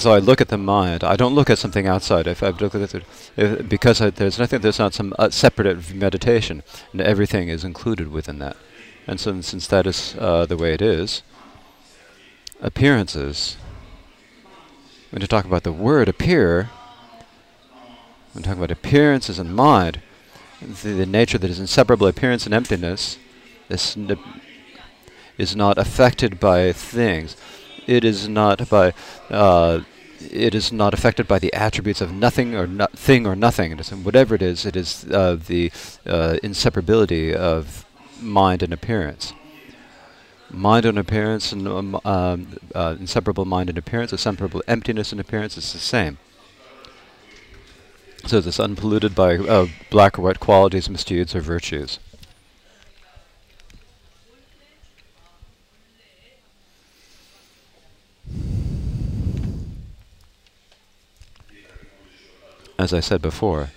[0.00, 1.04] so I look at the mind.
[1.04, 2.26] I don't look at something outside.
[2.26, 3.04] If I look at it,
[3.36, 6.62] if, because I, there's nothing, there's not some uh, separate meditation,
[6.92, 8.56] and everything is included within that.
[9.06, 11.22] And so, since that is uh, the way it is,
[12.60, 13.56] appearances.
[15.10, 16.70] When you talk about the word appear,
[18.32, 20.00] when talking about appearances and mind,
[20.60, 23.18] the, the nature that is inseparable appearance and emptiness
[23.68, 23.96] is,
[25.36, 27.36] is not affected by things
[27.86, 28.94] it is not by
[29.30, 29.80] uh,
[30.30, 33.72] it is not affected by the attributes of nothing or thing or nothing.
[33.72, 34.64] It is whatever it is.
[34.64, 35.70] It is uh, the
[36.06, 37.84] uh, inseparability of
[38.20, 39.32] mind and appearance.
[40.50, 45.56] Mind and appearance, and um, um, uh, inseparable mind and appearance, inseparable emptiness and appearance
[45.56, 46.18] is the same.
[48.26, 51.98] So this unpolluted by uh, black or white qualities, misdeeds, or virtues.
[62.78, 63.70] As I said before,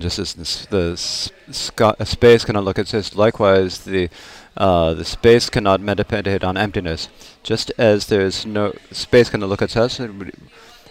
[0.00, 4.10] just as the space cannot look at space, likewise the
[4.56, 7.08] uh, the space cannot meditate on emptiness.
[7.42, 10.00] Just as there's no space cannot look at us,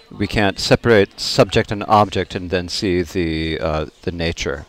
[0.10, 4.66] we can't separate subject and object and then see the uh, the nature.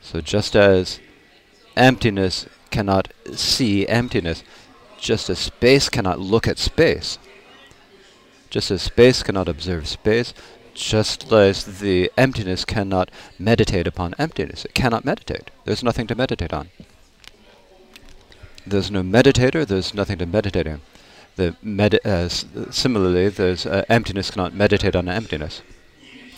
[0.00, 1.00] So just as
[1.76, 4.42] emptiness cannot see emptiness,
[4.98, 7.18] just as space cannot look at space,
[8.50, 10.32] just as space cannot observe space,
[10.74, 14.64] just as the emptiness cannot meditate upon emptiness.
[14.64, 15.50] It cannot meditate.
[15.64, 16.70] There's nothing to meditate on.
[18.66, 20.80] There's no meditator, there's nothing to meditate on.
[21.36, 21.56] The
[22.04, 22.28] uh,
[22.70, 25.62] similarly, there's uh, emptiness cannot meditate on emptiness.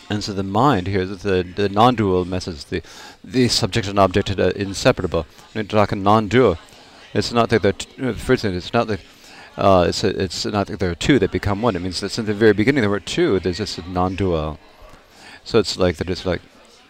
[0.09, 2.81] And so the mind here, the, the non-dual message, the,
[3.23, 5.25] the subject and object are inseparable.
[5.53, 5.67] When
[6.03, 6.57] non-dual,
[7.13, 8.53] it's not that they're uh, first thing.
[8.53, 8.99] It's not that
[9.57, 11.75] uh, it's a, it's not that there are two that become one.
[11.75, 13.39] It means that since the very beginning there were two.
[13.39, 14.59] There's just a non-dual.
[15.43, 16.09] So it's like that.
[16.09, 16.41] It's like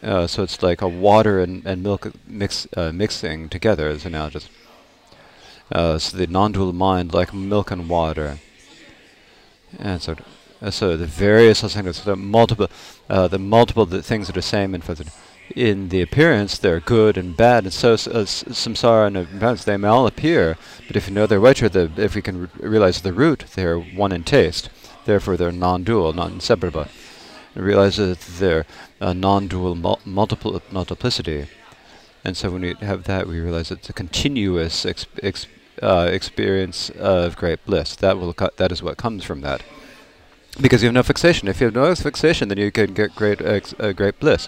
[0.01, 4.49] uh, so it's like a water and, and milk mix uh, mixing together as analogous.
[5.71, 8.39] Uh, so the non-dual mind like milk and water.
[9.79, 10.15] And so
[10.61, 12.69] uh, so the various so the multiple
[13.09, 15.11] uh, the multiple the things that are same the
[15.55, 19.87] in the appearance, they're good and bad, and so uh, samsara and appearance, they may
[19.87, 20.57] all appear,
[20.87, 24.11] but if you know their nature, the, if we can realize the root, they're one
[24.11, 24.69] in taste.
[25.05, 26.87] Therefore, they're non-dual, non-inseparable.
[27.53, 28.65] And realize that they're
[28.99, 31.47] a non-dual mul multiple multiplicity.
[32.23, 35.47] And so when we have that, we realize it's a continuous exp- ex-
[35.81, 37.95] uh, experience of great bliss.
[37.95, 39.61] That will that is what comes from that.
[40.59, 41.47] Because you have no fixation.
[41.47, 44.47] If you have no fixation, then you can get great ex- uh, great bliss.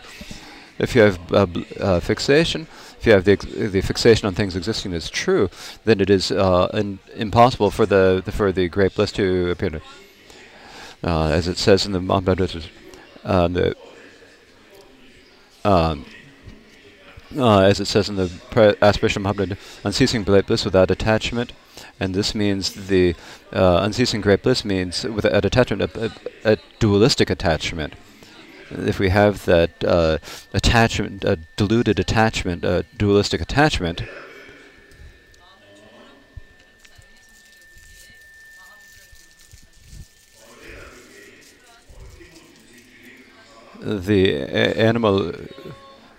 [0.80, 1.48] If you have uh,
[1.80, 2.68] uh, fixation,
[3.00, 5.50] if you have the, the fixation on things existing as true,
[5.86, 6.68] then it is uh,
[7.16, 9.82] impossible for the, the for the great bliss to appear.
[11.04, 12.70] Uh, as it says in the Mahamudra,
[13.24, 13.76] uh, the
[15.66, 16.06] um,
[17.36, 18.32] uh, as it says in the
[18.82, 21.54] aspiration of Mahamudra, unceasing bliss without attachment,
[22.00, 23.16] and this means the
[23.54, 27.94] uh, unceasing great bliss means without attachment a, a, a dualistic attachment
[28.70, 30.18] if we have that uh,
[30.54, 34.04] attachment, a diluted attachment, a dualistic attachment,
[43.80, 45.34] the a- animal,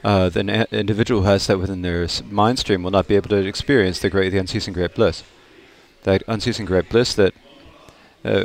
[0.04, 3.46] uh, the individual who has that within their mind stream will not be able to
[3.46, 5.22] experience the great, the unceasing great bliss.
[6.04, 7.34] That unceasing great bliss that
[8.24, 8.44] uh,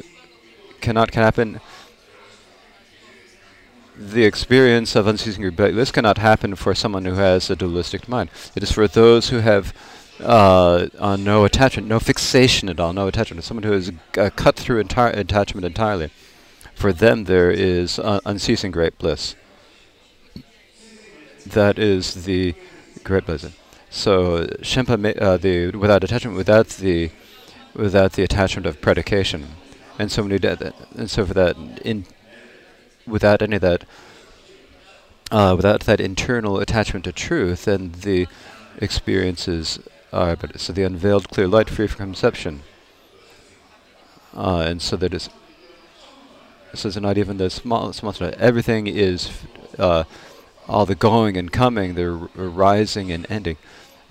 [0.82, 1.62] cannot can happen
[3.96, 8.30] the experience of unceasing great bliss cannot happen for someone who has a dualistic mind.
[8.56, 9.74] It is for those who have
[10.20, 13.44] uh, uh, no attachment, no fixation at all, no attachment.
[13.44, 16.10] Someone who has uh, cut through entire attachment entirely.
[16.76, 19.36] For them, there is uh, unceasing great bliss.
[21.46, 22.56] That is the
[23.04, 23.46] great bliss.
[23.90, 27.12] So Shempa, uh, the without attachment, without the
[27.76, 29.48] without the attachment of predication,
[30.00, 30.45] and so when
[30.95, 32.06] and so for that in
[33.06, 33.86] without any of that,
[35.32, 38.28] uh, without that internal attachment to truth, then the
[38.78, 39.80] experiences
[40.12, 42.64] are, but so the unveiled clear light free from conception.
[44.36, 45.30] Uh, and so that is,
[46.74, 49.30] so it's not even the small, small, everything is,
[49.78, 50.04] uh,
[50.68, 53.58] all the going and coming, the rising and ending,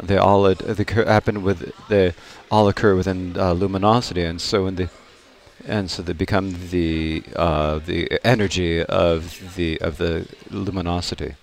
[0.03, 2.15] they all ad- they happen with, they
[2.51, 4.89] all occur within uh, luminosity, and so in the
[5.67, 11.35] and so they become the uh, the energy of the of the luminosity.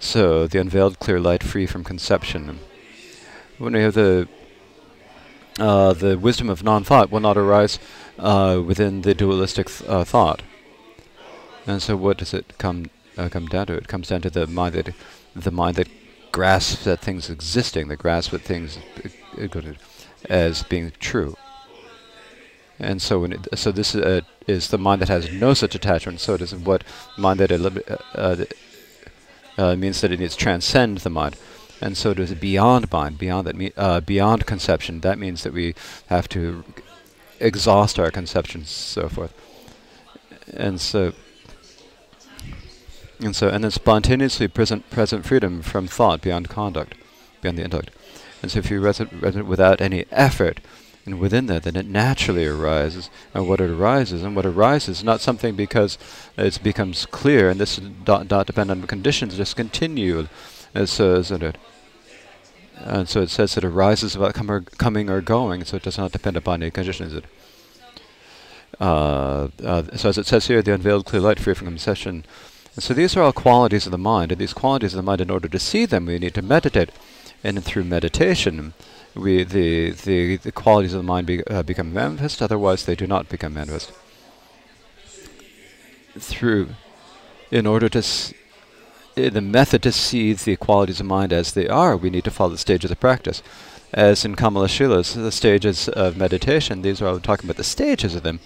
[0.00, 2.58] So the unveiled clear light, free from conception.
[3.58, 4.28] When we have the
[5.58, 7.78] uh, the wisdom of non-thought, will not arise
[8.18, 10.42] uh, within the dualistic th- uh, thought.
[11.66, 12.86] And so, what does it come
[13.16, 13.74] uh, come down to?
[13.74, 14.94] It comes down to the mind that
[15.34, 15.88] the mind that
[16.34, 18.78] grasps at things existing, the grasp at things
[19.38, 19.60] uh,
[20.28, 21.36] as being true.
[22.80, 26.18] And so, when it, so this uh, is the mind that has no such attachment.
[26.18, 26.82] So it is what
[27.16, 27.84] mind that elim-
[28.16, 28.44] uh,
[29.56, 31.36] uh, means that it needs to transcend the mind,
[31.80, 35.00] and so it is beyond mind, beyond that, uh, beyond conception.
[35.02, 35.76] That means that we
[36.08, 36.64] have to
[37.38, 39.32] exhaust our conceptions, so forth.
[40.52, 41.12] And so,
[43.20, 46.94] and so, and then spontaneously present present freedom from thought beyond conduct,
[47.40, 47.90] beyond the intellect.
[48.42, 50.60] And so, if you resonate, resonate without any effort,
[51.06, 53.10] and within that, then it naturally arises.
[53.34, 55.98] And what it arises, and what arises, is not something because
[56.36, 60.28] it becomes clear, and this does not depend on conditions, just continue.
[60.74, 61.58] And so, isn't it?
[62.76, 65.98] And so it says it arises without com- or coming or going, so it does
[65.98, 67.14] not depend upon any conditions.
[67.14, 67.24] It.
[68.80, 72.24] Uh, uh, so as it says here, the unveiled clear light, free from conception.
[72.74, 75.20] And so these are all qualities of the mind, and these qualities of the mind,
[75.20, 76.90] in order to see them, we need to meditate,
[77.44, 78.74] and through meditation,
[79.14, 82.42] we the the, the qualities of the mind be, uh, become manifest.
[82.42, 83.92] Otherwise, they do not become manifest.
[86.18, 86.70] Through,
[87.50, 88.02] in order to,
[89.16, 92.30] i- the method to see the qualities of mind as they are, we need to
[92.30, 93.42] follow the stages of the practice.
[93.92, 96.82] As in Kamalashila's, the stages of meditation.
[96.82, 98.40] These are I'm talking about the stages of them.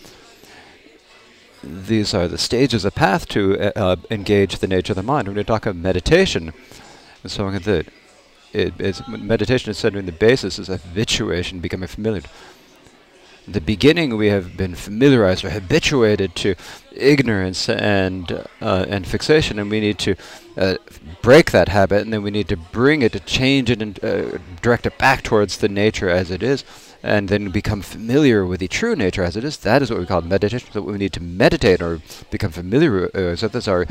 [1.63, 5.27] These are the stages, a path to uh, uh, engage the nature of the mind.
[5.27, 6.53] When we talk of meditation,
[7.23, 7.87] and so on, that
[8.53, 12.23] it, meditation is to the basis is habituation, becoming familiar.
[13.47, 16.55] The beginning, we have been familiarized or habituated to
[16.93, 18.31] ignorance and
[18.61, 20.17] uh, and fixation, and we need to
[20.57, 20.77] uh,
[21.23, 24.39] break that habit, and then we need to bring it, to change it, and uh,
[24.61, 26.63] direct it back towards the nature as it is,
[27.09, 29.57] and then become familiar with the true nature as it is.
[29.59, 30.61] That is what we call meditation.
[30.73, 33.11] So we need to meditate or become familiar.
[33.15, 33.87] Uh, so that's our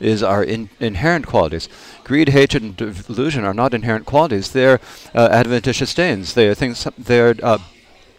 [0.00, 1.68] is our in, inherent qualities.
[2.04, 4.52] Greed, hatred, and delusion are not inherent qualities.
[4.52, 4.80] They're
[5.14, 6.34] uh, adventitious stains.
[6.34, 6.86] They are things.
[6.98, 7.34] They are.
[7.42, 7.58] Uh,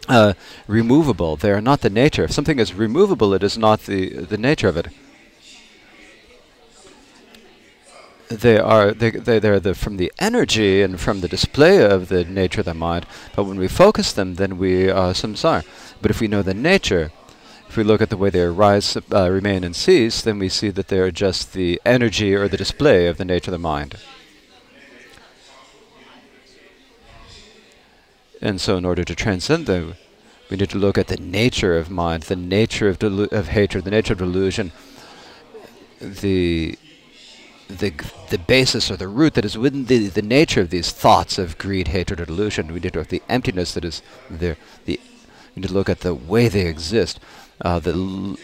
[0.08, 0.32] uh,
[0.66, 1.36] removable.
[1.36, 2.24] They are not the nature.
[2.24, 4.88] If something is removable, it is not the the nature of it.
[8.30, 12.24] They are they they they're the from the energy and from the display of the
[12.24, 13.06] nature of the mind.
[13.34, 15.64] But when we focus them, then we are samsara.
[16.02, 17.10] But if we know the nature,
[17.68, 20.68] if we look at the way they arise, uh, remain, and cease, then we see
[20.70, 23.96] that they are just the energy or the display of the nature of the mind.
[28.40, 29.94] And so, in order to transcend them,
[30.50, 33.90] we need to look at the nature of mind, the nature of, of hatred, the
[33.90, 34.72] nature of delusion,
[36.00, 36.78] the
[37.68, 37.92] the
[38.30, 41.58] the basis or the root that is within the, the nature of these thoughts of
[41.58, 42.68] greed, hatred, or delusion.
[42.68, 44.56] We need to look at the emptiness that is there.
[44.86, 44.98] The
[45.54, 47.20] we need to look at the way they exist,
[47.60, 48.38] uh, the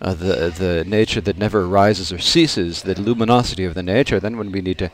[0.00, 4.18] uh, the the nature that never arises or ceases, the luminosity of the nature.
[4.18, 4.90] Then when we need to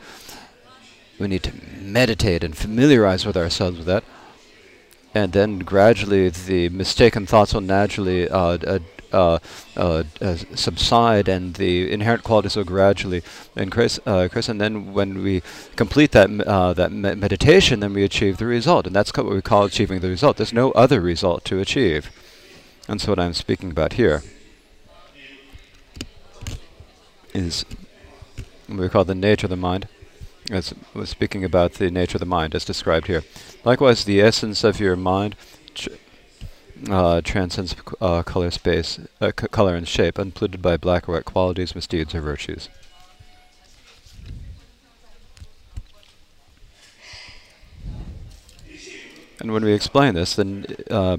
[1.19, 4.03] we need to meditate and familiarize with ourselves with that,
[5.15, 8.79] and then gradually the mistaken thoughts will naturally uh,
[9.17, 9.39] uh,
[9.75, 13.21] uh, uh, subside and the inherent qualities will gradually
[13.55, 14.47] increase, uh, increase.
[14.49, 15.41] And then when we
[15.75, 19.41] complete that uh, that me- meditation, then we achieve the result, and that's what we
[19.41, 20.37] call achieving the result.
[20.37, 22.11] There's no other result to achieve,
[22.87, 24.21] and so what I'm speaking about here
[27.33, 27.65] is
[28.67, 29.87] what we call the nature of the mind.
[30.49, 33.23] As we're speaking about the nature of the mind, as described here.
[33.65, 35.35] Likewise, the essence of your mind
[36.89, 41.75] uh, transcends uh, color, space, uh, color and shape, unpolluted by black or white qualities,
[41.75, 42.69] misdeeds, or virtues.
[49.39, 51.17] And when we explain this, then uh,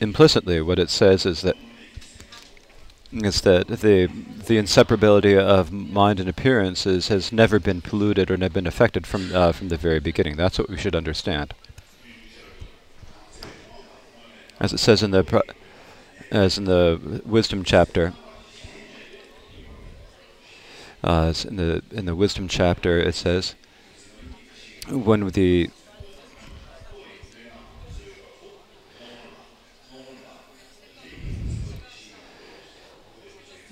[0.00, 1.56] implicitly what it says is that
[3.12, 8.54] is that the the inseparability of mind and appearances has never been polluted or never
[8.54, 10.36] been affected from uh, from the very beginning.
[10.36, 11.54] That's what we should understand.
[14.60, 15.42] As it says in the
[16.30, 18.12] as in the wisdom chapter,
[21.02, 23.54] uh, in the in the wisdom chapter, it says
[24.88, 25.70] when the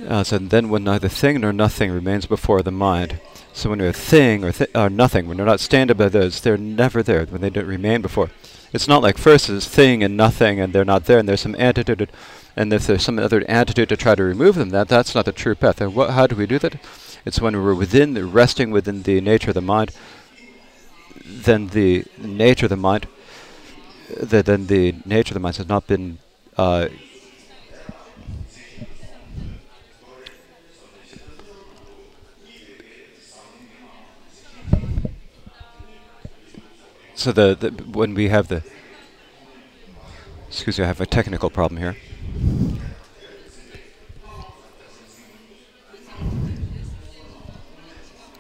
[0.09, 3.21] Uh, so then when neither thing nor nothing remains before the mind.
[3.53, 6.57] So when a thing or, th- or nothing, when they're not standing by those, they're
[6.57, 8.31] never there, when they don't remain before.
[8.73, 11.57] It's not like first is thing and nothing and they're not there and there's some
[11.59, 12.09] antidote,
[12.57, 15.33] and if there's some other antidote to try to remove them, that that's not the
[15.33, 15.81] true path.
[15.81, 16.77] And wha- how do we do that?
[17.25, 19.93] It's when we're within, the, resting within the nature of the mind,
[21.25, 23.07] then the nature of the mind,
[24.19, 26.19] the, then the nature of the mind has not been
[26.57, 26.89] uh,
[37.23, 38.65] So the, the when we have the
[40.49, 41.97] excuse me, I have a technical problem here.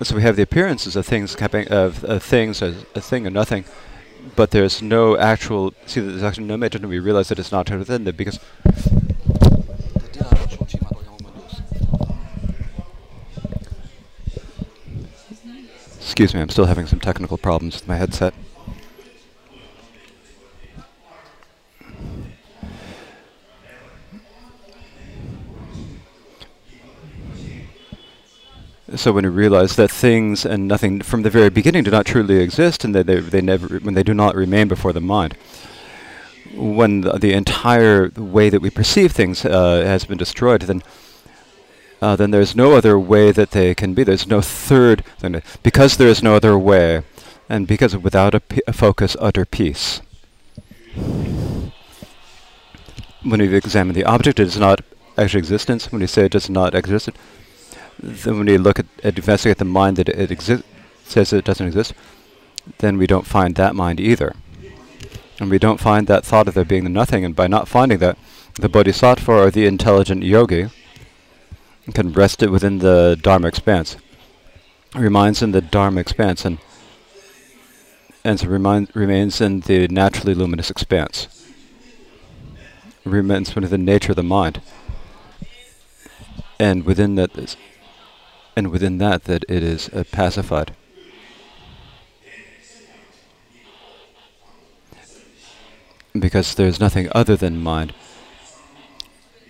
[0.02, 3.31] So we have the appearances of things happening of, of things as a thing or
[3.31, 3.67] nothing,
[4.35, 5.75] but there's no actual.
[5.86, 8.41] See, there's actually no method, and we realize that it's not within it because.
[16.01, 18.35] Excuse me, I'm still having some technical problems with my headset.
[28.94, 32.38] So when we realize that things and nothing from the very beginning do not truly
[32.40, 35.34] exist, and that they, they never, when they do not remain before the mind,
[36.54, 40.82] when the, the entire way that we perceive things uh, has been destroyed, then
[42.02, 44.02] uh, then there's no other way that they can be.
[44.02, 47.04] There's no third, then because there is no other way,
[47.48, 50.00] and because without a, p- a focus, utter peace.
[53.22, 54.80] When we examine the object, it is not
[55.16, 55.92] actually existence.
[55.92, 57.10] When we say it does not exist,
[58.02, 60.66] then when we look at, at investigate the mind that it exists,
[61.05, 61.94] says it doesn't exist,
[62.78, 64.34] then we don't find that mind either.
[65.40, 67.98] And we don't find that thought of there being the nothing, and by not finding
[67.98, 68.18] that,
[68.55, 70.68] the bodhisattva or the intelligent yogi
[71.94, 73.97] can rest it within the Dharma expanse.
[74.94, 76.58] Remains in the Dharma expanse and
[78.24, 81.26] and so remind, remains in the naturally luminous expanse.
[83.05, 84.60] Remains within the nature of the mind.
[86.60, 87.56] And within that
[88.55, 90.74] and within that that it is uh, pacified.
[96.18, 97.94] Because there's nothing other than mind.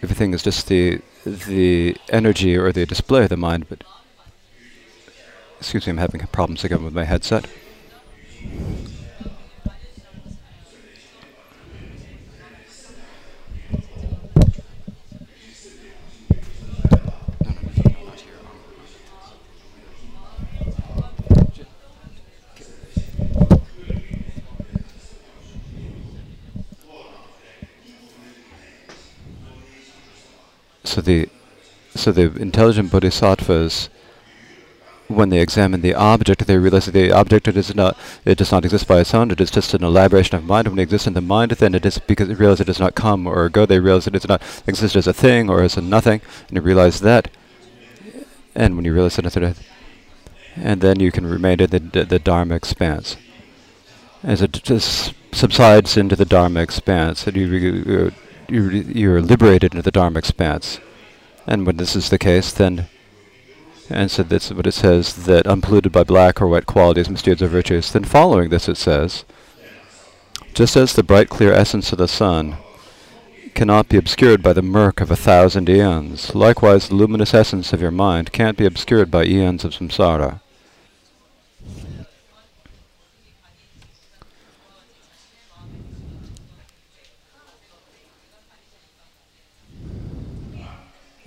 [0.02, 3.84] Everything is just the the energy or the display of the mind, but
[5.58, 7.47] excuse me, I'm having problems again with my headset.
[30.92, 31.30] So the
[31.94, 33.88] so the intelligent bodhisattvas
[35.08, 37.96] when they examine the object, they realize that the object it is not,
[38.26, 39.30] it does not exist by its own.
[39.30, 40.68] It is just an elaboration of mind.
[40.68, 42.94] When it exists in the mind, then it is because they realize it does not
[42.94, 43.64] come or go.
[43.64, 46.60] They realize it does not exist as a thing or as a nothing, and you
[46.60, 47.30] realize that.
[48.54, 49.56] And when you realize that,
[50.56, 53.16] and then you can remain in the, the, Dharma expanse.
[54.22, 58.12] As it just subsides into the Dharma expanse, and you,
[58.52, 60.81] you, you're liberated into the Dharma expanse.
[61.47, 62.86] And when this is the case, then
[63.90, 67.48] and so that's what it says, that unpolluted by black or white qualities, misdeeds, or
[67.48, 67.92] virtues.
[67.92, 69.24] Then following this it says,
[70.55, 72.56] just as the bright clear essence of the sun
[73.55, 77.82] cannot be obscured by the murk of a thousand eons, likewise the luminous essence of
[77.82, 80.40] your mind can't be obscured by eons of samsara.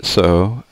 [0.05, 0.63] So,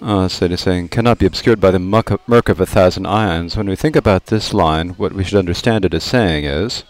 [0.00, 3.56] uh, saying, cannot be obscured by the murk of a thousand ions.
[3.56, 6.84] When we think about this line, what we should understand it as saying is,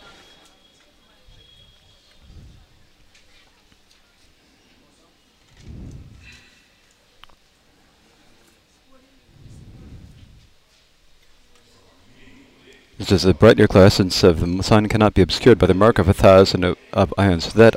[12.99, 15.99] It says the bright nuclear essence of the sun cannot be obscured by the mark
[15.99, 17.53] of a thousand of, of ions.
[17.53, 17.77] So that,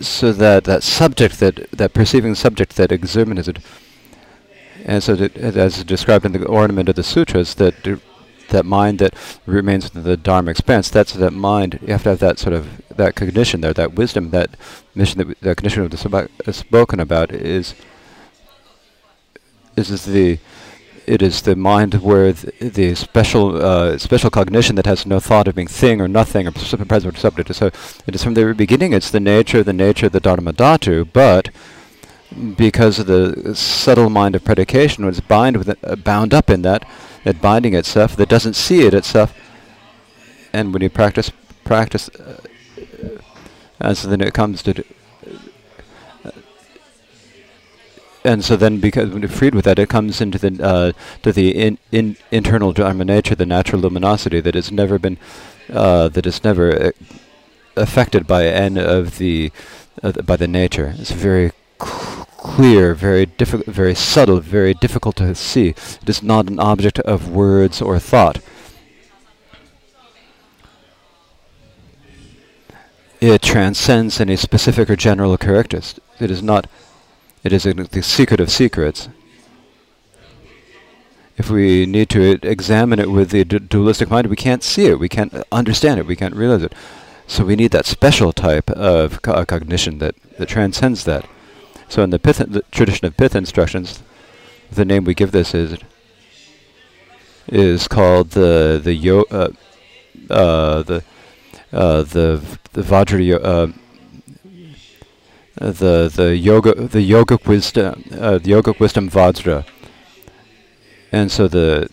[0.00, 3.62] so that that subject, that that perceiving subject, that exerminated
[4.84, 8.00] and so, that, as described in the ornament of the sutras, that
[8.48, 9.14] that mind that
[9.44, 11.78] remains within the Dharma expanse, that's that mind.
[11.82, 14.56] You have to have that sort of that cognition there, that wisdom, that
[14.94, 17.74] mission, that, that cognition that is uh, spoken about is
[19.76, 20.38] is, is the
[21.08, 25.48] it is the mind where th the special uh, special cognition that has no thought
[25.48, 27.54] of being thing or nothing or present or subject.
[27.54, 27.66] So
[28.06, 28.92] it is from the very beginning.
[28.92, 31.50] It's the nature, of the nature of the Dharma Dhatu, but
[32.56, 36.50] because of the subtle mind of predication, when it's bind with it, uh, bound up
[36.50, 36.86] in that,
[37.24, 39.34] that binding itself, that doesn't see it itself.
[40.52, 41.32] And when you practice,
[41.64, 42.08] practice,
[43.80, 44.84] uh, so then it comes to,
[46.24, 46.30] uh,
[48.24, 51.50] and so then because when freed with that, it comes into the uh, to the
[51.50, 55.18] in, in internal dharma nature, the natural luminosity that has never been,
[55.72, 56.90] uh, that is never uh,
[57.76, 59.52] affected by any of the,
[60.24, 60.94] by the nature.
[60.98, 65.68] It's very clear, very difficult, very subtle, very difficult to see.
[65.68, 68.40] It is not an object of words or thought.
[73.20, 75.98] It transcends any specific or general characteristics.
[76.20, 76.68] It is not.
[77.48, 79.08] It is the secret of secrets.
[81.38, 84.98] If we need to examine it with the dualistic mind, we can't see it.
[84.98, 86.04] We can't understand it.
[86.04, 86.74] We can't realize it.
[87.26, 91.26] So we need that special type of co cognition that, that transcends that.
[91.88, 94.02] So in the, pith, the tradition of pith instructions,
[94.70, 95.78] the name we give this is
[97.46, 99.48] is called the the yo uh,
[100.28, 101.02] uh, the
[101.72, 103.72] uh, the the Vajra uh,
[105.58, 109.66] the the yoga the yogic wisdom uh, the yogic wisdom Vajra,
[111.10, 111.88] and so the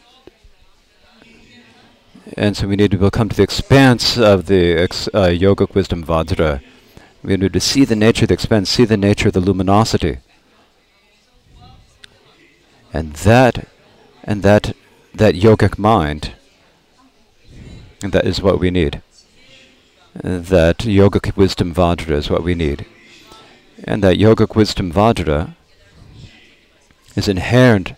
[2.38, 6.04] and so we need to come to the expanse of the ex, uh, yogic wisdom
[6.04, 6.62] Vajra.
[7.24, 10.18] We need to see the nature of the expanse, see the nature of the luminosity.
[12.94, 13.68] And that,
[14.24, 14.76] and that,
[15.14, 16.34] that yogic mind,
[18.04, 19.02] and that is what we need.
[20.14, 22.86] that yogic wisdom Vajra is what we need.
[23.84, 25.56] And that yogic wisdom Vajra
[27.16, 27.94] is inherent.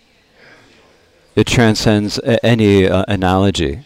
[1.35, 3.81] It transcends any uh, analogy.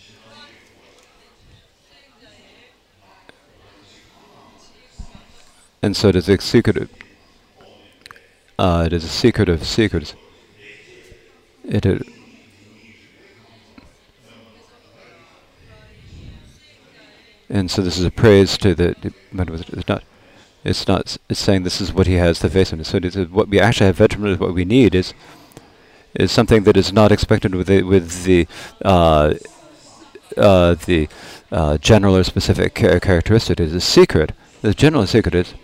[5.82, 6.90] And so it is a secret.
[8.58, 10.14] Uh, it is a secret of secrets.
[11.66, 11.86] It.
[11.86, 12.00] Uh,
[17.50, 19.14] and so this is a praise to the.
[19.34, 20.03] Not.
[20.64, 21.17] It's not.
[21.30, 22.85] It's saying this is what he has the face of.
[22.85, 23.98] So what we actually have.
[23.98, 25.14] Veteran what we need is
[26.14, 28.48] is something that is not expected with the with the
[28.83, 29.33] uh,
[30.38, 31.09] uh, the
[31.51, 33.59] uh, general or specific char characteristic.
[33.59, 34.33] It is a secret.
[34.61, 35.56] The general secret is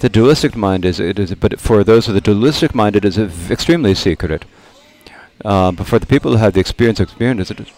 [0.00, 3.18] the dualistic mind is it is, but for those with the dualistic mind, it is
[3.50, 4.46] extremely secret.
[5.44, 7.68] Uh, but for the people who have the experience experience, it is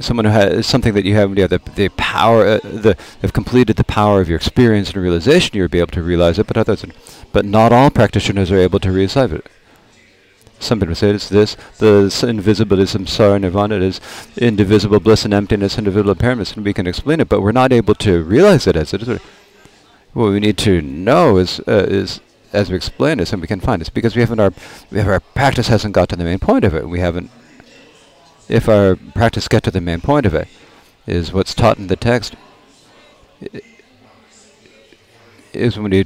[0.00, 3.32] someone who has something that you have, you have the, the power, uh, the have
[3.32, 6.46] completed the power of your experience and realization, you'll be able to realize it.
[6.46, 6.84] But others,
[7.32, 9.46] but not all practitioners are able to realize it.
[10.58, 14.00] Some people say it's this, the invisibility, samsara, nirvana, it is
[14.36, 17.96] indivisible bliss and emptiness, indivisible impairments, and we can explain it, but we're not able
[17.96, 19.20] to realize it as it is.
[20.12, 22.20] what we need to know is uh, is
[22.52, 24.52] as we explain this, and we can find this because we haven't our
[24.90, 26.88] we have our practice hasn't got to the main point of it.
[26.88, 27.30] We haven't.
[28.48, 30.48] If our practice get to the main point of it,
[31.06, 32.34] is what's taught in the text.
[35.52, 36.04] Is when you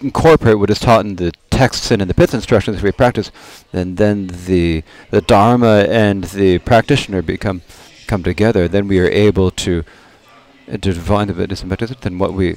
[0.00, 3.30] incorporate what is taught in the texts and in the pith instructions we practice,
[3.72, 7.62] then then the the dharma and the practitioner become
[8.06, 8.66] come together.
[8.66, 9.84] Then we are able to
[10.68, 11.92] uh, to define the Buddhism practice.
[12.00, 12.56] Then what we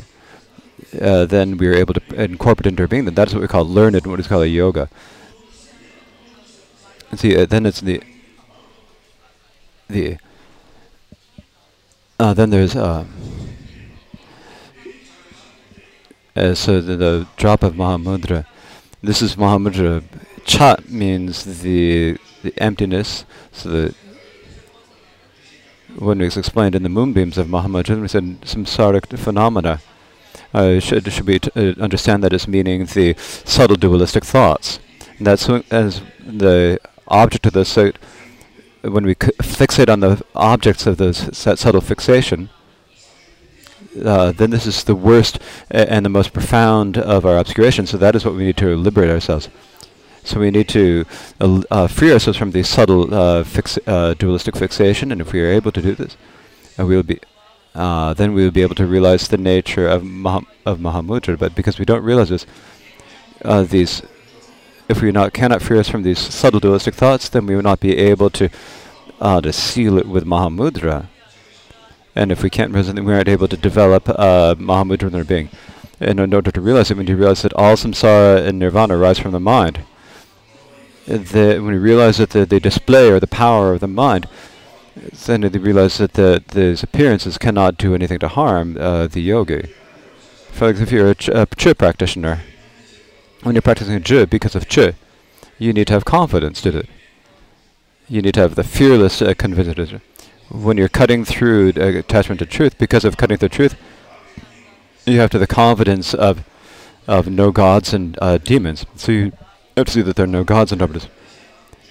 [1.01, 3.05] uh, then we are able to incorporate into our being.
[3.05, 4.89] Then that is what we call learned, what is called a yoga.
[7.11, 8.01] And see, uh, then it's the
[9.89, 10.17] the
[12.19, 13.05] uh, then there's uh,
[16.35, 18.45] uh, so the, the, drop of Mahamudra.
[19.01, 20.03] This is Mahamudra.
[20.45, 23.25] Chat means the the emptiness.
[23.51, 23.95] So the
[25.97, 29.81] when it's explained in the moonbeams of Mahamudra, we said samsaric phenomena.
[30.53, 34.79] Uh, should should we uh, understand that as meaning the subtle dualistic thoughts.
[35.17, 37.91] And that's as the object of the so
[38.83, 42.49] when we fixate on the objects of those subtle fixation,
[44.03, 45.39] uh, then this is the worst
[45.69, 47.85] and the most profound of our obscuration.
[47.85, 49.49] So that is what we need to liberate ourselves.
[50.23, 51.05] So we need to
[51.41, 55.41] uh, uh, free ourselves from the subtle uh, fix uh, dualistic fixation, and if we
[55.41, 56.15] are able to do this,
[56.79, 57.19] uh, we will be.
[57.73, 60.03] then we will be able to realize the nature of
[60.65, 61.37] of Mahamudra.
[61.37, 62.45] But because we don't realize this,
[63.69, 64.01] these
[64.89, 67.79] if we not cannot free us from these subtle dualistic thoughts, then we will not
[67.79, 68.49] be able to
[69.21, 71.07] uh, to seal it with Mahamudra.
[72.15, 75.49] And if we can't resonate, we aren't able to develop uh, Mahamudra in our being.
[75.99, 78.97] And in order to realize it, we need to realize that all samsara and nirvana
[78.97, 79.85] arise from the mind.
[81.05, 84.27] The, when we realize that the, the display or the power of the mind,
[85.25, 89.73] then we realize that the, these appearances cannot do anything to harm uh, the yogi.
[90.51, 92.41] For example, if you're a, ch- a Chöd practitioner,
[93.43, 94.95] when you're practicing Chöd because of Chöd,
[95.59, 96.89] you need to have confidence to it.
[98.09, 100.01] You need to have the fearless uh, conviction.
[100.49, 103.75] When you're cutting through attachment to truth, because of cutting through truth,
[105.05, 106.43] you have to the confidence of
[107.05, 108.85] of no gods and uh, demons.
[108.95, 109.31] So you
[109.75, 111.07] have to see that there are no gods and demons.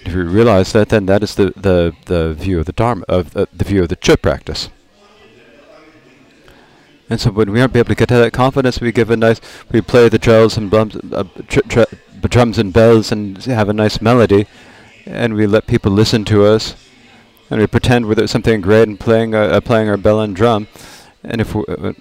[0.05, 3.37] If you realize that, then that is the, the, the view of the Dharma, of
[3.37, 4.69] uh, the view of the Chöd practice.
[7.13, 9.39] And so when we aren't able to get to that confidence, we give a nice,
[9.71, 11.23] we play the drums and bums, uh,
[12.23, 14.47] drums and bells and have a nice melody,
[15.05, 16.75] and we let people listen to us,
[17.51, 20.67] and we pretend we're something great and playing uh, uh, playing our bell and drum,
[21.23, 21.93] and if we uh,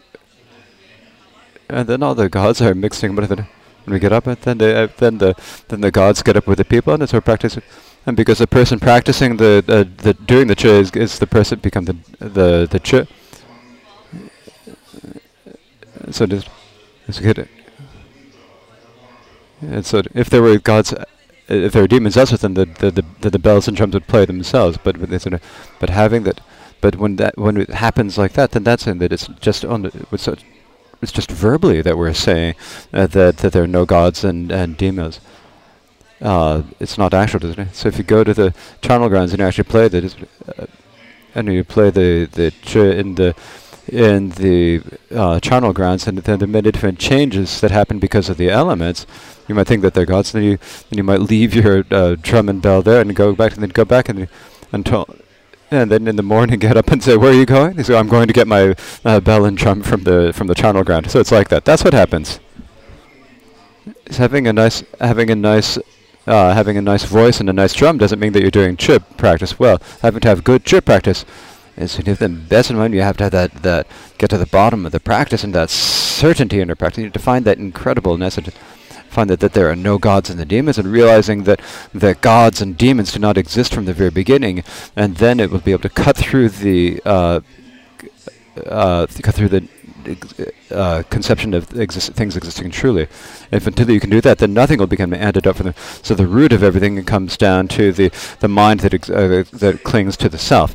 [1.68, 3.40] and then all the gods are mixing with it.
[3.84, 5.34] When we get up, and then the uh, then the
[5.68, 7.58] then the gods get up with the people, and it's our practice.
[8.06, 11.58] And because the person practicing the uh, the doing the chöd is, is the person
[11.58, 13.08] become the the the chöd
[16.10, 16.48] so just,
[17.06, 17.48] just.
[19.62, 20.92] And so if there were gods,
[21.48, 24.06] if there were demons elsewhere, then the, the, the, the, the bells and drums would
[24.06, 24.78] play themselves.
[24.82, 25.42] But but, sort of,
[25.78, 26.40] but having that,
[26.80, 29.82] but when that when it happens like that, then that's in that it's just on
[29.82, 32.54] the, it's, just verbally that we're saying
[32.92, 35.20] uh, that that there are no gods and and demons.
[36.20, 37.74] Uh, it's not actual, isn't it?
[37.74, 40.14] So if you go to the charnel grounds and you actually play that,
[40.56, 40.66] uh,
[41.34, 42.52] and you play the the
[42.98, 43.34] in the
[43.88, 48.36] in the uh, charnel grounds, and then the many different changes that happen because of
[48.36, 49.06] the elements.
[49.48, 50.58] You might think that they're gods, then you
[50.90, 53.70] then you might leave your uh, drum and bell there and go back, and then
[53.70, 54.28] go back and
[54.72, 55.06] until.
[55.70, 57.96] And then in the morning, get up and say, "Where are you going?" They say,
[57.96, 61.10] "I'm going to get my uh, bell and drum from the from the charnel ground."
[61.10, 61.64] So it's like that.
[61.64, 62.40] That's what happens.
[64.06, 65.78] It's having a nice having a nice
[66.26, 69.02] uh, having a nice voice and a nice drum doesn't mean that you're doing chöd
[69.16, 69.80] practice well.
[70.02, 71.24] Having to have good chöd practice
[71.88, 73.86] have the best in mind, you have to have that, that
[74.18, 76.98] get to the bottom of the practice and that certainty in the practice.
[76.98, 78.52] You need to find that incredibleness and
[79.12, 81.60] find that, that there are no gods and the demons and realizing that,
[81.92, 84.64] that gods and demons do not exist from the very beginning.
[84.96, 87.40] And then it will be able to cut through the, uh,
[88.66, 89.68] uh, cut through the
[90.70, 93.06] uh, conception of exist things existing truly.
[93.50, 95.74] If until you can do that, then nothing will become an antidote for them.
[96.02, 99.84] So the root of everything comes down to the, the mind that, ex- uh, that
[99.84, 100.74] clings to the self.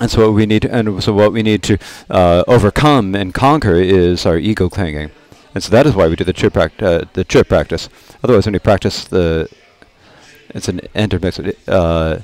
[0.00, 1.78] And so what we need, and so what we need to
[2.10, 5.12] uh, overcome and conquer is our ego clinging,
[5.54, 7.88] and so that is why we do the pract- uh, the practice.
[8.24, 9.48] Otherwise, when we practice the,
[10.48, 11.38] it's an intermix.
[11.38, 12.22] Uh,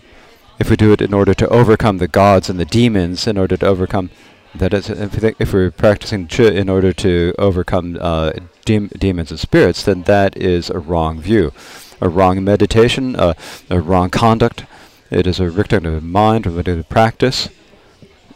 [0.58, 3.56] if we do it in order to overcome the gods and the demons, in order
[3.56, 4.10] to overcome,
[4.54, 8.32] that is, if, we if we're practicing in order to overcome uh,
[8.64, 11.52] de- demons and spirits, then that is a wrong view,
[12.00, 13.34] a wrong meditation, uh,
[13.70, 14.64] a wrong conduct.
[15.10, 17.48] It is a restrictive mind, a practice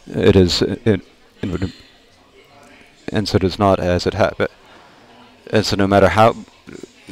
[0.07, 1.01] it is it,
[1.43, 1.73] it
[3.13, 4.49] and so it is not as it happened.
[5.51, 6.35] And so no matter how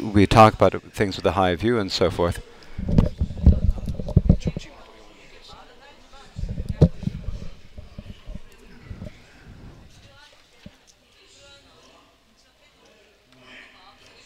[0.00, 2.42] we talk about things with a high view and so forth,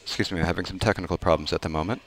[0.02, 2.00] Excuse me, I'm having some technical problems at the moment.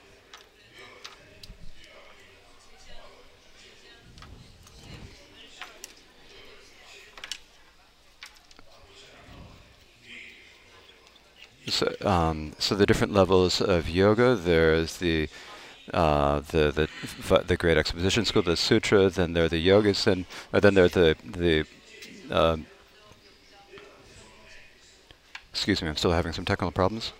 [11.70, 14.34] So, um, so the different levels of yoga.
[14.34, 15.28] There's the
[15.94, 16.88] uh, the
[17.28, 19.08] the the Great Exposition School, the Sutra.
[19.08, 21.64] Then there are the yogis, and then there are the the
[22.30, 22.66] um,
[25.52, 27.12] excuse me, I'm still having some technical problems.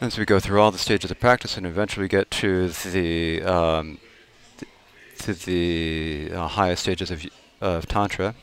[0.00, 3.98] As we go through all the stages of practice and eventually get to the um,
[4.58, 4.68] th
[5.20, 7.26] to the uh, highest stages of
[7.60, 8.34] of tantra,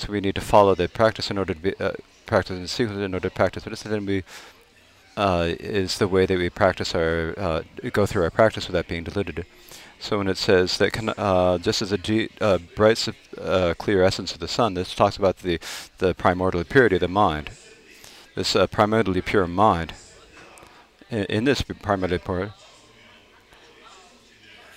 [0.00, 1.92] so we need to follow the practice in order to be uh,
[2.26, 4.22] practice in sequence in order to practice then we
[5.16, 7.62] uh, is the way that we practice our uh,
[7.92, 9.44] go through our practice without being diluted.
[9.98, 13.06] So when it says that can, uh, just as a uh, bright,
[13.38, 15.60] uh, clear essence of the sun, this talks about the
[15.98, 17.50] the primordial purity of the mind.
[18.34, 19.92] This uh, primordially pure mind.
[21.10, 22.54] In, in this primordially pure,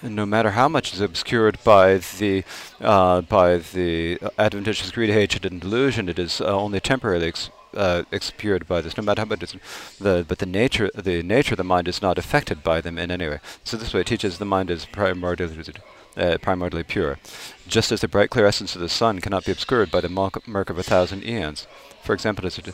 [0.04, 2.44] and no matter how much is obscured by the
[2.82, 7.34] uh, by the adventitious greed, hatred, and delusion, it is uh, only temporarily
[7.74, 8.98] uh, obscured by this.
[8.98, 9.56] No matter how much it's
[10.00, 13.12] the but the nature the nature of the mind is not affected by them in
[13.12, 13.40] any way.
[13.64, 15.74] So this way it teaches the mind is primordially
[16.18, 17.18] uh, primordially pure,
[17.68, 20.10] just as the bright clear essence of the sun cannot be obscured by the
[20.46, 21.66] murk of a thousand eons.
[22.04, 22.74] For example, a,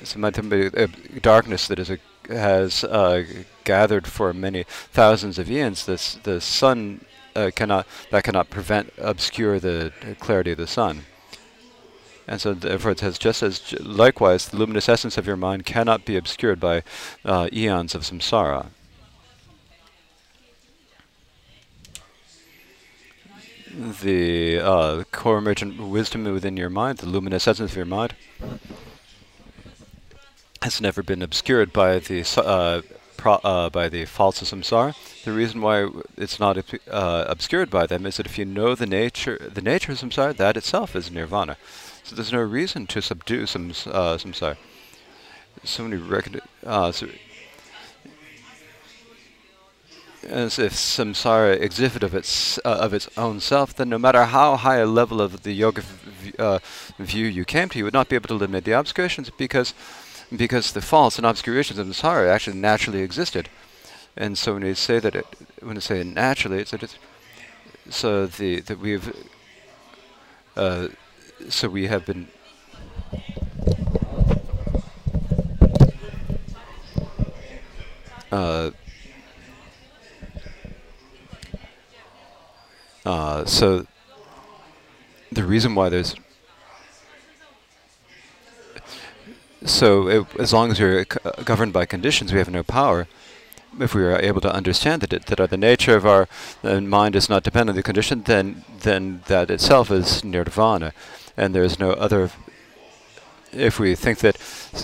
[0.00, 0.88] it's a, a
[1.20, 3.24] darkness that is a has uh,
[3.64, 7.04] gathered for many thousands of eons, this the sun
[7.36, 11.04] uh, cannot that cannot prevent obscure the clarity of the sun.
[12.26, 16.04] And so therefore it says, just as likewise the luminous essence of your mind cannot
[16.04, 16.82] be obscured by
[17.24, 18.68] uh, eons of samsara.
[23.76, 28.14] The uh, core emergent wisdom within your mind, the luminous essence of your mind,
[30.64, 32.80] has never been obscured by the uh,
[33.26, 34.94] uh, by the false samsara.
[35.22, 36.56] The reason why it's not
[36.90, 40.34] uh, obscured by them is that if you know the nature the nature of samsara,
[40.36, 41.58] that itself is nirvana.
[42.02, 44.56] So there's no reason to subdue some uh, samsara.
[45.64, 47.08] So many reckon uh, so
[50.26, 54.56] as if samsara existed of its uh, of its own self, then no matter how
[54.56, 55.82] high a level of the yoga
[56.38, 56.58] uh,
[56.98, 59.74] view you came to, you would not be able to eliminate the obscurations because
[60.36, 63.48] because the faults and obscurations of samsara actually naturally existed.
[64.16, 65.26] And so when you say that, it,
[65.60, 66.98] when you say naturally, it's that it's
[67.90, 69.14] so the that we've
[70.56, 70.88] uh,
[71.48, 72.28] so we have been
[78.30, 78.70] uh,
[83.04, 83.86] uh, so
[85.32, 86.14] the reason why there's
[89.64, 91.06] So it, as long as we're
[91.44, 93.06] governed by conditions, we have no power.
[93.80, 96.28] If we are able to understand that that the nature of our
[96.62, 100.92] mind is not dependent on the condition, then then that itself is nirvana,
[101.36, 102.30] and there is no other
[103.54, 104.36] if we think that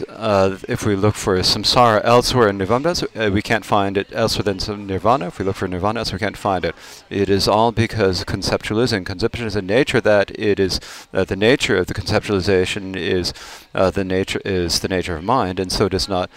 [0.08, 4.44] uh, if we look for samsara elsewhere in nirvana, uh, we can't find it elsewhere
[4.44, 5.28] than some nirvana.
[5.28, 6.74] If we look for nirvana elsewhere, we can't find it.
[7.08, 9.05] It is all because conceptualism.
[9.05, 10.81] Conception is a nature that it is
[11.12, 13.32] uh, the nature of the conceptualization is
[13.74, 16.31] uh, the nature is the nature of mind, and so does not.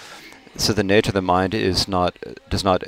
[0.55, 2.17] So the nature of the mind is not
[2.49, 2.83] does not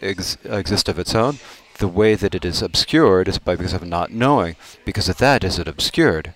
[0.00, 1.38] ex exist of its own.
[1.78, 4.56] The way that it is obscured is by because of not knowing.
[4.84, 6.34] Because of that is it obscured.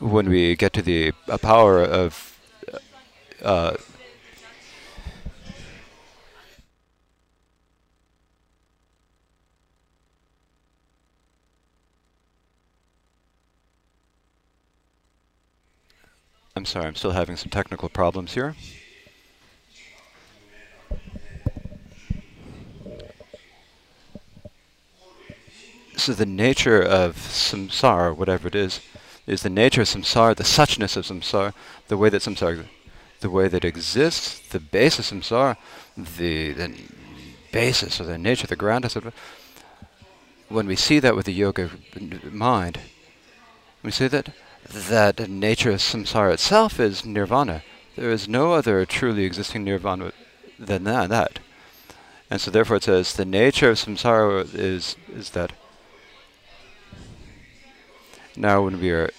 [0.00, 2.38] When we get to the uh, power of
[3.42, 3.76] uh,
[16.56, 18.56] I'm sorry, I'm still having some technical problems here.
[25.98, 28.80] So the nature of samsara, whatever it is,
[29.26, 31.52] is the nature of samsara, the suchness of samsara,
[31.88, 32.66] the way that samsara,
[33.20, 35.56] the way that exists, the basis of samsara,
[35.96, 36.74] the, the
[37.52, 39.14] basis or the nature, the ground of
[40.48, 41.70] When we see that with the yoga
[42.30, 42.80] mind,
[43.82, 44.30] we see that
[44.68, 47.62] that nature of samsara itself is nirvana.
[47.96, 50.12] There is no other truly existing nirvana
[50.58, 51.08] than that.
[51.10, 51.38] that.
[52.30, 55.52] And so therefore it says the nature of samsara is is that
[58.36, 59.10] now when we are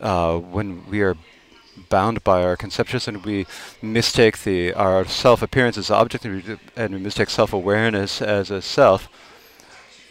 [0.00, 1.16] uh, when we are
[1.88, 3.46] bound by our conceptions and we
[3.80, 8.50] mistake the our self appearance as object and we, and we mistake self awareness as
[8.50, 9.08] a self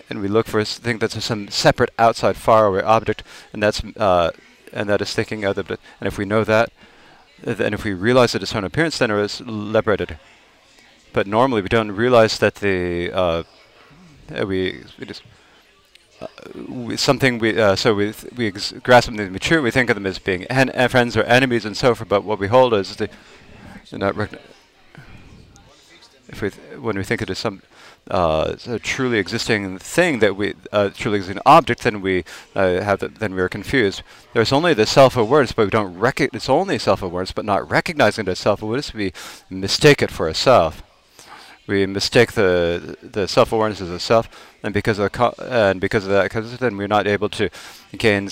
[0.09, 3.23] and we look for a thing that's some separate outside faraway object
[3.53, 4.31] and that's uh,
[4.73, 6.71] and that is thinking of it and if we know that
[7.43, 10.17] then if we realize that its own appearance then it is liberated.
[11.13, 13.43] But normally we don't realize that the uh,
[14.45, 15.23] we, we just
[16.21, 19.61] uh, something we uh, so we we grasp something mature.
[19.61, 22.09] We think of them as being en- uh, friends or enemies and so forth.
[22.09, 23.09] But what we hold is the
[23.91, 24.15] not
[26.29, 27.61] if we when we think it as some
[28.09, 32.23] uh, a truly existing thing that we uh, truly existing object, then we
[32.55, 34.01] uh, have the, then we are confused.
[34.33, 36.35] There's only the self-awareness, but we don't recognize.
[36.35, 38.93] It's only self-awareness, but not recognizing it as self-awareness.
[38.93, 39.13] We
[39.49, 40.83] mistake it for a self
[41.67, 46.11] we mistake the the self-awareness as a self, and because of co- and because of
[46.11, 47.49] that, because then we're not able to
[47.97, 48.29] gain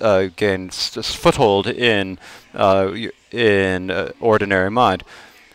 [0.00, 2.18] uh, gain s- foothold in
[2.54, 2.92] uh,
[3.30, 5.04] in uh, ordinary mind.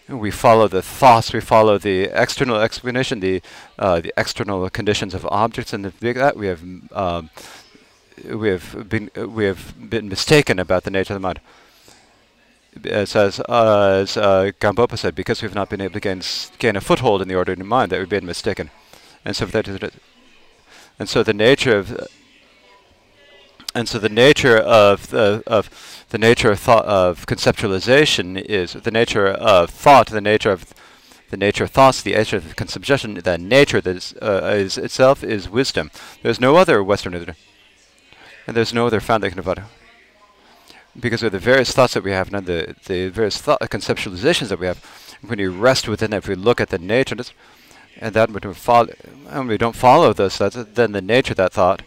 [0.10, 3.42] We follow the thoughts, we follow the external explanation, the
[3.80, 6.62] uh, the external conditions of objects, and that we have
[6.92, 7.30] um,
[8.26, 11.40] we have been we have been mistaken about the nature of the mind
[12.86, 16.22] as as, uh, as uh, Gampopa said, because we've not been able to gain
[16.60, 18.72] gain a foothold in the ordinary mind, that we've been mistaken,
[19.26, 19.80] and so that is,
[21.00, 22.08] and so the nature of
[23.76, 28.92] and so the nature of the of the nature of thought of conceptualization is the
[28.92, 30.74] nature of thought, the nature of
[31.32, 35.24] the nature of thoughts, the nature of conception, the nature that is, uh, is itself
[35.24, 35.90] is wisdom.
[36.22, 37.36] There's no other Western, and
[38.56, 39.66] there's no other found that can
[41.00, 44.60] because of the various thoughts that we have and the, the various thought conceptualizations that
[44.60, 44.78] we have,
[45.26, 47.16] when you rest within it, if we look at the nature,
[48.00, 48.94] and that we follow,
[49.30, 51.82] and we don't follow those thoughts, then the nature of that thought,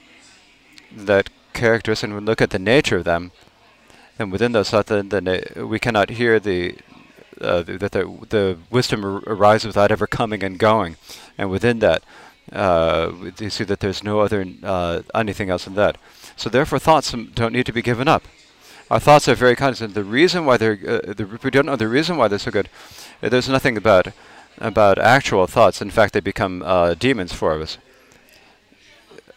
[0.94, 3.32] that characteristic, and we look at the nature of them,
[4.18, 6.76] and within those thoughts, then, then we cannot hear the
[7.38, 10.96] uh, that the, the wisdom ar- arises without ever coming and going,
[11.36, 12.02] and within that,
[12.50, 15.98] uh, you see that there's no other uh, anything else than that.
[16.36, 18.24] So therefore, thoughts don't need to be given up
[18.90, 19.94] our thoughts are very constant.
[19.94, 22.68] The reason why they're uh, the, we don't know the reason why they're so good.
[23.22, 24.08] Uh, there's nothing about
[24.58, 25.82] about actual thoughts.
[25.82, 27.78] In fact, they become uh, demons for us.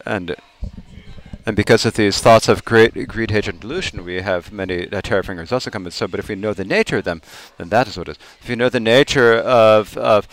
[0.06, 0.36] And
[1.46, 5.02] and because of these thoughts of great greed, hatred, and delusion, we have many uh,
[5.02, 6.08] terrifying results that come with so.
[6.08, 7.22] But if we know the nature of them,
[7.58, 8.18] then that is what it is.
[8.42, 10.28] If you know the nature of of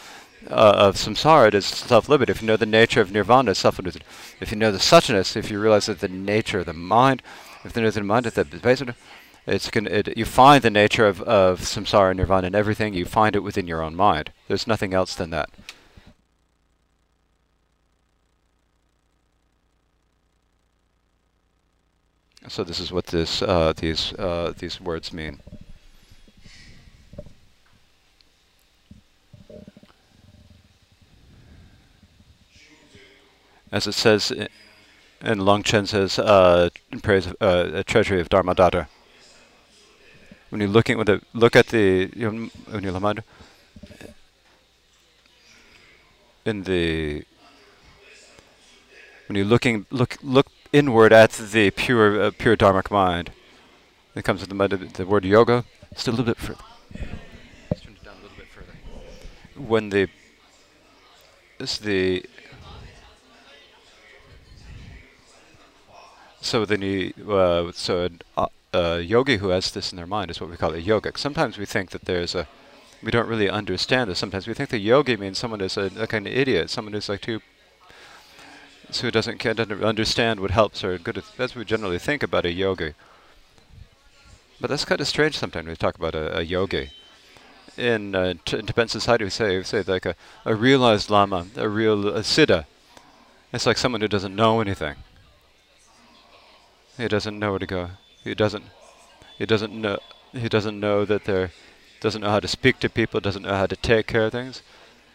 [0.50, 2.31] uh, of samsara, it is self-limited.
[2.31, 4.05] If you know the nature of nirvana, it's self-limited.
[4.40, 7.23] If you know the suchness, if you realize that the nature of the mind,
[7.65, 8.94] if there is in mind that basically
[9.47, 13.36] it's can it, you find the nature of, of samsara nirvana and everything you find
[13.36, 14.33] it within your own mind.
[14.49, 15.50] There's nothing else than that.
[22.49, 25.41] So this is what this uh, these uh, these words mean.
[33.73, 34.33] As it says
[35.20, 38.86] and Longchen says, uh, in praise of uh, a treasury of Dharmadhatu.
[40.50, 42.50] When you looking with the look at the when
[42.83, 43.25] you lamad
[46.44, 47.25] in the
[49.26, 53.33] when you're looking look look inward at the pure uh, pure dharmic mind,
[54.15, 55.65] it comes with the the word yoga.
[55.92, 56.60] Just a little bit further.
[57.70, 58.76] Let's turn it down a little bit further.
[59.57, 60.08] When the
[61.58, 62.25] this the
[66.47, 70.30] So then you, uh, so a uh, uh, yogi who has this in their mind
[70.30, 71.18] is what we call a yogic.
[71.18, 72.46] Sometimes we think that there's a,
[73.02, 74.18] we don't really understand this.
[74.18, 77.22] Sometimes we think the yogi means someone is a, like an idiot, someone who's like
[77.22, 77.40] too,
[79.00, 81.22] who doesn't doesn't understand what helps or good.
[81.36, 82.94] That's what we generally think about a yogi.
[84.60, 86.90] But that's kind of strange sometimes we talk about a, a yogi.
[87.76, 91.68] In, uh, in Tibetan society, we say, we say like a, a realized lama, a
[91.68, 92.64] real a siddha.
[93.52, 94.96] It's like someone who doesn't know anything.
[96.96, 97.90] He doesn't know where to go.
[98.26, 98.64] He doesn't.
[99.38, 100.00] He doesn't know.
[100.32, 101.52] He doesn't know that there.
[102.00, 103.20] Doesn't know how to speak to people.
[103.20, 104.62] Doesn't know how to take care of things.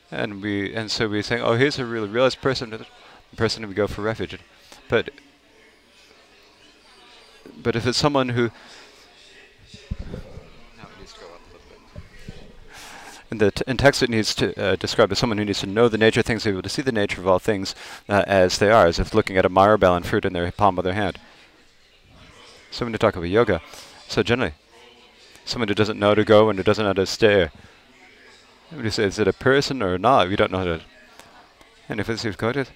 [0.10, 2.70] And we and so we think, oh, here's a really realized person.
[2.70, 2.86] The
[3.36, 4.40] person we go for refuge.
[4.88, 5.10] But
[7.62, 8.50] but if it's someone who
[13.30, 15.90] in the in text it needs to uh, describe as someone who needs to know
[15.90, 17.76] the nature of things, be able to see the nature of all things
[18.08, 20.86] uh, as they are, as if looking at a myrobalan fruit in their palm of
[20.86, 21.20] their hand
[22.72, 23.62] someone to talk about yoga.
[24.08, 24.54] So generally,
[25.46, 27.50] someone who doesn't know to go and who doesn't know to stay.
[28.72, 30.30] Is, is it a person or not?
[30.30, 30.82] We don't know how to.
[31.90, 32.70] And if it's quoted,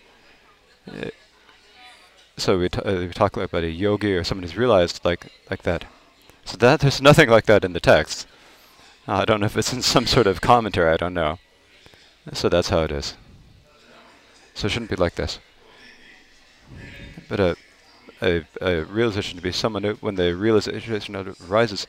[0.88, 1.10] uh,
[2.38, 5.86] so we, uh, we talk about a yogi or someone who's realized like like that.
[6.44, 8.28] So that there's nothing like that in the text.
[9.08, 10.92] Uh, I don't know if it's in some sort of commentary.
[10.92, 11.40] I don't know.
[12.34, 13.16] So that's how it is.
[14.54, 15.40] So it shouldn't be like this.
[17.30, 17.56] But a
[18.26, 21.88] a, a realization to be someone when the realization arises,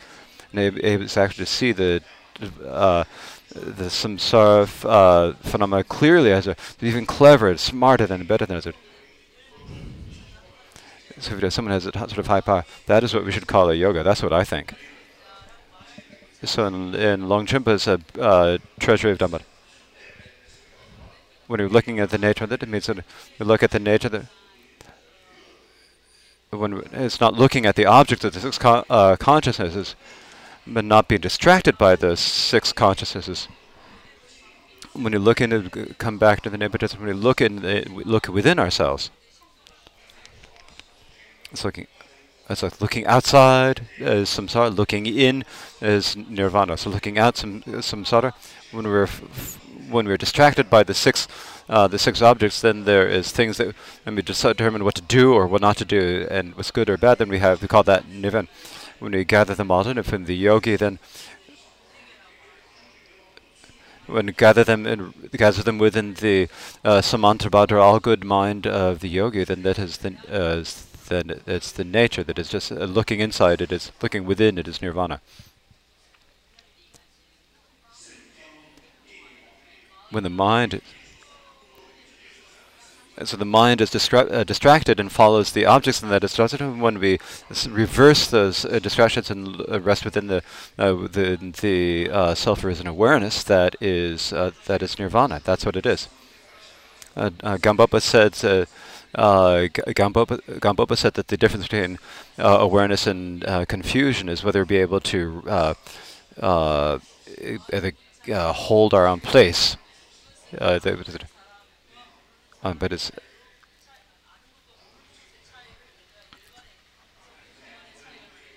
[0.53, 2.03] and able to actually see the
[2.65, 3.05] uh,
[3.55, 8.75] the samsara uh, phenomena clearly as a even clever, smarter than better than as a
[11.19, 13.71] so if someone has a sort of high power, that is what we should call
[13.71, 14.03] a yoga.
[14.03, 14.75] That's what I think.
[16.45, 19.41] So in, in Longchenpa's uh, uh, Treasury of Dhamma,
[21.47, 22.99] when you're looking at the nature of it, it means that
[23.39, 24.27] we look at the nature of the
[26.57, 29.94] when it's not looking at the object of the six con- uh, consciousnesses,
[30.67, 33.49] but not being distracted by those six consciousnesses.
[34.93, 38.28] When you look into, come back to the neighborhood, when we look in, the, look
[38.28, 39.10] within ourselves.
[41.52, 41.86] It's looking,
[42.49, 45.44] it's like looking outside as samsara, looking in
[45.81, 46.76] as nirvana.
[46.76, 48.33] So looking out some samsara,
[48.73, 49.07] when we're
[49.89, 51.28] when we're distracted by the six
[51.69, 55.35] uh, the six objects, then there is things that when we determine what to do
[55.35, 57.83] or what not to do, and what's good or bad, then we have we call
[57.85, 58.49] that nirvana.
[58.99, 60.99] When we gather them all in, if in the yogi, then
[64.07, 66.49] when gather them and gather them within the
[66.85, 70.65] uh, samantabhadra, all good mind of the yogi, then that is the uh,
[71.09, 73.61] then it's the nature that is just uh, looking inside.
[73.61, 74.59] It is looking within.
[74.59, 75.20] It is nirvana.
[80.11, 80.81] When the mind
[83.25, 86.61] so the mind is distra- uh, distracted and follows the objects in that distracted.
[86.61, 87.19] And when we
[87.69, 90.43] reverse those uh, distractions and uh, rest within the
[90.78, 95.41] uh, the, the uh, self-arisen awareness, that is uh, that is nirvana.
[95.43, 96.09] That's what it is.
[97.17, 98.69] Uh, Gampopa said.
[99.15, 101.99] Uh, Gampopa said that the difference between
[102.36, 105.43] awareness and confusion is whether we be able to
[108.28, 109.78] hold our own place.
[110.51, 111.27] The,
[112.75, 113.11] but it's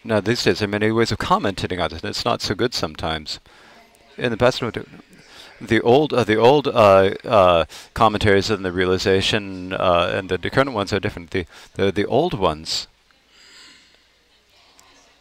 [0.03, 2.73] now these days there are many ways of commenting on it, it's not so good
[2.73, 3.39] sometimes.
[4.17, 4.61] In the past,
[5.61, 10.49] the old uh, the old uh, uh, commentaries and the realization uh, and the, the
[10.49, 11.31] current ones are different.
[11.31, 12.87] The the the old ones,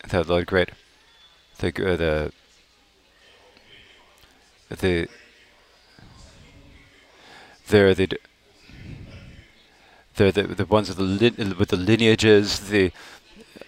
[0.09, 0.71] the, the great,
[1.59, 2.33] the uh, the
[4.69, 5.09] the
[7.69, 8.19] they're the
[10.19, 12.93] the the, the ones with the, with the lineages, the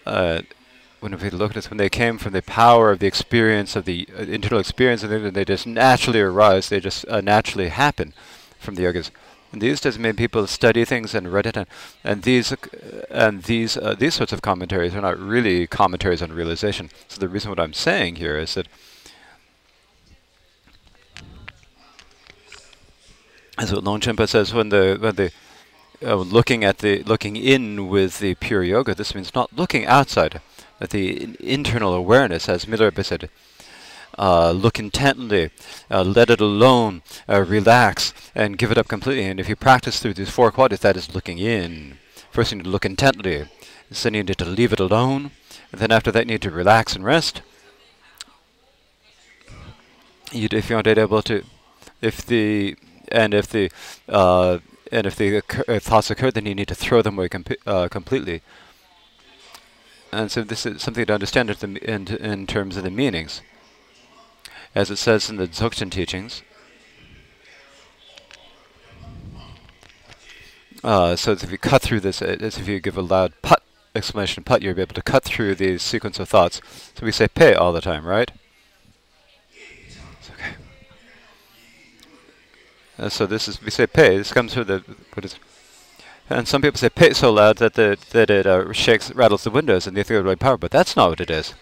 [0.04, 0.42] uh,
[1.00, 3.86] when we look at this, when they came from the power of the experience of
[3.86, 8.12] the uh, internal experience, and they just naturally arise, they just uh, naturally happen
[8.58, 9.10] from the yogas.
[9.52, 11.66] And these days, many people study things and read it, and,
[12.04, 12.56] and these uh,
[13.10, 16.90] and these uh, these sorts of commentaries are not really commentaries on realization.
[17.08, 18.68] So the reason what I'm saying here is that.
[23.58, 25.32] As what Longchenpa says, when the when the
[26.02, 30.40] uh, looking at the looking in with the pure yoga, this means not looking outside,
[30.78, 33.30] but the in internal awareness, as Milarepa said.
[34.18, 35.50] Uh, look intently,
[35.90, 39.24] uh, let it alone, uh, relax, and give it up completely.
[39.24, 41.96] And if you practice through these four qualities, that is looking in.
[42.30, 43.48] First, you need to look intently.
[43.90, 45.30] Then you need to leave it alone.
[45.72, 47.42] And then after that, you need to relax and rest.
[50.32, 51.44] You'd, if you aren't able to,
[52.00, 52.76] if the
[53.10, 53.70] and if the
[54.08, 54.58] uh,
[54.90, 55.40] and if the
[55.80, 58.42] thoughts occur, then you need to throw them away com uh, completely.
[60.12, 63.42] And so this is something to understand in, in, in terms of the meanings.
[64.74, 66.42] As it says in the Dzogchen teachings,
[70.82, 73.62] uh, so if you cut through this, as if you give a loud put
[73.94, 76.60] exclamation put, you'll be able to cut through these sequence of thoughts.
[76.94, 78.30] So we say pe all the time, right?
[83.00, 84.18] Uh, so this is we say pay.
[84.18, 85.36] This comes from the what is,
[86.28, 89.50] and some people say pay so loud that the that it uh, shakes, rattles the
[89.50, 90.58] windows, and they think it's power.
[90.58, 91.54] But that's not what it is.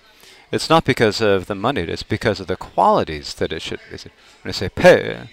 [0.50, 1.82] It's not because of the money.
[1.82, 3.78] It's because of the qualities that it should.
[3.90, 4.10] When
[4.46, 5.28] I say pay,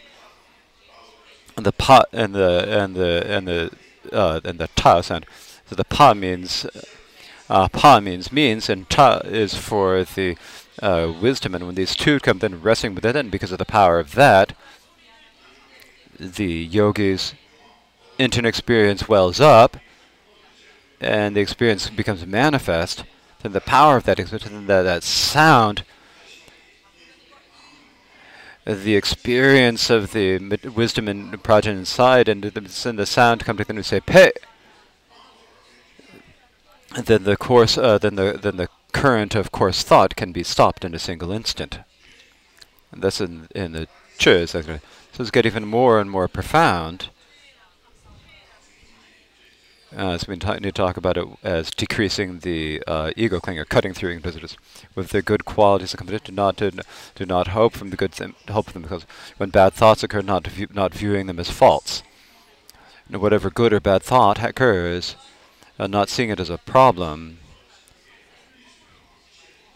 [1.58, 3.72] and the pa and the and the and the
[4.14, 5.26] uh, and the ta sound.
[5.66, 6.68] So the pa means
[7.50, 10.38] uh, pa means means, and ta is for the
[10.84, 11.56] uh, wisdom.
[11.56, 14.54] And when these two come then resting within it, because of the power of that,
[16.20, 17.34] the yogi's
[18.18, 19.78] internal experience wells up
[21.02, 23.04] and the experience becomes manifest,
[23.42, 25.84] then the power of that experience, that, that sound,
[28.66, 30.40] the experience of the
[30.74, 34.32] wisdom and prajna inside, and the, and the sound come together and say "pay,"
[37.04, 40.84] then the course, uh, then the then the current of course thought can be stopped
[40.86, 41.80] in a single instant.
[42.92, 43.88] And that's in in the
[44.18, 44.80] Chöd.
[45.16, 47.08] So it's get even more and more profound.
[49.96, 53.64] Uh, so we need to talk about it as decreasing the uh, ego clinging or
[53.64, 54.58] cutting through visitors
[54.94, 56.36] with the good qualities of competition.
[56.36, 56.70] Do not do,
[57.16, 58.14] do not hope from the good
[58.50, 59.06] hope from them because
[59.38, 62.04] when bad thoughts occur, not view, not viewing them as faults.
[63.10, 65.16] You whatever good or bad thought occurs,
[65.80, 67.38] uh, not seeing it as a problem.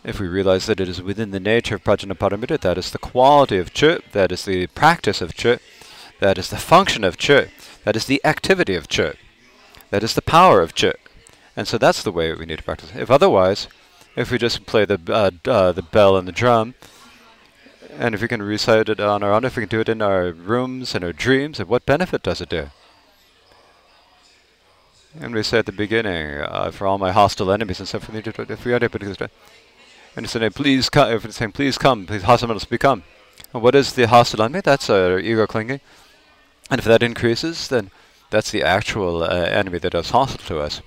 [0.03, 3.57] If we realize that it is within the nature of prajnaparamita, that is the quality
[3.57, 5.59] of chöd, that is the practice of chöd,
[6.19, 7.49] that is the function of chöd,
[7.83, 9.15] that is the activity of chöd.
[9.89, 10.97] That is the power of Chöd.
[11.55, 12.91] And so that's the way we need to practice.
[12.95, 13.67] If otherwise,
[14.15, 16.75] if we just play the uh, uh, the bell and the drum,
[17.97, 20.01] and if we can recite it on our own, if we can do it in
[20.01, 22.69] our rooms and our dreams, what benefit does it do?
[25.19, 28.65] And we say at the beginning, uh, for all my hostile enemies and stuff, if
[28.65, 29.29] we are able to
[30.19, 33.03] and he said, please come, if it's saying, please come, please enemies become.
[33.53, 34.59] And what is the hostile enemy?
[34.59, 35.79] That's our ego clinging.
[36.69, 37.89] And if that increases, then
[38.29, 40.81] that's the actual uh, enemy that is hostile to us.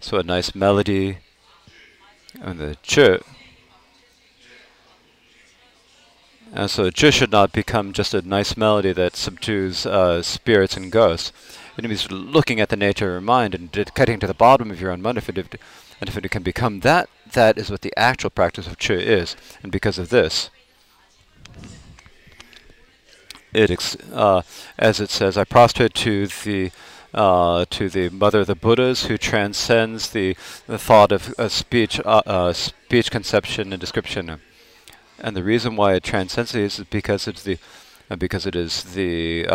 [0.00, 1.16] So a nice melody
[2.42, 3.22] and the chöd.
[6.52, 10.92] And so chöd should not become just a nice melody that subdues uh, spirits and
[10.92, 11.32] ghosts.
[11.78, 14.78] It means looking at the nature of your mind and cutting to the bottom of
[14.78, 15.16] your own mind.
[15.16, 18.78] If it, and if it can become that, that is what the actual practice of
[18.78, 19.36] chöd is.
[19.62, 20.50] And because of this,
[23.52, 24.42] it uh,
[24.78, 26.72] as it says, I prostrate to the
[27.14, 32.00] uh, to the mother of the Buddhas, who transcends the, the thought of uh, speech,
[32.00, 34.40] uh, uh, speech conception and description.
[35.20, 37.58] And the reason why it transcends these is because it's the
[38.10, 39.46] uh, because it is the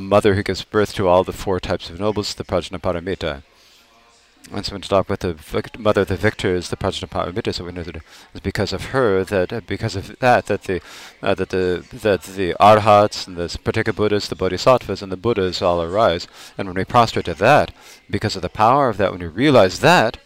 [0.00, 3.42] mother who gives birth to all the four types of nobles, the Prajnaparamita.
[4.50, 7.84] And so when talk about the mother of the victors, the Prajnaparamita, so we know
[7.84, 7.96] that
[8.34, 10.82] it's because of her that uh, because of that that the
[11.22, 15.62] uh, that the that the arhats and the particular Buddhas, the Bodhisattvas and the Buddhas
[15.62, 16.26] all arise.
[16.58, 17.72] And when we prostrate to that,
[18.10, 20.18] because of the power of that, when we realize that,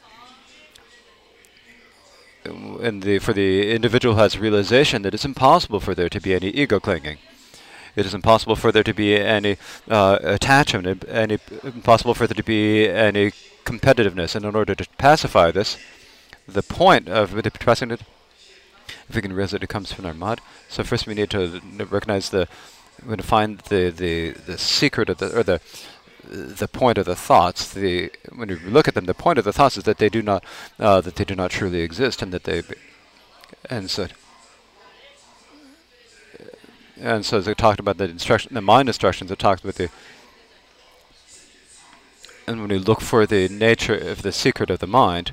[2.44, 6.48] and the for the individual has realization that it's impossible for there to be any
[6.48, 7.18] ego clinging.
[7.94, 9.56] It is impossible for there to be any
[9.88, 13.32] uh, attachment, any impossible for there to be any
[13.66, 14.34] competitiveness.
[14.34, 15.76] And in order to pacify this,
[16.48, 18.00] the point of the it,
[19.08, 20.40] if we can realize that it comes from our mod.
[20.68, 22.48] So first we need to recognize the,
[23.02, 25.60] we need to find the, the, the secret of the, or the,
[26.28, 27.72] the point of the thoughts.
[27.72, 30.22] The when you look at them, the point of the thoughts is that they do
[30.22, 30.44] not,
[30.78, 32.62] uh, that they do not truly exist, and that they,
[33.70, 34.08] and so.
[36.98, 39.90] And so as I talked about the instruction, the mind instructions, it talked about the
[42.46, 45.32] and when we look for the nature of the secret of the mind,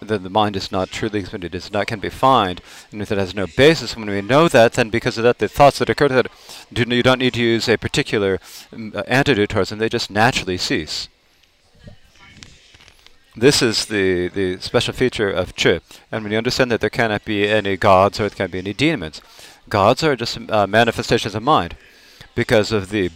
[0.00, 2.60] then the mind is not truly expanded, it is not can be defined,
[2.92, 5.48] and if it has no basis, when we know that, then because of that, the
[5.48, 6.28] thoughts that occur to that,
[6.72, 8.38] do, you don't need to use a particular
[8.72, 11.08] um, antidote towards them, they just naturally cease.
[13.36, 15.80] This is the, the special feature of Chöd.
[16.10, 18.72] And when you understand that there cannot be any gods or there can't be any
[18.72, 19.20] demons,
[19.68, 21.76] gods are just uh, manifestations of mind
[22.34, 23.10] because of the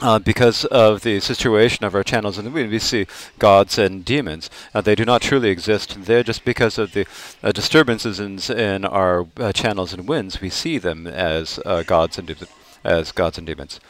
[0.00, 3.06] uh, because of the situation of our channels in the wind, we see
[3.38, 4.50] gods and demons.
[4.74, 5.96] Uh, they do not truly exist.
[6.04, 7.06] They're just because of the
[7.42, 10.40] uh, disturbances in, in our uh, channels and winds.
[10.40, 12.34] We see them as uh, gods and
[12.82, 13.80] as gods and demons.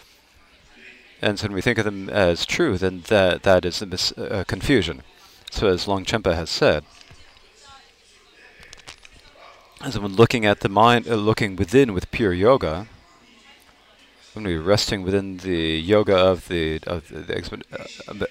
[1.23, 4.45] And so when we think of them as true, then that that is a uh,
[4.45, 5.03] confusion.
[5.51, 6.85] So as Longchenpa has said,
[9.81, 12.89] as when looking at the mind, looking within with pure yoga,
[14.35, 18.29] when we're resting within the yoga of the of the, the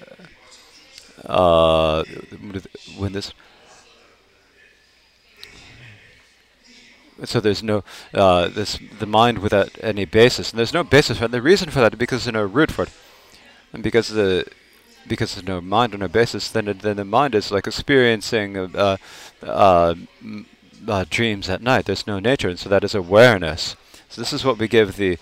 [1.28, 2.04] uh, uh,
[2.98, 3.34] when this
[7.26, 7.84] so there's no
[8.14, 10.52] uh, this the mind without any basis.
[10.52, 11.32] And there's no basis for it.
[11.32, 12.90] the reason for that is because there's no root for it.
[13.72, 14.46] And because the
[15.08, 18.58] because there's no mind or no basis then it, then the mind is like experiencing
[18.58, 18.98] uh,
[19.42, 19.96] uh,
[20.88, 21.86] uh, dreams at night.
[21.86, 22.50] There's no nature.
[22.50, 23.76] And so that is awareness.
[24.10, 25.18] So this is what we give the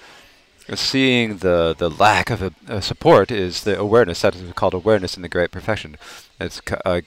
[0.75, 4.21] seeing the, the lack of a, a, support is the awareness.
[4.21, 5.97] That is called awareness in the great perfection.
[6.39, 7.01] It's uh,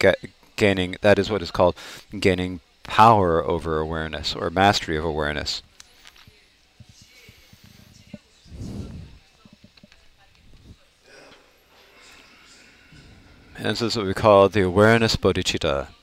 [0.57, 0.97] gaining.
[1.01, 1.77] That is what is called
[2.19, 5.63] gaining power over awareness or mastery of awareness.
[13.57, 15.94] And this is what we call the awareness bodhicitta.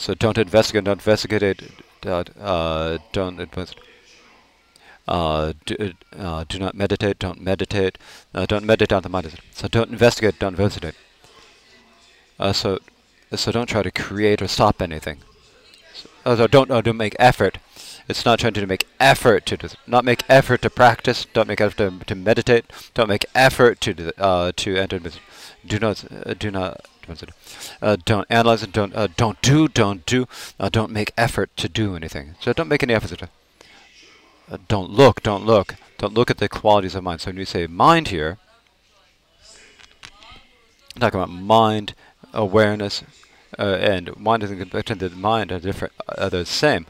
[0.00, 1.62] So don't investigate, don't investigate,
[2.00, 3.84] don't, uh, don't investigate.
[5.06, 7.98] Uh, do, uh, do not meditate, don't meditate,
[8.34, 9.38] uh, don't meditate on the mind.
[9.52, 10.94] So don't investigate, don't investigate.
[12.38, 12.78] Uh, so,
[13.34, 15.18] so don't try to create or stop anything.
[15.92, 17.58] So, so don't, uh, don't make effort.
[18.08, 21.26] It's not trying to make effort to do, not make effort to practice.
[21.34, 22.64] Don't make effort to, to meditate.
[22.94, 24.98] Don't make effort to uh, to enter.
[25.66, 26.86] Do not uh, do not
[27.82, 28.72] uh, don't analyze it.
[28.72, 29.68] Don't uh, don't do.
[29.68, 30.26] Don't do.
[30.58, 32.34] Uh, don't make effort to do anything.
[32.40, 33.28] So don't make any effort to.
[34.50, 35.22] Uh, don't look.
[35.22, 35.76] Don't look.
[35.98, 37.20] Don't look at the qualities of mind.
[37.20, 38.38] So when you say mind here,
[40.94, 41.94] I'm talking about mind,
[42.32, 43.04] awareness,
[43.58, 45.94] uh, and mind is in the mind are different.
[46.08, 46.86] Uh, they're the same.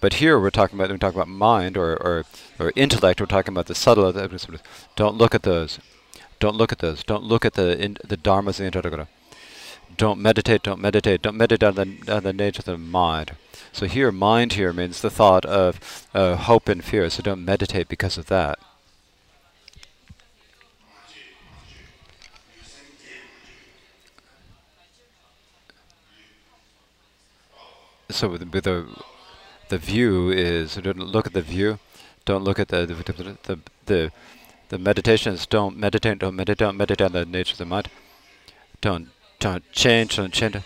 [0.00, 2.24] But here we're talking about we talk about mind or, or
[2.58, 3.20] or intellect.
[3.20, 4.12] We're talking about the subtle.
[4.96, 5.78] Don't look at those.
[6.40, 7.02] Don't look at those.
[7.02, 9.06] Don't look at the in, the dharmas and the
[9.96, 13.36] don't meditate, don't meditate, don't meditate on the, on the nature of the mind.
[13.72, 17.88] So here, mind here means the thought of uh, hope and fear, so don't meditate
[17.88, 18.58] because of that.
[28.10, 28.86] So with the, the,
[29.70, 31.80] the view is, don't look at the view,
[32.24, 34.12] don't look at the, the, the, the,
[34.68, 37.88] the meditations, don't meditate, don't meditate, don't meditate on the nature of the mind.
[38.80, 39.08] Don't
[39.44, 40.56] don't change, don't change,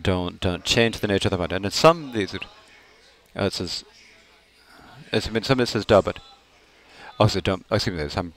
[0.00, 1.52] don't don't change the nature of the mind.
[1.52, 2.38] And in some these, uh,
[3.34, 3.82] it says,
[5.10, 6.18] it's, I mean, some it says do, but
[7.18, 7.64] also don't.
[7.70, 8.34] Excuse me, some.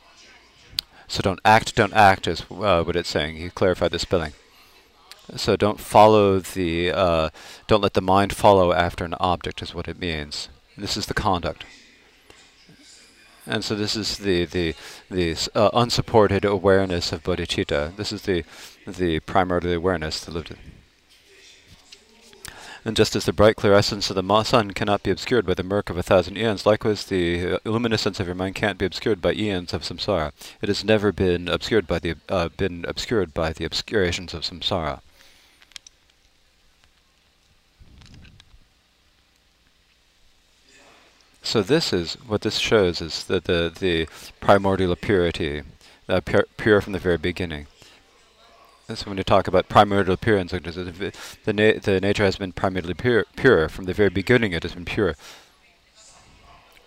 [1.09, 3.35] So don't act, don't act is uh, what it's saying.
[3.35, 4.31] He clarified the spelling.
[5.35, 7.29] So don't follow the, uh,
[7.67, 10.47] don't let the mind follow after an object is what it means.
[10.77, 11.65] This is the conduct.
[13.45, 14.75] And so this is the the
[15.11, 17.95] the uh, unsupported awareness of bodhicitta.
[17.95, 18.43] This is the
[18.87, 20.51] the primary awareness that lived.
[20.51, 20.57] In.
[22.85, 25.63] And just as the bright clear essence of the sun cannot be obscured by the
[25.63, 29.21] murk of a thousand eons, likewise the uh, luminescence of your mind can't be obscured
[29.21, 30.33] by eons of samsara.
[30.61, 34.99] It has never been obscured by the uh, been obscured by the obscurations of samsara.
[41.45, 44.07] So this is what this shows is that the the
[44.39, 45.63] primordial purity,
[46.07, 47.67] uh, pure, from the very beginning.
[48.87, 53.25] So when you talk about primordial purity, the na the nature has been primordially pure,
[53.35, 54.53] pure from the very beginning.
[54.53, 55.15] It has been pure.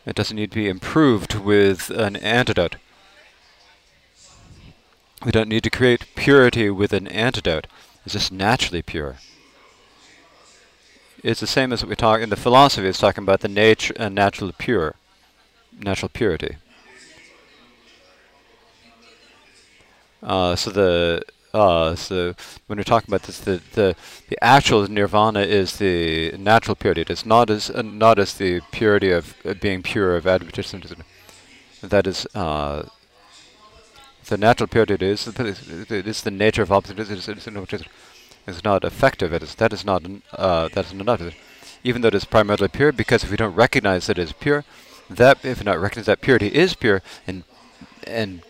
[0.06, 2.76] It doesn't need to be improved with an antidote.
[5.24, 7.66] We don't need to create purity with an antidote.
[8.04, 9.16] It's just naturally pure
[11.26, 12.86] it's the same as what we talk in the philosophy.
[12.86, 14.94] It's talking about the nature and natural pure,
[15.76, 16.56] natural purity.
[20.22, 21.22] Uh, so the
[21.52, 22.34] uh, so
[22.66, 23.96] when we're talking about this, the, the
[24.28, 27.00] the actual nirvana is the natural purity.
[27.00, 30.92] It is not as uh, not as the purity of uh, being pure of advertisement.
[31.82, 32.84] That is uh,
[34.28, 34.94] the natural purity.
[34.94, 37.88] It is it is the nature of opposite.
[38.46, 39.32] Is, not effective.
[39.32, 41.20] It is that is not uh, that is not.
[41.82, 44.64] Even though it is primarily pure, because if we don't recognize that it is pure,
[45.10, 47.44] that if we not recognize that purity is pure and
[48.06, 48.42] and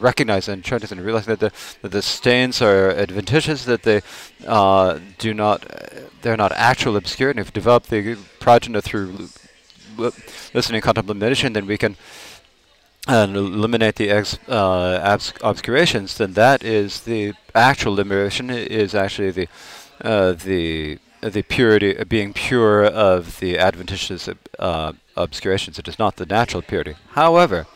[0.00, 4.00] recognize and try to realize that the that the stains are adventitious, that they
[4.46, 7.38] uh, do not uh, they're not actual obscurity.
[7.38, 9.28] And if develop the prajna through
[10.54, 11.96] listening, contemplation, then we can
[13.06, 18.50] and eliminate the ex, uh, obscurations, then that is the actual liberation.
[18.50, 19.48] Is actually the
[20.00, 25.78] uh, the the purity, uh, being pure of the adventitious uh, obscurations.
[25.78, 26.96] It is not the natural purity.
[27.10, 27.66] However,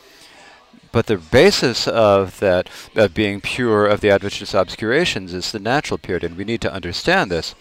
[0.92, 5.98] but the basis of that of being pure of the adventitious obscurations is the natural
[5.98, 7.54] purity, and we need to understand this.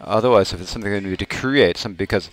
[0.00, 2.28] Otherwise, if it's something we need to create, some because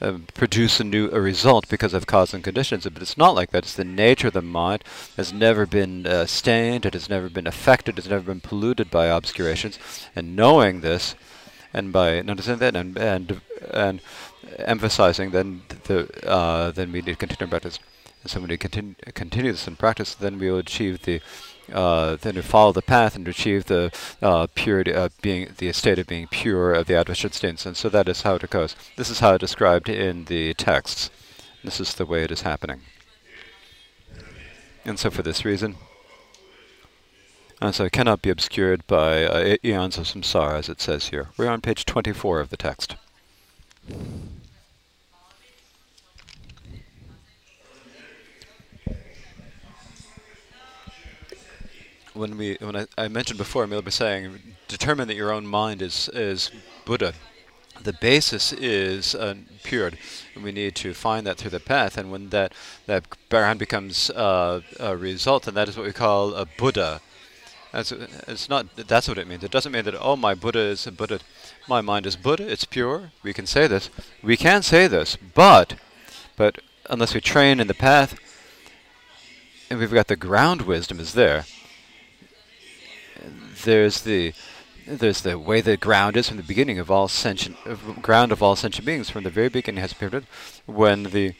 [0.00, 2.84] uh, produce a new a result because of cause and conditions.
[2.84, 3.64] But it's not like that.
[3.64, 4.84] It's the nature of the mind.
[5.16, 6.86] Has never been uh, stained.
[6.86, 7.98] It has never been affected.
[7.98, 9.78] It has never been polluted by obscurations.
[10.16, 11.14] And knowing this,
[11.72, 13.40] and by understanding that, and and
[13.72, 14.00] and
[14.58, 17.78] emphasizing, then the uh, then we need to continue practice.
[18.22, 21.20] And so when we continue continue this in practice, then we will achieve the
[21.72, 23.92] uh, then to follow the path and to achieve the
[24.22, 27.66] uh, purity of being the state of being pure of the adventitious states.
[27.66, 28.76] And so that is how it goes.
[28.96, 31.10] This is how it's described in the texts.
[31.62, 32.80] This is the way it is happening.
[34.84, 35.76] And so for this reason,
[37.60, 41.28] and so it cannot be obscured by uh, eons of samsara, as it says here.
[41.36, 42.96] We're on page 24 of the text.
[52.20, 54.22] When we when I, I mentioned before, Emil was saying,
[54.68, 56.50] determine that your own mind is is
[56.84, 57.12] Buddha.
[57.82, 59.90] the basis is uh, pure.
[60.34, 61.96] And we need to find that through the path.
[61.96, 62.52] And when that,
[62.86, 67.00] that ground becomes uh, a result, and that is what we call a Buddha.
[67.72, 69.44] That's, it's not, that's what it means.
[69.44, 71.20] It doesn't mean that, oh, my Buddha is a Buddha.
[71.68, 73.12] My mind is Buddha, it's pure.
[73.22, 73.90] We can say this.
[74.22, 75.76] We can say this, but,
[76.36, 76.58] but
[76.88, 78.18] unless we train in the path,
[79.68, 81.44] and we've got the ground wisdom is there.
[83.64, 84.32] There's the
[84.86, 87.56] there's the way the ground is from the beginning of all sentient
[88.02, 90.26] ground of all sentient beings from the very beginning has appeared
[90.66, 91.34] when the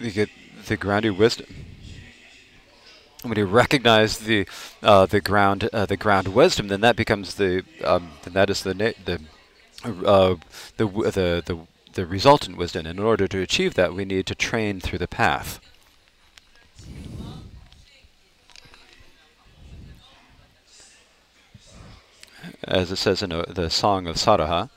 [0.00, 0.30] get
[0.66, 1.46] the grounded wisdom
[3.22, 4.46] when you recognize the
[4.82, 8.62] uh, the ground uh, the ground wisdom then that becomes the um, then that is
[8.62, 9.20] the the
[9.84, 10.34] uh,
[10.76, 11.58] the the the
[11.98, 12.86] the resultant wisdom.
[12.86, 15.60] And in order to achieve that we need to train through the path
[22.68, 24.70] as it says in uh, the Song of Saraha.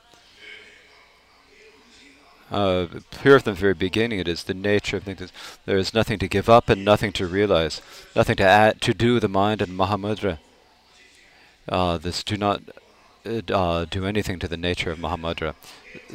[2.50, 2.86] Uh,
[3.22, 5.32] pure from the very beginning, it is the nature of things.
[5.64, 7.80] There is nothing to give up and nothing to realize,
[8.14, 10.38] nothing to add to do the mind and Mahamudra.
[11.68, 12.60] Uh, this do not
[13.24, 15.54] uh, do anything to the nature of Mahamudra.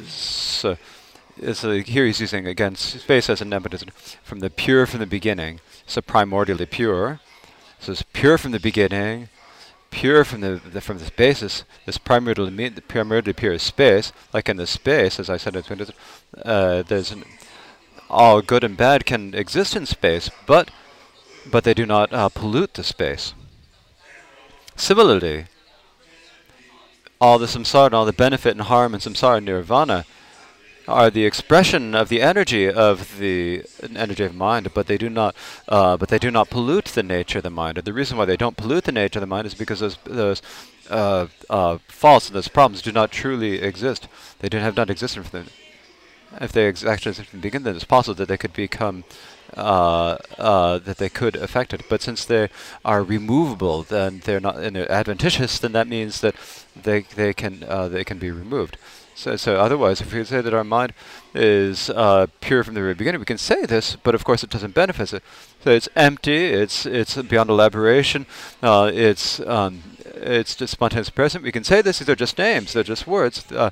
[0.07, 0.77] So,
[1.53, 3.89] so here he's using again space as a nepotism
[4.23, 5.59] from the pure from the beginning.
[5.87, 7.19] So primordially pure.
[7.79, 9.29] So it's pure from the beginning
[9.97, 14.67] pure from the, the from this basis, this primordially, primordially pure space, like in the
[14.67, 15.57] space, as I said,
[16.45, 17.23] uh, there's an,
[18.07, 20.69] all good and bad can exist in space, but
[21.49, 23.33] but they do not uh, pollute the space.
[24.75, 25.45] Similarly,
[27.19, 30.05] all the samsara, and all the benefit and harm in samsara nirvana
[30.87, 33.63] are the expression of the energy of the
[33.95, 35.35] energy of mind, but they do not,
[35.67, 37.77] uh, but they do not pollute the nature of the mind.
[37.77, 39.97] And the reason why they don't pollute the nature of the mind is because those
[40.05, 40.41] those
[40.89, 44.07] uh, uh, faults and those problems do not truly exist.
[44.39, 45.51] They do have not existed from the,
[46.43, 49.03] if they ex- actually from the beginning, then it's possible that they could become
[49.55, 51.83] uh, uh, that they could affect it.
[51.89, 52.49] But since they
[52.85, 55.59] are removable, then they're not and they're adventitious.
[55.59, 56.35] Then that means that
[56.75, 58.77] they they can uh, they can be removed.
[59.17, 60.93] So, so otherwise, if we say that our mind
[61.33, 64.51] is uh, pure from the very beginning, we can say this, but of course it
[64.51, 65.23] doesn't benefit it.
[65.63, 66.45] So it's empty.
[66.45, 68.27] It's it's beyond elaboration.
[68.61, 71.43] Uh, it's um, it's just spontaneous present.
[71.43, 71.97] We can say this.
[71.97, 72.73] These are just names.
[72.73, 73.51] They're just words.
[73.51, 73.71] Uh,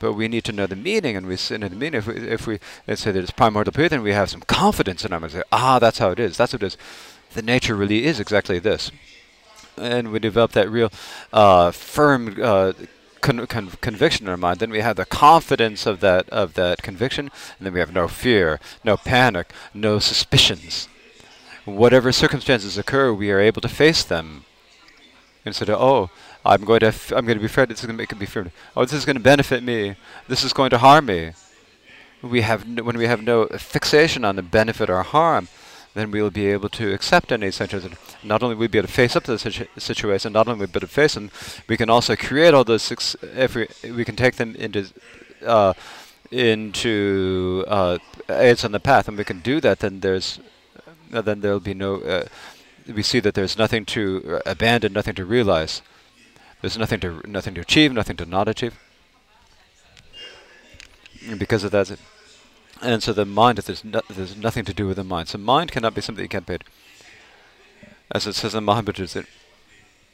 [0.00, 1.94] but we need to know the meaning, and we know the meaning.
[1.94, 5.02] If we, if we let's say that it's primordial pure, then we have some confidence
[5.02, 6.36] in our Say, ah, that's how it is.
[6.36, 6.76] That's what it is.
[7.32, 8.92] The nature really is exactly this
[9.76, 10.88] and we develop that real
[11.32, 12.72] uh, firm uh,
[13.24, 16.82] con- con- conviction in our mind, then we have the confidence of that of that
[16.82, 20.88] conviction, and then we have no fear, no panic, no suspicions.
[21.64, 24.44] Whatever circumstances occur, we are able to face them
[25.44, 26.10] instead of oh.
[26.46, 28.26] I'm going to f- I'm going to be afraid this is going to make me
[28.26, 28.52] fear.
[28.76, 29.96] Oh, this is going to benefit me.
[30.28, 31.32] This is going to harm me.
[32.20, 35.48] We have when we have no fixation on the benefit or harm,
[35.94, 37.60] then we will be able to accept any as
[38.22, 40.58] not only will we be able to face up to the situ- situation, not only
[40.58, 41.30] will we be able to face them,
[41.68, 43.16] we can also create all those six.
[43.22, 44.86] If we we can take them into
[45.46, 45.74] uh,
[46.30, 47.98] into uh,
[48.28, 50.40] aids on the path, and we can do that, then there's
[51.12, 52.00] uh, then there'll be no.
[52.00, 52.26] Uh,
[52.92, 55.80] we see that there's nothing to abandon, nothing to realize.
[56.60, 58.78] There's nothing to nothing to achieve, nothing to not achieve.
[61.28, 61.96] And because of that,
[62.84, 65.28] and so the mind, there's, no, there's nothing to do with the mind.
[65.28, 66.64] So mind cannot be something you can't paid.
[68.10, 69.26] As it says in Mahabharata,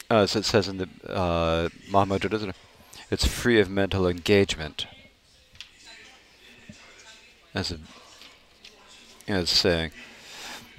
[0.08, 2.54] as it says in the uh, Mahabharata,
[3.10, 4.86] it's free of mental engagement.
[7.52, 7.74] As
[9.26, 9.90] it's saying.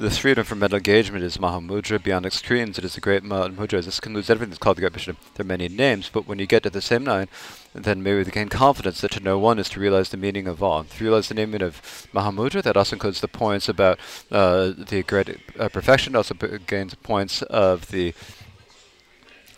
[0.02, 2.02] This freedom from mental engagement is Mahamudra.
[2.02, 3.86] Beyond extremes, it is the great Mahamudra.
[3.86, 5.16] This concludes everything that's called the Great Vision.
[5.36, 7.28] There are many names, but when you get to the same nine,
[7.76, 10.64] then maybe we gain confidence that to know one is to realize the meaning of
[10.64, 10.86] all.
[10.86, 14.00] To realize the meaning of Mahamudra, that also includes the points about
[14.32, 18.16] uh, the great uh, perfection, also gains points of the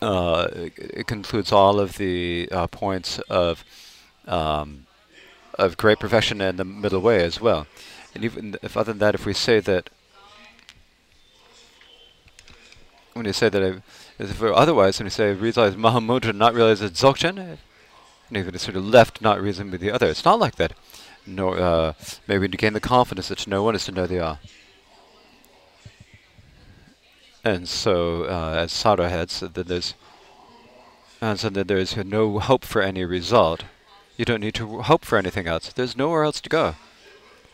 [0.02, 3.64] uh, it concludes all of the uh, points of
[4.26, 4.84] um,
[5.54, 7.66] of great perfection and the middle way as well.
[8.14, 9.88] And even if other than that, if we say that
[13.14, 16.92] when you say that I, if otherwise, when you say realize Mahamudra, not realize that
[16.92, 20.08] Dzogchen, and even it's sort of left, not reason with the other.
[20.08, 20.72] It's not like that.
[21.26, 21.92] No, uh,
[22.26, 24.38] maybe to gain the confidence that no one is to know they are.
[27.42, 29.94] And so, uh, as Saraha said, that there's,
[31.20, 33.64] and so that there's no hope for any result.
[34.16, 35.72] You don't need to hope for anything else.
[35.72, 36.74] There's nowhere else to go.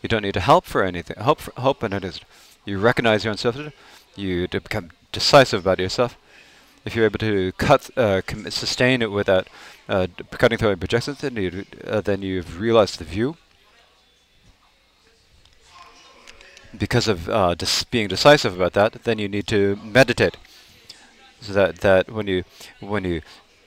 [0.01, 1.17] You don't need to help for anything.
[1.17, 2.21] Hope, for, hope, and it is.
[2.65, 3.57] You recognize your own self.
[4.15, 6.17] You become decisive about yourself,
[6.85, 9.47] if you're able to cut, uh, sustain it without
[9.87, 13.37] uh, cutting through projections, then, you, uh, then you've realized the view.
[16.77, 17.55] Because of uh,
[17.91, 20.37] being decisive about that, then you need to meditate.
[21.41, 22.43] So that, that when you
[22.79, 23.21] when you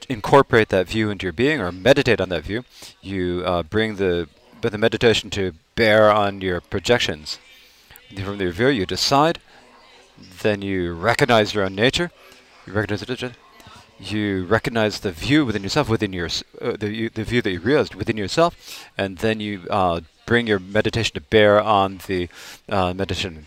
[0.08, 2.64] incorporate that view into your being or meditate on that view,
[3.02, 4.28] you uh, bring the
[4.60, 7.38] the meditation to bear on your projections.
[8.24, 9.40] From the view, you decide,
[10.42, 12.10] then you recognize your own nature,
[12.66, 13.36] you recognize it,
[13.98, 16.28] you recognize the view within yourself, within your
[16.60, 20.58] uh, the the view that you realized within yourself, and then you uh, bring your
[20.58, 22.28] meditation to bear on the
[22.68, 23.46] uh, meditation.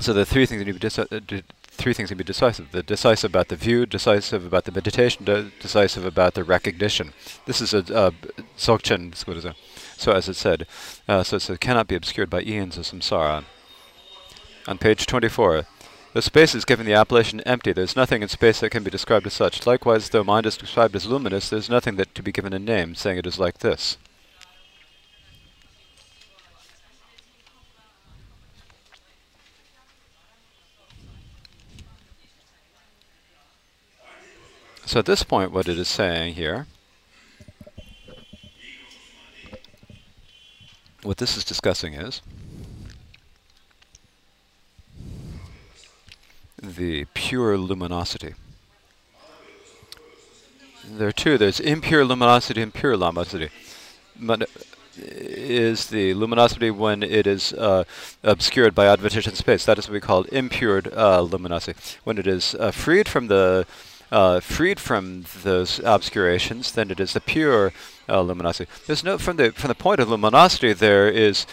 [0.00, 1.42] So the three things that you uh,
[1.72, 2.70] three things can be decisive.
[2.72, 7.12] The decisive about the view, decisive about the meditation, de decisive about the recognition.
[7.46, 8.10] This is a uh.
[8.56, 10.66] So as it said,
[11.08, 13.44] uh, so it said, cannot be obscured by eons of samsara.
[14.68, 15.66] On page 24,
[16.12, 17.72] the space is given the appellation empty.
[17.72, 19.66] There's nothing in space that can be described as such.
[19.66, 22.94] Likewise, though mind is described as luminous, there's nothing that to be given a name,
[22.94, 23.96] saying it is like this.
[34.84, 36.66] So at this point, what it is saying here,
[41.02, 42.20] what this is discussing is
[46.62, 48.34] the pure luminosity.
[50.84, 51.38] There are two.
[51.38, 53.50] There's impure luminosity and pure luminosity.
[54.18, 54.48] But
[54.96, 57.84] is the luminosity when it is uh,
[58.22, 59.64] obscured by adventitious space.
[59.64, 61.78] That is what we call impure uh, luminosity.
[62.04, 63.66] When it is uh, freed from the
[64.10, 67.72] uh, freed from those obscurations, then it is the pure
[68.08, 68.70] uh, luminosity.
[68.86, 71.46] There's no from the from the point of luminosity there is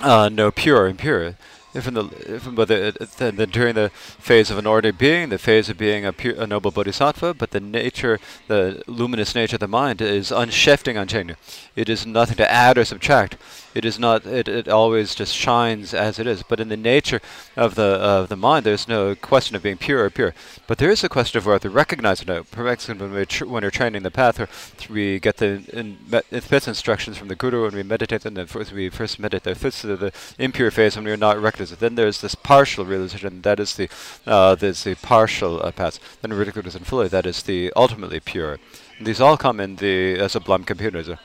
[0.00, 1.36] uh, no pure impure
[1.74, 2.04] from the
[2.40, 6.04] from the, the, the, during the phase of an ordinary being, the phase of being
[6.04, 8.18] a, pure, a noble bodhisattva, but the nature,
[8.48, 11.36] the luminous nature of the mind is unshifting, unchanging.
[11.76, 13.36] It is nothing to add or subtract.
[13.74, 14.26] It is not.
[14.26, 16.42] It, it always just shines as it is.
[16.42, 17.20] But in the nature
[17.56, 20.34] of the of the mind, there's no question of being pure or pure.
[20.66, 22.28] But there is a question of whether to recognize it.
[22.28, 24.48] When we tr- when we're training the path, or
[24.92, 25.96] we get the in,
[26.40, 29.82] fifth instructions from the guru, and we meditate, and then we first meditate the fifth
[29.82, 31.78] the, impure phase when we are not recognizing.
[31.78, 33.42] Then there's this partial realization.
[33.42, 33.88] That is the
[34.26, 36.00] uh, there's the partial uh, path.
[36.22, 37.08] Then recognizing fully.
[37.08, 38.58] That is the ultimately pure.
[38.98, 41.18] And these all come in the uh, Sublime Continuum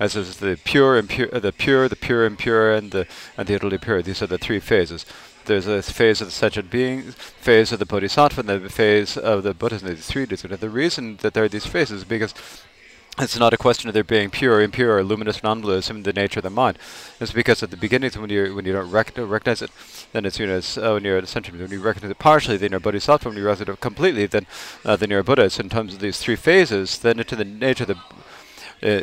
[0.00, 3.06] as is the pure, impure, uh, the pure, the pure, impure, and the
[3.36, 4.02] and the utterly pure.
[4.02, 5.04] These are the three phases.
[5.44, 9.42] There's a phase of the sentient being, phase of the bodhisattva, and the phase of
[9.42, 9.88] the Buddhism.
[9.88, 10.24] These three.
[10.24, 12.34] The reason that there are these phases is because
[13.18, 16.38] it's not a question of there being pure, impure, or luminous, non-luminous in the nature
[16.38, 16.78] of the mind.
[17.20, 19.70] It's because at the beginning, when you when you don't rec recognize it,
[20.12, 21.58] then it's you know it's, uh, when you're ascension.
[21.58, 23.28] When you recognize it partially, then you're bodhisattva.
[23.28, 24.46] When you recognize it completely, then
[24.86, 25.50] uh, then you're a Buddha.
[25.50, 27.98] So in terms of these three phases, then into the nature of
[28.80, 29.02] the uh,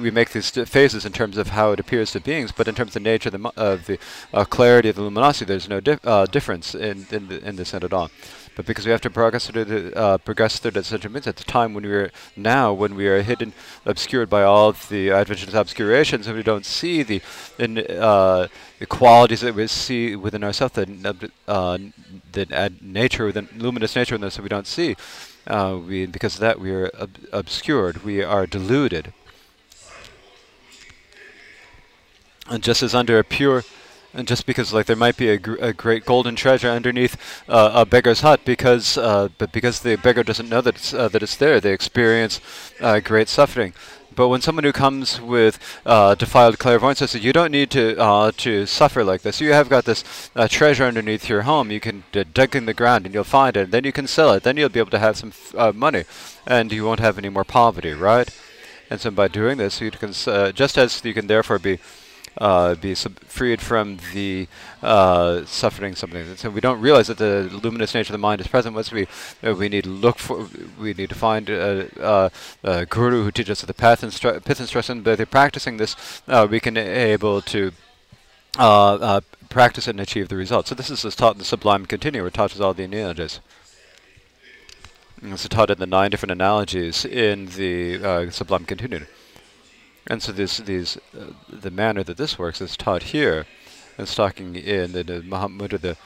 [0.00, 2.90] we make these phases in terms of how it appears to beings, but in terms
[2.90, 3.98] of the nature of the, of the
[4.32, 7.74] uh, clarity of the luminosity, there's no dif uh, difference in in, the, in this
[7.74, 8.10] end at all.
[8.58, 11.36] But because we have to progress through the uh, progress through the central means at
[11.36, 13.52] the time when we are now when we are hidden,
[13.86, 17.22] obscured by all of the adventitious obscurations, and we don't see the
[17.56, 18.48] in, uh,
[18.80, 21.78] the qualities that we see within ourselves, the uh,
[22.32, 24.96] the nature, within luminous nature in this, that we don't see.
[25.46, 29.12] Uh, we because of that we are ob obscured, we are deluded.
[32.50, 33.62] And just as under a pure,
[34.14, 37.16] and just because like there might be a, gr a great golden treasure underneath
[37.48, 41.08] uh, a beggar's hut, because uh, but because the beggar doesn't know that it's uh,
[41.08, 42.40] that it's there, they experience
[42.80, 43.74] uh, great suffering.
[44.16, 48.32] But when someone who comes with uh, defiled clairvoyance says, "You don't need to uh,
[48.38, 49.40] to suffer like this.
[49.40, 50.02] You have got this
[50.48, 51.70] treasure underneath your home.
[51.70, 53.70] You can dig in the ground and you'll find it.
[53.70, 54.42] Then you can sell it.
[54.42, 55.32] Then you'll be able to have some
[55.78, 56.04] money,
[56.46, 58.28] and you won't have any more poverty, right?"
[58.90, 60.12] And so by doing this, you can
[60.54, 61.78] just as you can therefore be
[62.38, 64.48] uh, be freed from the
[64.82, 66.36] uh, suffering something.
[66.36, 68.74] So we don't realize that the luminous nature of the mind is present.
[68.74, 69.06] Once we
[69.44, 70.48] uh, we need to look for,
[70.80, 72.30] we need to find a,
[72.62, 75.02] a guru who teaches us the path instru- pith instruction.
[75.02, 77.72] But through practicing this, uh, we can able to
[78.58, 80.68] uh, practice and achieve the result.
[80.68, 82.26] So this is taught in the Sublime Continuum.
[82.26, 83.40] It touches all the analogies.
[85.22, 89.06] It's taught in the nine different analogies in the uh, Sublime Continuum.
[90.08, 93.46] And so this, these, uh, the manner that this works is taught here.
[93.98, 95.96] It's talking in the, Mahamudra, the,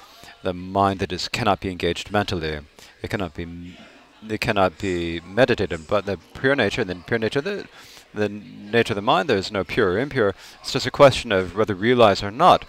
[0.43, 2.59] the mind that is cannot be engaged mentally.
[3.01, 3.77] It cannot be,
[4.29, 5.87] it cannot be meditated.
[5.87, 7.67] But the pure nature, and the pure nature, the,
[8.13, 10.35] the nature of the mind, there is no pure or impure.
[10.61, 12.65] It's just a question of whether realize or not.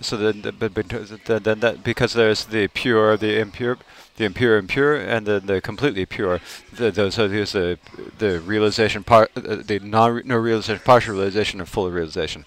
[0.00, 3.78] So then, the- because there's the pure, the impure,
[4.16, 6.40] the impure, impure, and then the completely pure.
[6.72, 7.78] The, those are these the
[8.18, 12.44] the realization part, uh, the non no realization, partial realization, and full realization.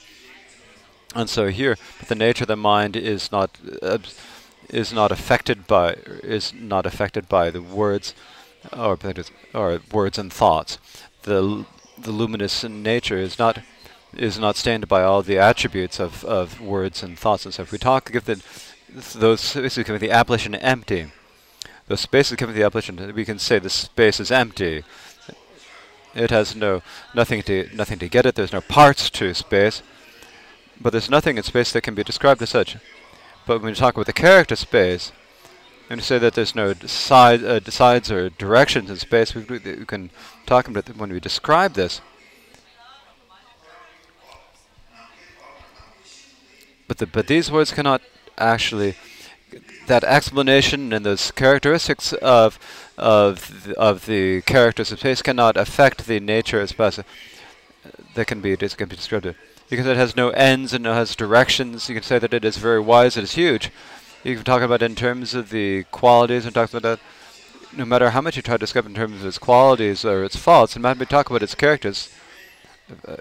[1.15, 3.97] And so here, the nature of the mind is not uh,
[4.69, 8.13] is not affected by is not affected by the words
[8.71, 8.97] or
[9.53, 10.77] or words and thoughts.
[11.23, 11.65] The
[11.97, 13.59] the luminous nature is not
[14.15, 17.71] is not stained by all the attributes of, of words and thoughts and stuff.
[17.71, 18.41] We talk give the
[19.15, 21.07] those give the appellation empty.
[21.87, 23.13] Those spaces give the appellation.
[23.15, 24.83] We can say the space is empty.
[26.13, 26.81] It has no
[27.13, 28.35] nothing to nothing to get it.
[28.35, 29.81] There's no parts to space,
[30.81, 32.77] but there's nothing in space that can be described as such.
[33.45, 35.13] But when we talk about the character space,
[35.89, 39.85] and we say that there's no side, uh, sides or directions in space, we, we
[39.85, 40.09] can
[40.45, 42.01] talk about it when we describe this.
[46.87, 48.01] But the, but these words cannot
[48.37, 48.95] actually
[49.87, 52.59] that explanation and those characteristics of
[52.97, 56.99] of th- of the characters of space cannot affect the nature of space.
[58.15, 59.35] That can be this can be described
[59.69, 61.89] because it has no ends and it has directions.
[61.89, 63.17] You can say that it is very wise.
[63.17, 63.71] It is huge.
[64.23, 66.99] You can talk about it in terms of the qualities and talk about that.
[67.75, 70.35] No matter how much you try to describe in terms of its qualities or its
[70.35, 72.09] faults, and might be talk about its characters,
[73.07, 73.17] uh,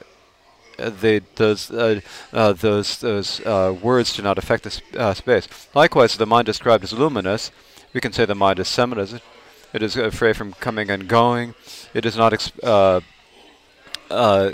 [0.77, 2.01] those uh,
[2.33, 5.49] uh, those those uh, words do not affect the sp- uh, space.
[5.75, 7.51] Likewise, the mind described as luminous,
[7.93, 9.15] we can say the mind is seminous.
[9.73, 11.55] It is uh, free from coming and going.
[11.95, 12.33] It is not
[12.63, 13.01] uh,
[14.11, 14.53] uh,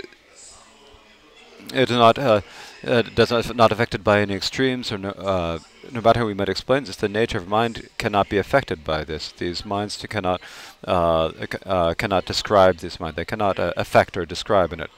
[1.73, 2.41] it is not uh,
[2.85, 5.59] uh, does not not affected by any extremes or no, uh,
[5.91, 9.03] no matter how we might explain this, the nature of mind cannot be affected by
[9.03, 9.31] this.
[9.31, 10.41] These minds cannot
[10.87, 11.31] uh,
[11.65, 13.15] uh, cannot describe this mind.
[13.15, 14.91] They cannot uh, affect or describe in it.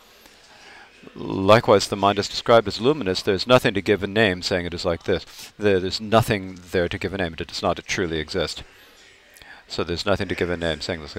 [1.14, 3.22] Likewise, the mind is described as luminous.
[3.22, 5.26] There's nothing to give a name, saying it is like this.
[5.58, 7.36] There, there's nothing there to give a name.
[7.38, 8.64] It does not truly exist.
[9.68, 11.16] So there's nothing to give a name, saying this.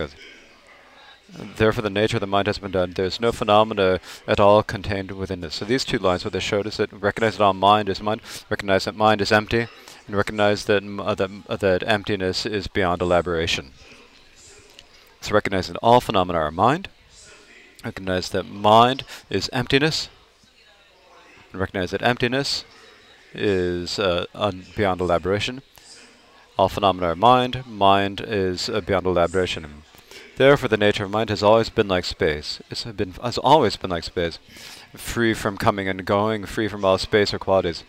[1.29, 2.93] Therefore, the nature of the mind has been done.
[2.93, 5.57] There's no phenomena at all contained within this.
[5.57, 8.21] So these two lines, what they showed is that recognize that all mind is mind,
[8.49, 9.67] recognize that mind is empty,
[10.07, 13.73] and recognize that uh, that, uh, that emptiness is beyond elaboration.
[15.21, 16.89] So recognize that all phenomena are mind,
[17.87, 20.09] recognize that mind is emptiness,
[21.51, 22.65] and recognize that emptiness
[23.33, 24.27] is uh,
[24.75, 25.63] beyond elaboration.
[26.59, 29.83] All phenomena are mind, mind is uh, beyond elaboration.
[30.37, 32.61] Therefore, the nature of mind has always been like space.
[32.71, 34.39] It's been has always been like space,
[34.95, 37.85] free from coming and going, free from all space or qualities.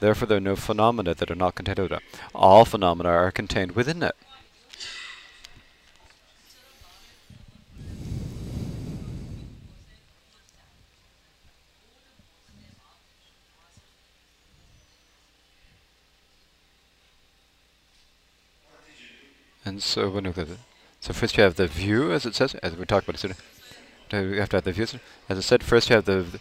[0.00, 2.04] Therefore, there are no phenomena that are not contained within it.
[2.34, 4.16] All phenomena are contained within it.
[19.64, 20.08] And so
[20.38, 20.48] it,
[21.00, 23.24] so first you have the view, as it says, as we talked about.
[23.24, 23.34] Uh,
[24.12, 24.86] We have to have the view.
[25.28, 26.40] As I said, first you have the,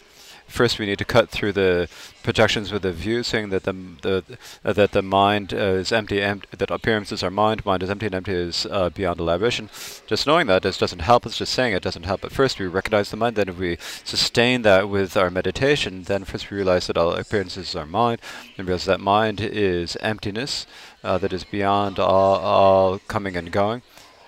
[0.52, 1.88] first we need to cut through the
[2.24, 4.24] projections with the view, saying that the the
[4.64, 8.06] uh, that the mind uh, is empty, empt- that appearances are mind, mind is empty,
[8.06, 9.70] and empty is uh, beyond elaboration.
[10.08, 12.22] Just knowing that just doesn't help It's Just saying it doesn't help.
[12.22, 13.36] But first we recognize the mind.
[13.36, 17.76] Then if we sustain that with our meditation, then first we realize that all appearances
[17.76, 18.22] are mind,
[18.58, 20.68] and realize that mind is emptiness,
[21.04, 23.82] uh, that is beyond all all coming and going.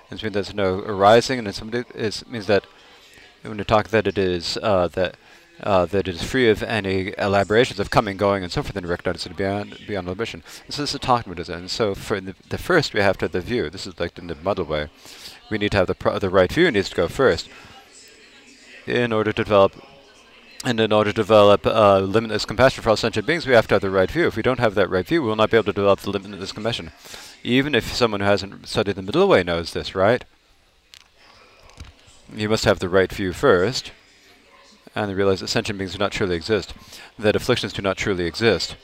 [0.09, 2.65] It means there's no arising, and it means that
[3.41, 5.15] when you talk that it is uh, that
[5.63, 9.25] uh, that is free of any elaborations of coming, going, and so forth, then recognize
[9.25, 10.07] it beyond beyond.
[10.07, 11.49] And so this is it.
[11.49, 13.69] And so for the, the first, we have to have the view.
[13.69, 14.89] This is like in the middle way.
[15.49, 17.49] We need to have the the right view needs to go first
[18.85, 19.73] in order to develop.
[20.65, 23.75] And in order to develop uh, limitless compassion for all sentient beings, we have to
[23.75, 24.27] have the right view.
[24.27, 26.09] If we don't have that right view, we will not be able to develop the
[26.09, 26.91] limitless compassion.
[27.43, 30.23] Even if someone who hasn't studied the middle way knows this, right?
[32.33, 33.91] You must have the right view first,
[34.95, 36.73] and they realize that sentient beings do not truly exist,
[37.17, 38.75] that afflictions do not truly exist,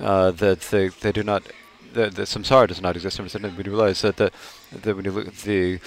[0.00, 1.42] uh, that they, they do not,
[1.92, 3.18] that, that samsara does not exist.
[3.18, 4.32] And you realize that, the,
[4.72, 5.78] that when you look at the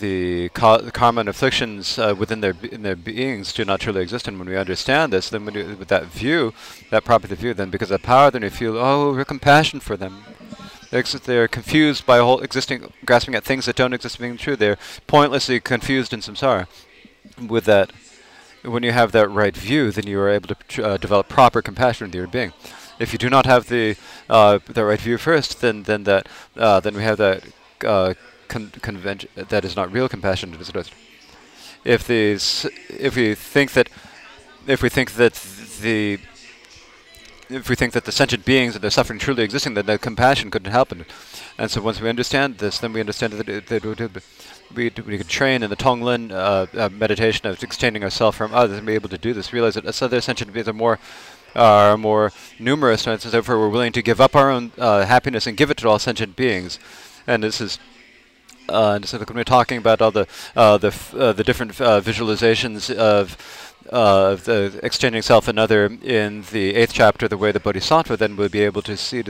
[0.00, 4.00] the, ca- the karma and afflictions uh, within their in their beings do not truly
[4.00, 6.54] exist, and when we understand this, then you, with that view,
[6.90, 10.24] that proper view, then because of power, then we feel oh, we're compassion for them.
[10.92, 14.56] They're confused by whole existing, grasping at things that don't exist being true.
[14.56, 14.76] They're
[15.06, 16.66] pointlessly confused in samsara.
[17.48, 17.92] With that,
[18.64, 22.06] when you have that right view, then you are able to uh, develop proper compassion
[22.06, 22.52] with your being.
[22.98, 23.96] If you do not have the
[24.28, 27.44] uh, the right view first, then then that uh, then we have that
[27.84, 28.14] uh,
[28.48, 30.54] con- convention that is not real compassion.
[30.54, 30.90] It
[31.84, 33.88] If these if we think that
[34.66, 35.34] if we think that
[35.80, 36.18] the
[37.50, 40.50] if we think that the sentient beings and their suffering truly existing, then the compassion
[40.50, 41.04] couldn't happen.
[41.58, 43.84] And so once we understand this, then we understand that, it, that
[44.74, 48.78] we, we could train in the Tonglen uh, uh, meditation of exchanging ourselves from others
[48.78, 49.52] and be able to do this.
[49.52, 50.98] Realize that other sentient beings are more
[51.54, 55.56] are more numerous, and therefore we're willing to give up our own uh, happiness and
[55.56, 56.78] give it to all sentient beings.
[57.26, 57.78] And this is
[58.68, 60.26] uh, and so when we're talking about all the
[60.56, 60.90] uh, the
[61.36, 63.36] the different visualizations of
[63.90, 68.36] uh, the exchanging self and other in the eighth chapter, the way the bodhisattva then
[68.36, 69.28] would be able to see it.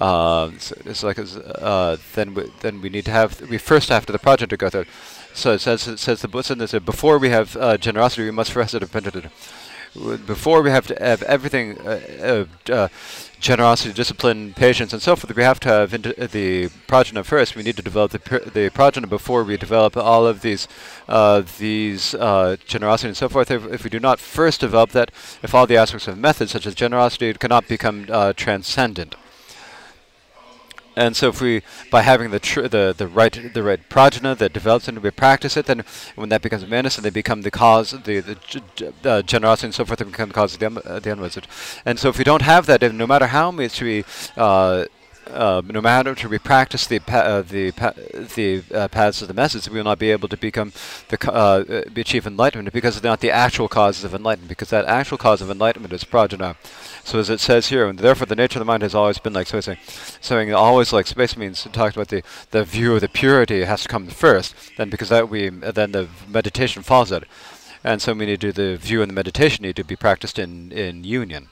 [0.00, 4.06] Uh, so it's like uh, then we, then we need to have we first have
[4.06, 4.86] to the project to go through.
[5.34, 8.50] So it says it says the Buddha says before we have uh, generosity, we must
[8.50, 8.90] first have
[10.26, 12.88] before we have to have everything, uh, uh, uh,
[13.40, 17.56] generosity, discipline, patience, and so forth, we have to have the prajna first.
[17.56, 20.68] We need to develop the, the before we develop all of these
[21.08, 23.50] uh, these uh, generosity and so forth.
[23.50, 25.10] If, if, we do not first develop that,
[25.42, 29.16] if all the aspects of method, such as generosity, cannot become uh, transcendent.
[31.00, 34.86] And so, if we, by having the the the right the right prajna that develops
[34.86, 35.82] and we practice it, then
[36.14, 39.86] when that becomes awareness and they become the cause, the the uh, generosity and so
[39.86, 41.44] forth, they become the cause of the uh, the unwisdom.
[41.86, 44.04] And so, if we don't have that, no matter how much we
[44.36, 44.84] uh,
[45.32, 47.94] uh, no matter to we practice the uh, the pa-
[48.36, 50.72] the uh, paths of the message, we will not be able to become
[51.08, 54.48] the uh, achieve enlightenment because they're not the actual causes of enlightenment.
[54.48, 56.56] Because that actual cause of enlightenment is prajna.
[57.04, 59.32] So as it says here, and therefore the nature of the mind has always been
[59.32, 59.60] like so.
[59.60, 63.82] Saying, always like space means it talks about the the view of the purity has
[63.82, 64.54] to come first.
[64.76, 67.24] Then because that we then the meditation follows it,
[67.84, 70.38] and so we need to do the view and the meditation need to be practiced
[70.38, 71.48] in in union.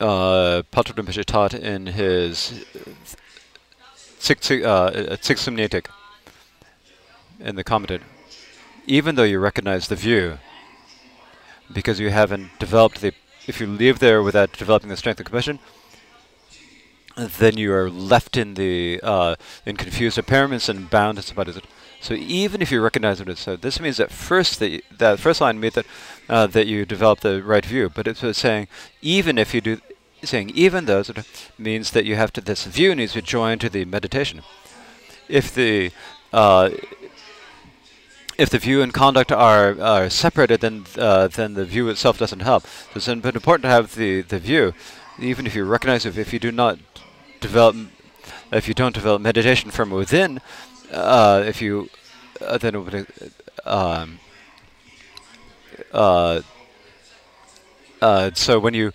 [0.00, 2.64] Uh, Rinpoche taught in his
[4.18, 5.46] six, uh, six
[7.38, 8.02] in the commented,
[8.86, 10.38] even though you recognize the view,
[11.72, 13.12] because you haven't developed the,
[13.46, 15.58] if you leave there without developing the strength of compassion,
[17.16, 21.52] then you are left in the uh, in confused appearance and bound to somebody.
[22.00, 25.40] So even if you recognize what it, so this means that first the that first
[25.40, 25.86] line means that
[26.28, 28.68] uh, that you develop the right view, but it's saying
[29.02, 29.80] even if you do
[30.22, 33.68] saying even though of means that you have to this view needs to join to
[33.68, 34.42] the meditation.
[35.28, 35.92] If the
[36.32, 36.70] uh,
[38.40, 42.40] if the view and conduct are, are separated, then uh, then the view itself doesn't
[42.40, 42.62] help.
[42.66, 44.72] So it's important to have the, the view,
[45.18, 46.78] even if you recognize if, if you do not
[47.40, 47.76] develop,
[48.50, 50.40] if you don't develop meditation from within,
[50.90, 51.88] uh, if you
[52.40, 53.06] uh, then
[53.64, 54.18] um,
[55.92, 56.42] uh,
[58.00, 58.92] uh, so when you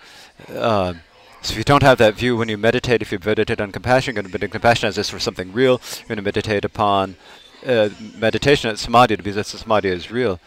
[0.49, 0.93] uh,
[1.41, 4.15] so if you don't have that view when you meditate, if you meditate on compassion,
[4.15, 5.79] you're going to meditate compassion as this for something real.
[5.99, 7.17] You're going to meditate upon
[7.65, 10.39] uh, meditation at samadhi because that samadhi is real.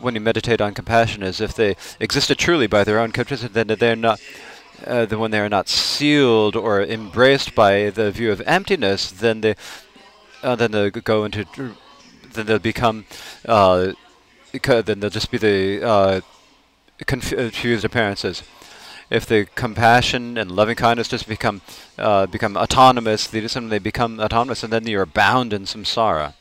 [0.00, 3.66] When you meditate on compassion as if they existed truly by their own capacity, then
[3.78, 4.20] they're not.
[4.86, 9.54] Uh, when they are not sealed or embraced by the view of emptiness, then they
[10.42, 11.44] uh, then they go into
[12.32, 13.04] then they'll become
[13.46, 13.92] uh,
[14.52, 16.20] then they'll just be the uh,
[17.06, 18.42] confused appearances.
[19.10, 21.62] If the compassion and loving kindness just become
[21.98, 26.34] uh, become autonomous, they just they become autonomous, and then you are bound in samsara.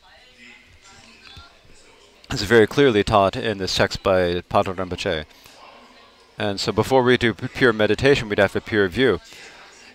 [2.30, 5.25] It's very clearly taught in this text by Patrul Rinpoche.
[6.38, 9.19] And so, before we do pure meditation, we'd have a pure view,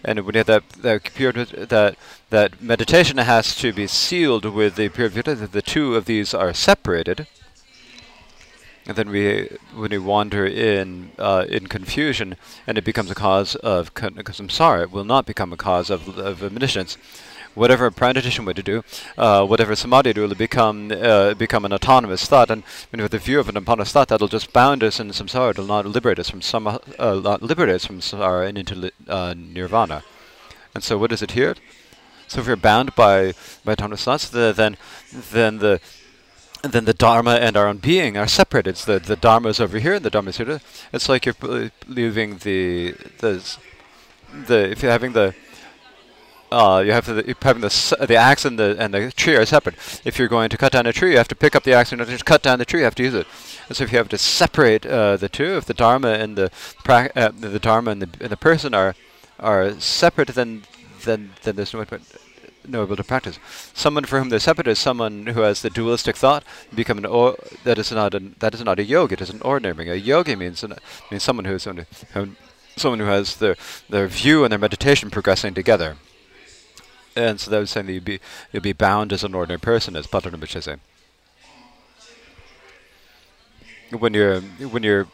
[0.04, 1.96] and we have that that pure that
[2.30, 5.22] that meditation has to be sealed with the pure view.
[5.22, 7.26] That the two of these are separated
[8.86, 13.54] and then we when we wander in uh, in confusion and it becomes a cause
[13.56, 16.96] of samsara, it will not become a cause of, of omniscience.
[17.54, 18.82] Whatever pranayation were to do,
[19.18, 23.38] uh, whatever samadhi do, will become uh, become an autonomous thought, and with the view
[23.40, 25.50] of an autonomous thought, that'll just bound us in samsara.
[25.50, 30.02] It'll not liberate us from some, uh, liberate us from samsara and into uh, nirvana.
[30.74, 31.54] And so, what is it here?
[32.26, 34.78] So, if we're bound by by autonomous thoughts, the, then
[35.12, 35.80] then the
[36.62, 38.66] then the Dharma and our own being are separate.
[38.66, 40.60] It's the the Dharma is over here and the Dharma is here.
[40.92, 43.58] It's like you're leaving the the
[44.46, 45.34] the if you're having the
[46.52, 49.46] uh, you have to the, having the the axe and the and the tree are
[49.46, 49.76] separate.
[50.04, 51.92] If you're going to cut down a tree, you have to pick up the axe
[51.92, 52.80] and just cut down the tree.
[52.80, 53.26] You have to use it.
[53.68, 56.50] And so if you have to separate uh, the two, if the dharma and the
[56.88, 58.94] uh, the dharma and the and the person are
[59.40, 60.62] are separate, then
[61.04, 61.84] then then there's no
[62.68, 63.38] know able to practice.
[63.74, 66.44] Someone for whom they're separate is someone who has the dualistic thought.
[66.74, 69.14] Become an or that is not an, that is not a yogi.
[69.14, 69.88] It is an ordinary.
[69.90, 70.74] A yogi means an,
[71.10, 72.28] means someone who is someone who,
[72.76, 73.56] someone who has their
[73.88, 75.96] their view and their meditation progressing together.
[77.14, 78.20] And so that was saying that you'd be
[78.52, 80.76] you'd be bound as an ordinary person, as Patanjali Rinpoche say.
[83.90, 85.06] When you're when you're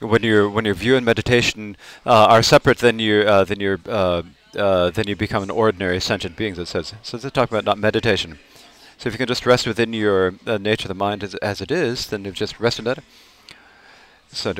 [0.00, 3.78] when your when your view and meditation uh, are separate, then you uh, then you
[3.86, 4.22] uh,
[4.56, 6.56] uh, then you become an ordinary sentient being.
[6.56, 7.16] It says so.
[7.16, 8.38] It's talking about not meditation.
[8.96, 11.60] So if you can just rest within your uh, nature of the mind as, as
[11.60, 13.04] it is, then you've just rested in that.
[14.32, 14.54] So.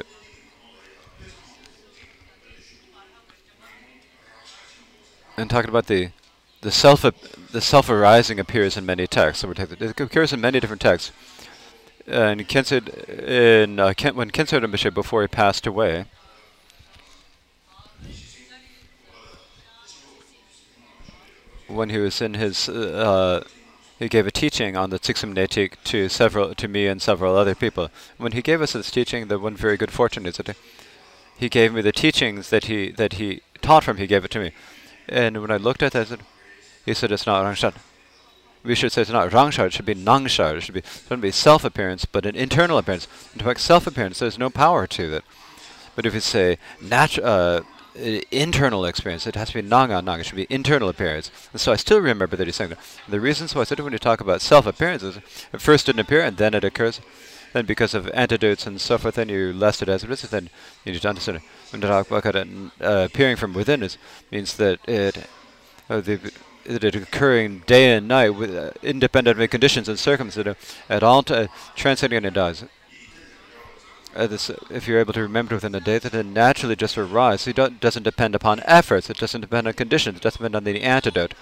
[5.39, 6.10] And talking about the
[6.60, 9.44] the self the self arising appears in many texts.
[9.44, 11.12] It occurs in many different texts
[12.08, 12.89] and Khyentse
[13.28, 16.07] in uh, Ken, when Khyentse Rinpoche before he passed away.
[21.67, 23.44] When he was in his, uh,
[23.99, 27.55] he gave a teaching on the Tsiktsum Netik to several, to me and several other
[27.55, 27.91] people.
[28.17, 30.57] When he gave us this teaching, the one very good fortune is that
[31.36, 33.99] he gave me the teachings that he that he taught from.
[33.99, 34.52] He gave it to me,
[35.08, 36.20] and when I looked at that,
[36.84, 37.74] he said it's not Rangshar
[38.64, 40.56] we should say it's not rangshar, it should be nangshar.
[40.56, 43.08] It should be, it shouldn't be self-appearance, but an internal appearance.
[43.34, 45.24] In fact, self-appearance, there's no power to it.
[45.96, 47.62] But if you say natu- uh,
[48.30, 50.20] internal experience, it has to be nanga nanga.
[50.20, 51.30] It should be internal appearance.
[51.52, 52.78] And so I still remember that he's saying that.
[53.08, 56.22] The reasons why I said when you talk about self-appearance is it first didn't appear
[56.22, 57.00] and then it occurs.
[57.52, 60.22] Then because of antidotes and so forth, then you lest it as it is.
[60.22, 60.50] Then
[60.84, 61.42] you need to understand it.
[61.72, 62.48] About it
[62.80, 63.98] uh, appearing from within, is
[64.30, 65.26] means that it
[65.90, 66.32] uh, the
[66.64, 70.56] it occurring day and night with uh, independent of conditions and circumstances
[70.88, 72.64] at all t- uh, transcending and dies.
[74.14, 77.42] Uh, this, if you're able to remember within a day, that it naturally just arises.
[77.42, 79.08] So it doesn't depend upon efforts.
[79.08, 80.16] It doesn't depend on conditions.
[80.16, 81.34] It doesn't depend on the antidote.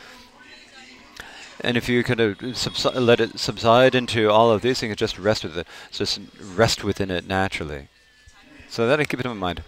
[1.60, 5.56] And if you subsi- let it subside into all of these things, just rest with
[5.56, 5.66] it.
[5.90, 7.88] Just rest within it naturally.
[8.68, 9.62] So that I keep it in mind.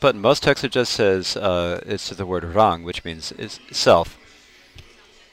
[0.00, 3.58] But in most texts, it just says uh, it's the word rang, which means is
[3.70, 4.16] self.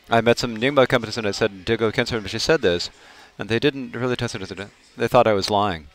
[0.10, 2.90] I met some Nyingma companies and I said, Dilgo Khyentse, but she said this,
[3.38, 4.68] and they didn't really test it.
[4.98, 5.88] They thought I was lying.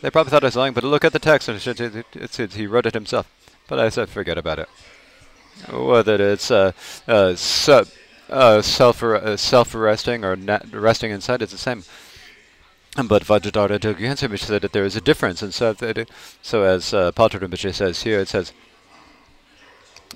[0.00, 2.66] They probably thought I was lying, but look at the text, and it, it he
[2.66, 3.30] wrote it himself.
[3.68, 4.68] But I said, forget about it.
[5.70, 6.72] Whether it's uh,
[7.06, 7.36] uh,
[8.28, 10.36] uh, self uh, self arresting or
[10.72, 11.84] resting inside, it's the same.
[12.94, 16.10] But Vajradhara Dilgo said that there is a difference, and so that it,
[16.42, 18.52] so as uh, Paul says here, it says,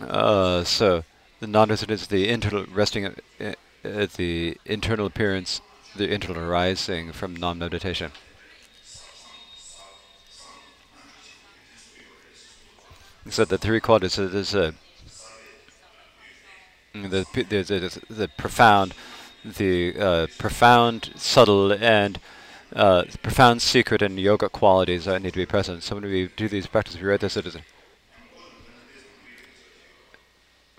[0.00, 1.05] uh, so
[1.40, 3.06] the non-resident is the internal resting
[3.40, 5.62] at, at the internal appearance,
[5.96, 8.12] the internal arising from non-meditation.
[13.30, 14.16] So the three qualities.
[14.16, 14.74] There's a
[16.92, 18.94] the there's a, the profound,
[19.44, 22.20] the uh, profound, subtle, and
[22.74, 25.82] uh, profound secret and yoga qualities that need to be present.
[25.82, 27.56] So when we do these practices, we write this as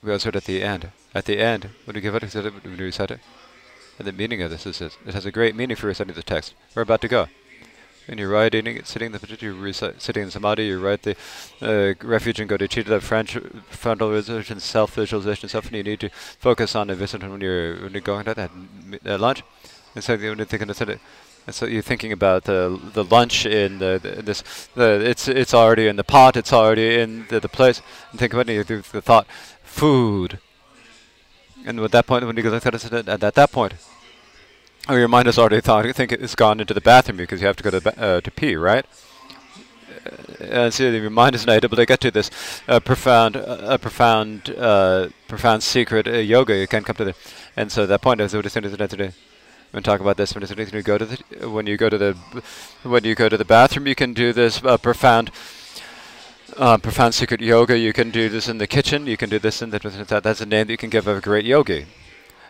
[0.03, 0.91] we also at the end.
[1.16, 3.19] At the end, when we give it, when we recite it,
[3.98, 4.98] and the meaning of this is this.
[5.06, 6.53] It has a great meaning for reciting the text.
[6.75, 7.27] We're about to go.
[8.06, 11.16] When you're writing, sitting in the recite, sitting in samadhi, you write the
[11.61, 13.38] uh, refuge and bodhichitta, French
[13.69, 17.75] frontal visualization, self visualization, stuff, and you need to focus on the visit when you're
[17.82, 18.51] when you're going to that
[19.06, 19.43] uh, lunch.
[19.93, 20.99] And so when you're thinking of
[21.48, 24.43] and so you're thinking about the the lunch in the, the this
[24.76, 27.82] the it's it's already in the pot, it's already in the, the place.
[28.11, 29.27] And think about it, the, the thought
[29.64, 30.40] food.
[31.66, 33.74] And at that point, when you look at at, at that point,
[34.90, 37.40] or oh, your mind has already thought, you think it's gone into the bathroom because
[37.40, 38.85] you have to go to uh, to pee, right?
[40.06, 42.30] Uh, and so your mind is not able to get to this
[42.67, 46.58] uh, profound, uh, profound, uh, profound secret uh, yoga.
[46.58, 47.16] You can't come to the,
[47.56, 49.17] and so that point is what is
[49.68, 49.78] today.
[49.78, 52.14] When talk about this, when you go to the, when you go to the,
[52.84, 55.32] when you go to the bathroom, you can do this uh, profound
[56.58, 57.78] uh, profound secret yoga.
[57.78, 59.06] You can do this in the kitchen.
[59.06, 60.24] You can do this in the that.
[60.24, 61.86] That's a name that you can give a great yogi.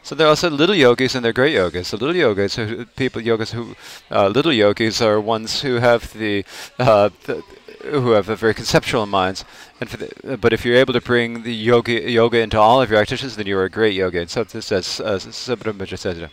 [0.04, 1.90] So there are also little yogis and they're great yogis.
[1.90, 3.76] So little yogis, who, people yogas who
[4.10, 6.46] uh, little yogis are ones who have the,
[6.80, 7.44] uh, the
[7.84, 9.44] who have a very conceptual minds.
[9.82, 13.02] And the, but if you're able to bring the yoga yoga into all of your
[13.02, 14.20] activities, then you're a great yogi.
[14.20, 16.30] And so this says uh, Subramanya says.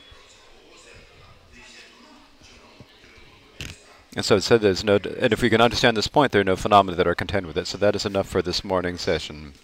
[4.16, 6.44] And so it said there's no, and if we can understand this point, there are
[6.44, 7.66] no phenomena that are contained with it.
[7.66, 9.54] So that is enough for this morning session.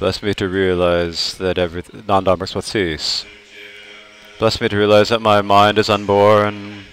[0.00, 3.26] Bless me to realize that every non-dharmics will cease.
[4.38, 6.84] Bless me to realize that my mind is unborn.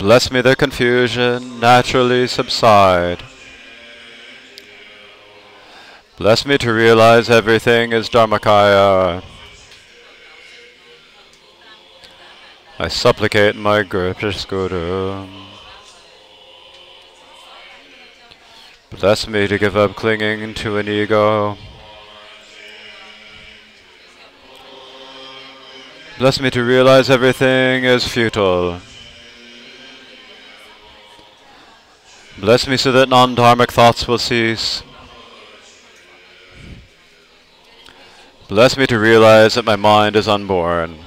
[0.00, 3.22] Bless me that confusion naturally subside.
[6.16, 9.22] Bless me to realize everything is Dharmakaya.
[12.80, 15.41] I supplicate my gracious Guru.
[19.00, 21.56] Bless me to give up clinging to an ego.
[26.18, 28.80] Bless me to realize everything is futile.
[32.38, 34.82] Bless me so that non-dharmic thoughts will cease.
[38.48, 40.98] Bless me to realize that my mind is unborn.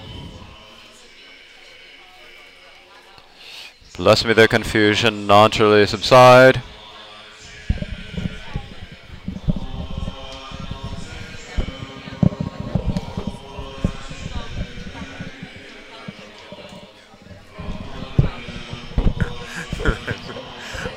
[3.95, 6.61] Bless me that confusion naturally subside.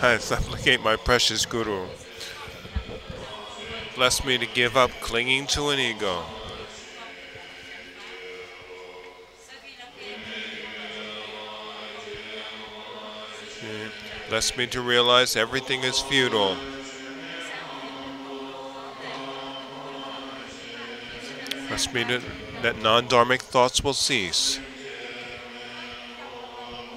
[0.00, 1.88] I supplicate my precious Guru.
[3.96, 6.22] Bless me to give up clinging to an ego.
[14.28, 16.56] Bless me to realize everything is futile.
[21.66, 22.22] Bless me to,
[22.62, 24.60] that non-dharmic thoughts will cease.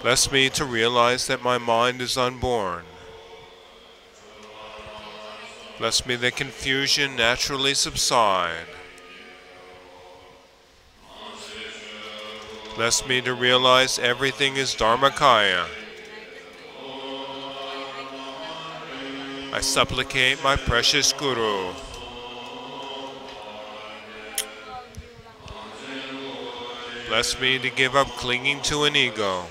[0.04, 2.84] Bless me to realize that my mind is unborn.
[5.82, 8.68] Bless me that confusion naturally subside.
[12.76, 15.66] Bless me to realize everything is Dharmakaya.
[19.52, 21.74] I supplicate my precious Guru.
[27.08, 29.46] Bless me to give up clinging to an ego.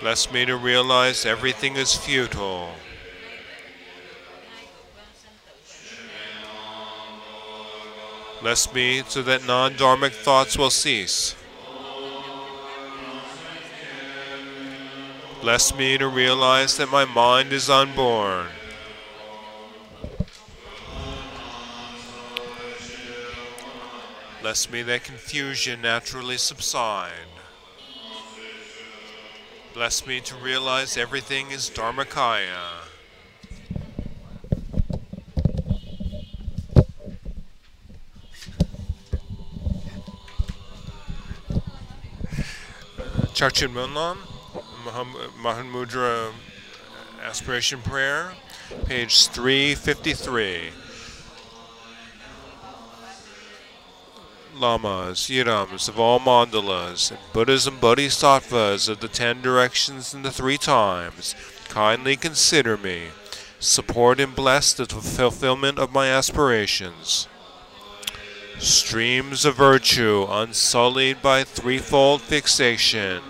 [0.00, 2.70] Bless me to realize everything is futile.
[8.40, 11.34] Bless me so that non dharmic thoughts will cease.
[15.40, 18.46] Bless me to realize that my mind is unborn.
[24.40, 27.27] Bless me that confusion naturally subside.
[29.78, 32.82] Bless me to realize everything is Dharmakaya.
[43.36, 44.16] Chakchen Munlam,
[45.40, 46.32] Mahamudra
[47.22, 48.32] Aspiration Prayer,
[48.86, 50.70] page 353.
[54.58, 60.58] Lamas, yidams of all mandalas, and Buddhism Bodhisattvas of the ten directions and the three
[60.58, 61.34] times,
[61.68, 63.08] kindly consider me,
[63.60, 67.28] support and bless the fulfillment of my aspirations.
[68.58, 73.22] Streams of virtue, unsullied by threefold fixation,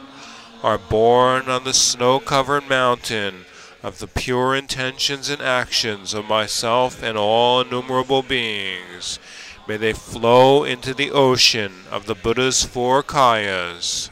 [0.62, 3.44] are born on the snow-covered mountain
[3.82, 9.18] of the pure intentions and actions of myself and all innumerable beings,
[9.68, 14.08] May they flow into the ocean of the Buddha's four kayas.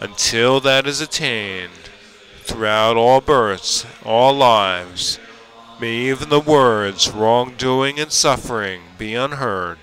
[0.00, 1.88] Until that is attained,
[2.42, 5.20] throughout all births, all lives,
[5.80, 9.78] may even the words wrongdoing and suffering be unheard.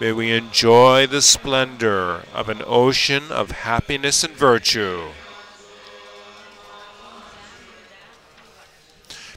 [0.00, 5.08] May we enjoy the splendor of an ocean of happiness and virtue.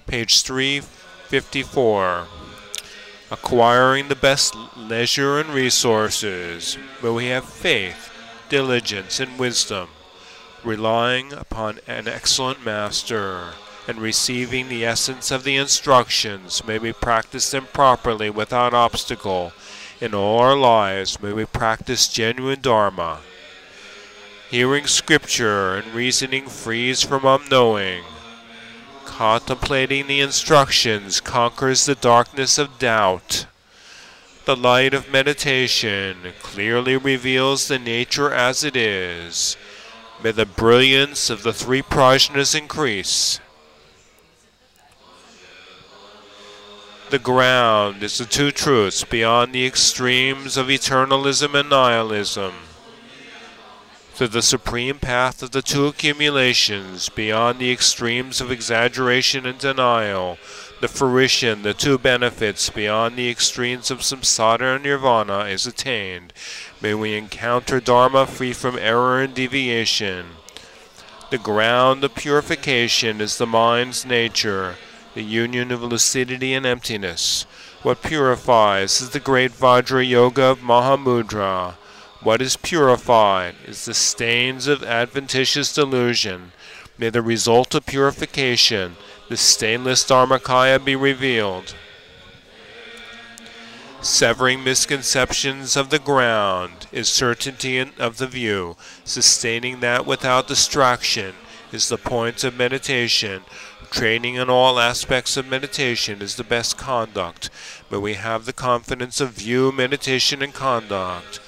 [0.07, 0.81] Page 3
[1.29, 2.25] 54.
[3.29, 8.11] Acquiring the best leisure and resources, where we have faith,
[8.49, 9.89] diligence, and wisdom,
[10.63, 13.49] relying upon an excellent master,
[13.87, 19.53] and receiving the essence of the instructions, may we practice them properly without obstacle.
[20.01, 23.19] In all our lives, may we practice genuine Dharma.
[24.49, 28.03] Hearing scripture and reasoning frees from unknowing
[29.09, 33.47] Contemplating the instructions conquers the darkness of doubt.
[34.45, 39.57] The light of meditation clearly reveals the nature as it is.
[40.23, 43.41] May the brilliance of the three prajnas increase.
[47.09, 52.53] The ground is the two truths beyond the extremes of eternalism and nihilism.
[54.19, 60.37] To the supreme path of the two accumulations, beyond the extremes of exaggeration and denial,
[60.81, 66.33] the fruition, the two benefits, beyond the extremes of samsara and nirvana, is attained.
[66.81, 70.25] May we encounter Dharma free from error and deviation.
[71.31, 74.75] The ground of purification is the mind's nature,
[75.13, 77.43] the union of lucidity and emptiness.
[77.83, 81.75] What purifies is the great Vajra Yoga of Mahamudra.
[82.21, 86.51] What is purified is the stains of adventitious delusion.
[86.97, 88.97] May the result of purification,
[89.29, 91.75] the stainless Dharmakaya, be revealed.
[94.01, 98.75] Severing misconceptions of the ground is certainty of the view.
[99.05, 101.35] Sustaining that without distraction
[101.71, 103.43] is the point of meditation.
[103.91, 107.49] Training in all aspects of meditation is the best conduct.
[107.89, 111.39] May we have the confidence of view, meditation, and conduct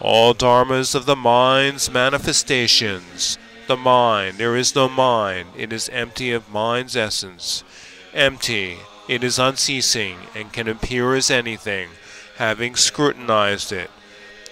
[0.00, 3.38] all dharmas of the mind's manifestations.
[3.66, 7.64] The mind, there is no mind, it is empty of mind's essence.
[8.12, 11.88] Empty, it is unceasing, and can appear as anything,
[12.36, 13.90] having scrutinized it.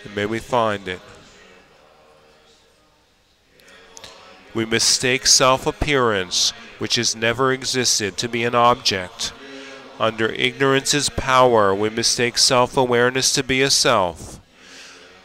[0.05, 1.01] And may we find it.
[4.55, 9.33] We mistake self appearance, which has never existed, to be an object.
[9.99, 14.41] Under ignorance's power, we mistake self awareness to be a self.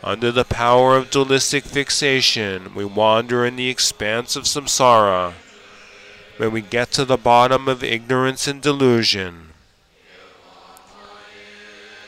[0.03, 5.33] Under the power of dualistic fixation, we wander in the expanse of samsara.
[6.39, 9.49] May we get to the bottom of ignorance and delusion.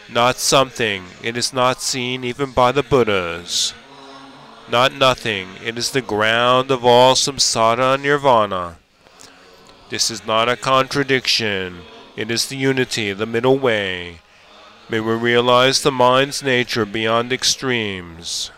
[0.08, 3.74] Not something, it is not seen even by the Buddhas.
[4.70, 8.78] Not nothing, it is the ground of all samsara and nirvana.
[9.90, 11.82] This is not a contradiction,
[12.16, 14.20] it is the unity, the middle way.
[14.90, 18.50] May we realize the mind's nature beyond extremes.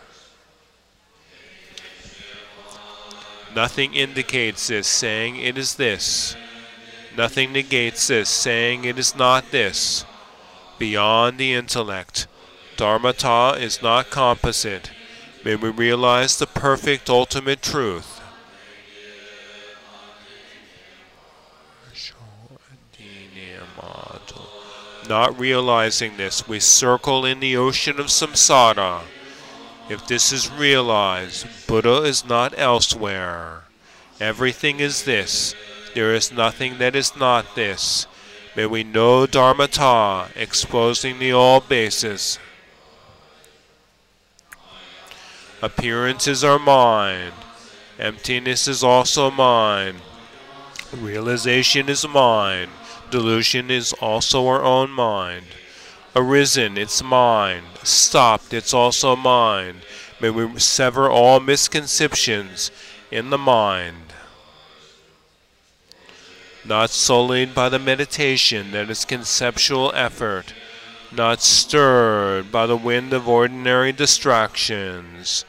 [3.54, 6.34] Nothing indicates this, saying it is this.
[7.14, 10.06] Nothing negates this, saying it is not this.
[10.78, 12.26] Beyond the intellect,
[12.78, 14.90] Dharmata is not composite.
[15.44, 18.21] May we realize the perfect ultimate truth.
[25.08, 29.02] Not realizing this, we circle in the ocean of samsara.
[29.88, 33.64] If this is realized, Buddha is not elsewhere.
[34.20, 35.54] Everything is this.
[35.94, 38.06] There is nothing that is not this.
[38.54, 42.38] May we know Dharmata, exposing the all bases.
[45.60, 47.32] Appearance is our mind.
[47.98, 49.98] Emptiness is also mind.
[50.92, 52.70] Realization is mind.
[53.12, 55.44] Delusion is also our own mind.
[56.16, 57.66] Arisen, it's mind.
[57.82, 59.82] Stopped, it's also mind.
[60.18, 62.70] May we sever all misconceptions
[63.10, 64.14] in the mind.
[66.64, 70.54] Not sullied by the meditation that is conceptual effort,
[71.12, 75.44] not stirred by the wind of ordinary distractions.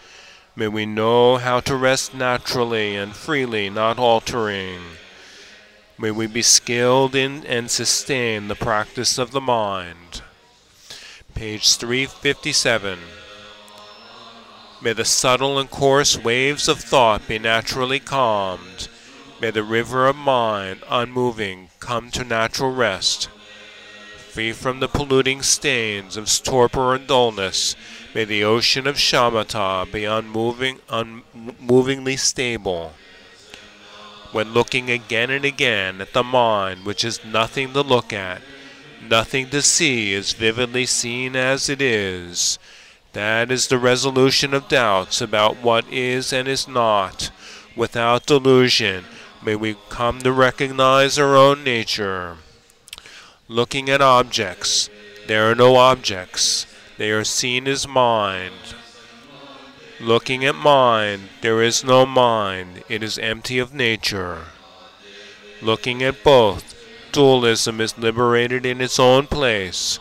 [0.53, 4.81] May we know how to rest naturally and freely, not altering.
[5.97, 10.23] May we be skilled in and sustain the practice of the mind.
[11.35, 12.99] Page 357.
[14.81, 18.87] May the subtle and coarse waves of thought be naturally calmed.
[19.39, 23.29] May the river of mind, unmoving, come to natural rest.
[24.31, 27.75] Free from the polluting stains of torpor and dullness,
[28.15, 32.93] may the ocean of shamatha be unmoving, unmovingly stable
[34.33, 38.41] when looking again and again at the mind which is nothing to look at,
[39.07, 42.59] nothing to see is vividly seen as it is.
[43.13, 47.29] That is the resolution of doubts about what is and is not.
[47.75, 49.05] Without delusion,
[49.43, 52.37] may we come to recognize our own nature.
[53.47, 54.89] Looking at objects,
[55.27, 56.65] there are no objects.
[56.97, 58.75] They are seen as mind.
[59.99, 64.45] Looking at mind, there is no mind, it is empty of nature.
[65.61, 66.73] Looking at both,
[67.11, 69.99] dualism is liberated in its own place.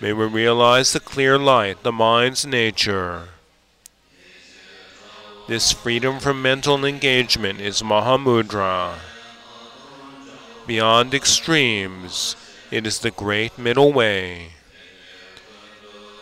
[0.00, 3.28] May we realize the clear light, the mind's nature.
[5.46, 8.94] This freedom from mental engagement is Mahamudra.
[10.66, 12.34] Beyond extremes,
[12.70, 14.52] it is the great middle way.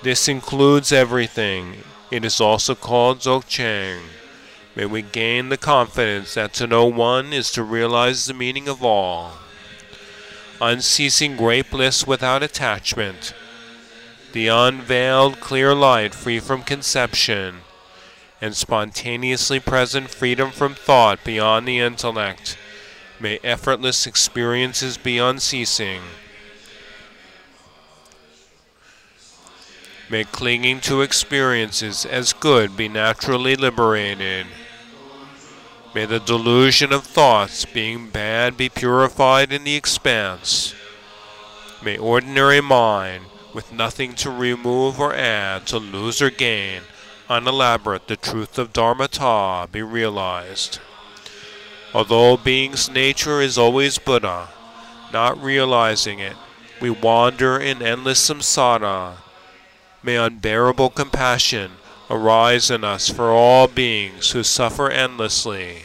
[0.03, 4.01] This includes everything, it is also called Dzogchen.
[4.77, 8.85] May we gain the confidence that to know one is to realize the meaning of
[8.85, 9.39] all.
[10.61, 13.33] Unceasing great bliss without attachment.
[14.33, 17.63] The unveiled clear light free from conception.
[18.43, 22.59] and spontaneously present freedom from thought beyond the intellect.
[23.21, 26.03] May effortless experiences be unceasing.
[30.13, 34.47] May clinging to experiences as good be naturally liberated.
[35.95, 40.75] May the delusion of thoughts being bad be purified in the expanse.
[41.83, 43.25] May ordinary mind,
[43.55, 46.83] with nothing to remove or add, to lose or gain,
[47.31, 50.79] unelaborate the truth of Dharmata be realized.
[51.95, 54.51] Although being's nature is always Buddha,
[55.11, 56.37] not realizing it,
[56.83, 59.22] we wander in endless samsara.
[60.03, 61.73] May unbearable compassion
[62.11, 65.85] arise in us for all beings who suffer endlessly.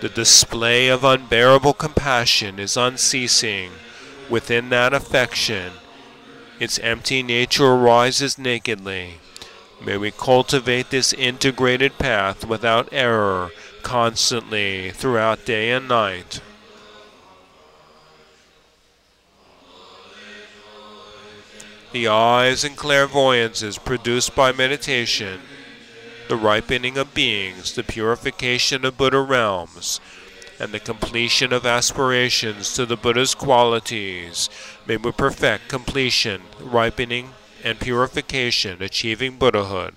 [0.00, 3.70] The display of unbearable compassion is unceasing
[4.28, 5.74] within that affection
[6.62, 9.18] its empty nature arises nakedly.
[9.84, 13.50] May we cultivate this integrated path without error
[13.82, 16.40] constantly throughout day and night.
[21.92, 25.40] The eyes and clairvoyances produced by meditation,
[26.26, 30.00] the ripening of beings, the purification of Buddha realms,
[30.58, 34.48] and the completion of aspirations to the Buddha's qualities
[34.86, 39.94] may we perfect completion, ripening, and purification, achieving Buddhahood.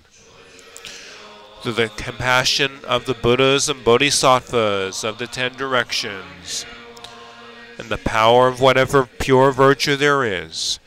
[1.62, 6.66] Through the compassion of the Buddhas and Bodhisattvas of the ten directions,
[7.78, 10.78] and the power of whatever pure virtue there is,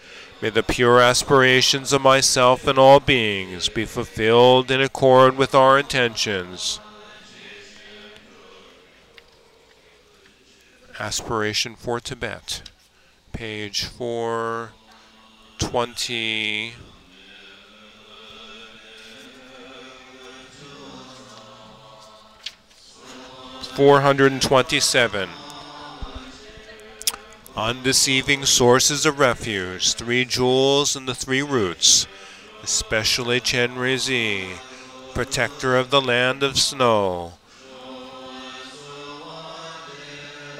[0.41, 5.77] may the pure aspirations of myself and all beings be fulfilled in accord with our
[5.77, 6.79] intentions.
[10.99, 12.71] Aspiration for Tibet,
[13.31, 16.73] page 420.
[23.75, 25.29] Four hundred and twenty-seven.
[27.59, 32.07] Undeceiving sources of refuge, three jewels and the three roots,
[32.63, 34.57] especially Chenrezi,
[35.13, 37.33] protector of the land of snow,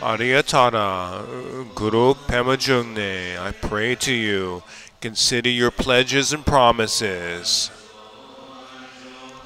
[0.01, 4.63] Aryatara, Guru Pema Jungne, I pray to you,
[4.99, 7.71] consider your pledges and promises.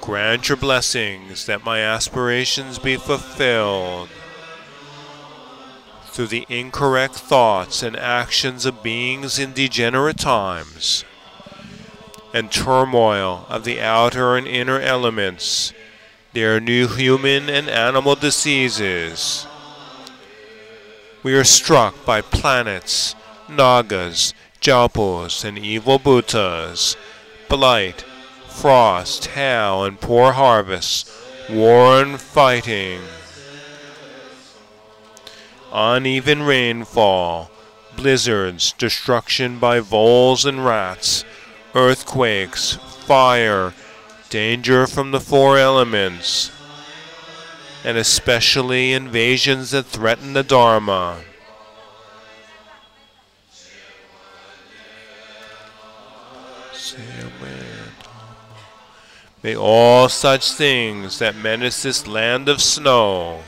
[0.01, 4.09] Grant your blessings that my aspirations be fulfilled.
[6.13, 11.03] Through the incorrect thoughts and actions of beings in degenerate times,
[12.31, 15.73] and turmoil of the outer and inner elements,
[16.33, 19.47] their new human and animal diseases,
[21.23, 23.15] we are struck by planets,
[23.49, 26.95] nagas, gyalpos, and evil bhutas,
[27.49, 28.05] blight,
[28.47, 31.11] frost, hail, and poor harvests,
[31.49, 33.01] war and fighting,
[35.73, 37.49] uneven rainfall,
[37.95, 41.25] blizzards, destruction by voles and rats,
[41.73, 43.73] earthquakes, fire,
[44.29, 46.51] danger from the four elements,
[47.83, 51.21] and especially invasions that threaten the Dharma.
[59.41, 63.41] May all such things that menace this land of snow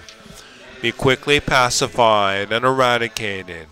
[0.86, 3.66] be quickly pacified and eradicated.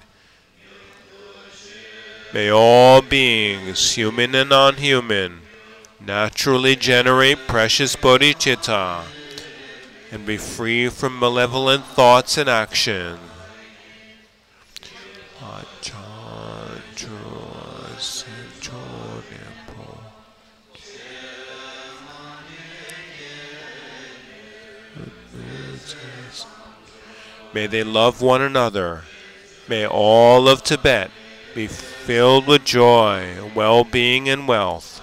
[2.33, 5.41] May all beings, human and non-human,
[6.03, 9.03] naturally generate precious bodhichitta
[10.11, 13.19] and be free from malevolent thoughts and action.
[27.53, 29.03] May they love one another.
[29.67, 31.11] May all of Tibet
[31.53, 35.01] be filled with joy, well being, and wealth.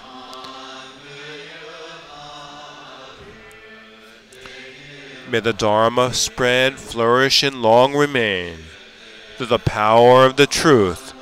[5.30, 8.58] May the Dharma spread, flourish, and long remain
[9.36, 11.14] through the power of the truth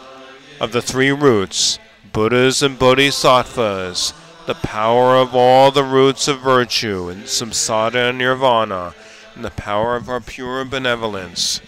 [0.60, 1.78] of the three roots,
[2.10, 4.15] Buddhas and Bodhisattvas,
[4.47, 8.94] the power of all the roots of virtue in samsara and nirvana,
[9.39, 11.60] and the power of our pure benevolence.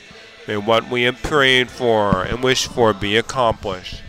[0.49, 4.03] May what we have prayed for and wished for be accomplished.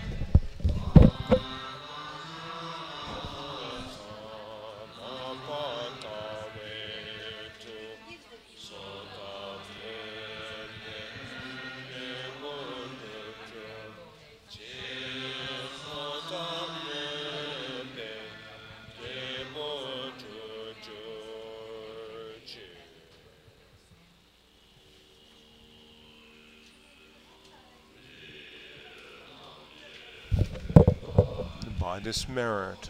[32.02, 32.90] Highest merit.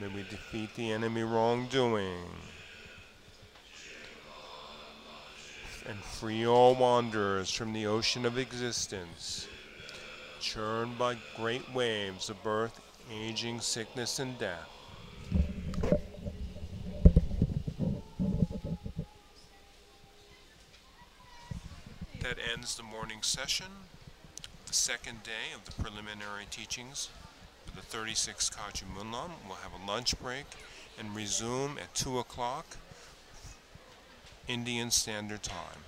[0.00, 2.24] May we defeat the enemy wrongdoing.
[5.88, 9.46] And free all wanderers from the ocean of existence,
[10.40, 12.80] churned by great waves of birth,
[13.12, 14.68] aging, sickness, and death.
[22.22, 23.66] That ends the morning session,
[24.66, 27.10] the second day of the preliminary teachings
[27.74, 29.30] the 36 Kagyu Monlam.
[29.46, 30.46] We'll have a lunch break
[30.98, 32.76] and resume at 2 o'clock
[34.46, 35.83] Indian Standard Time.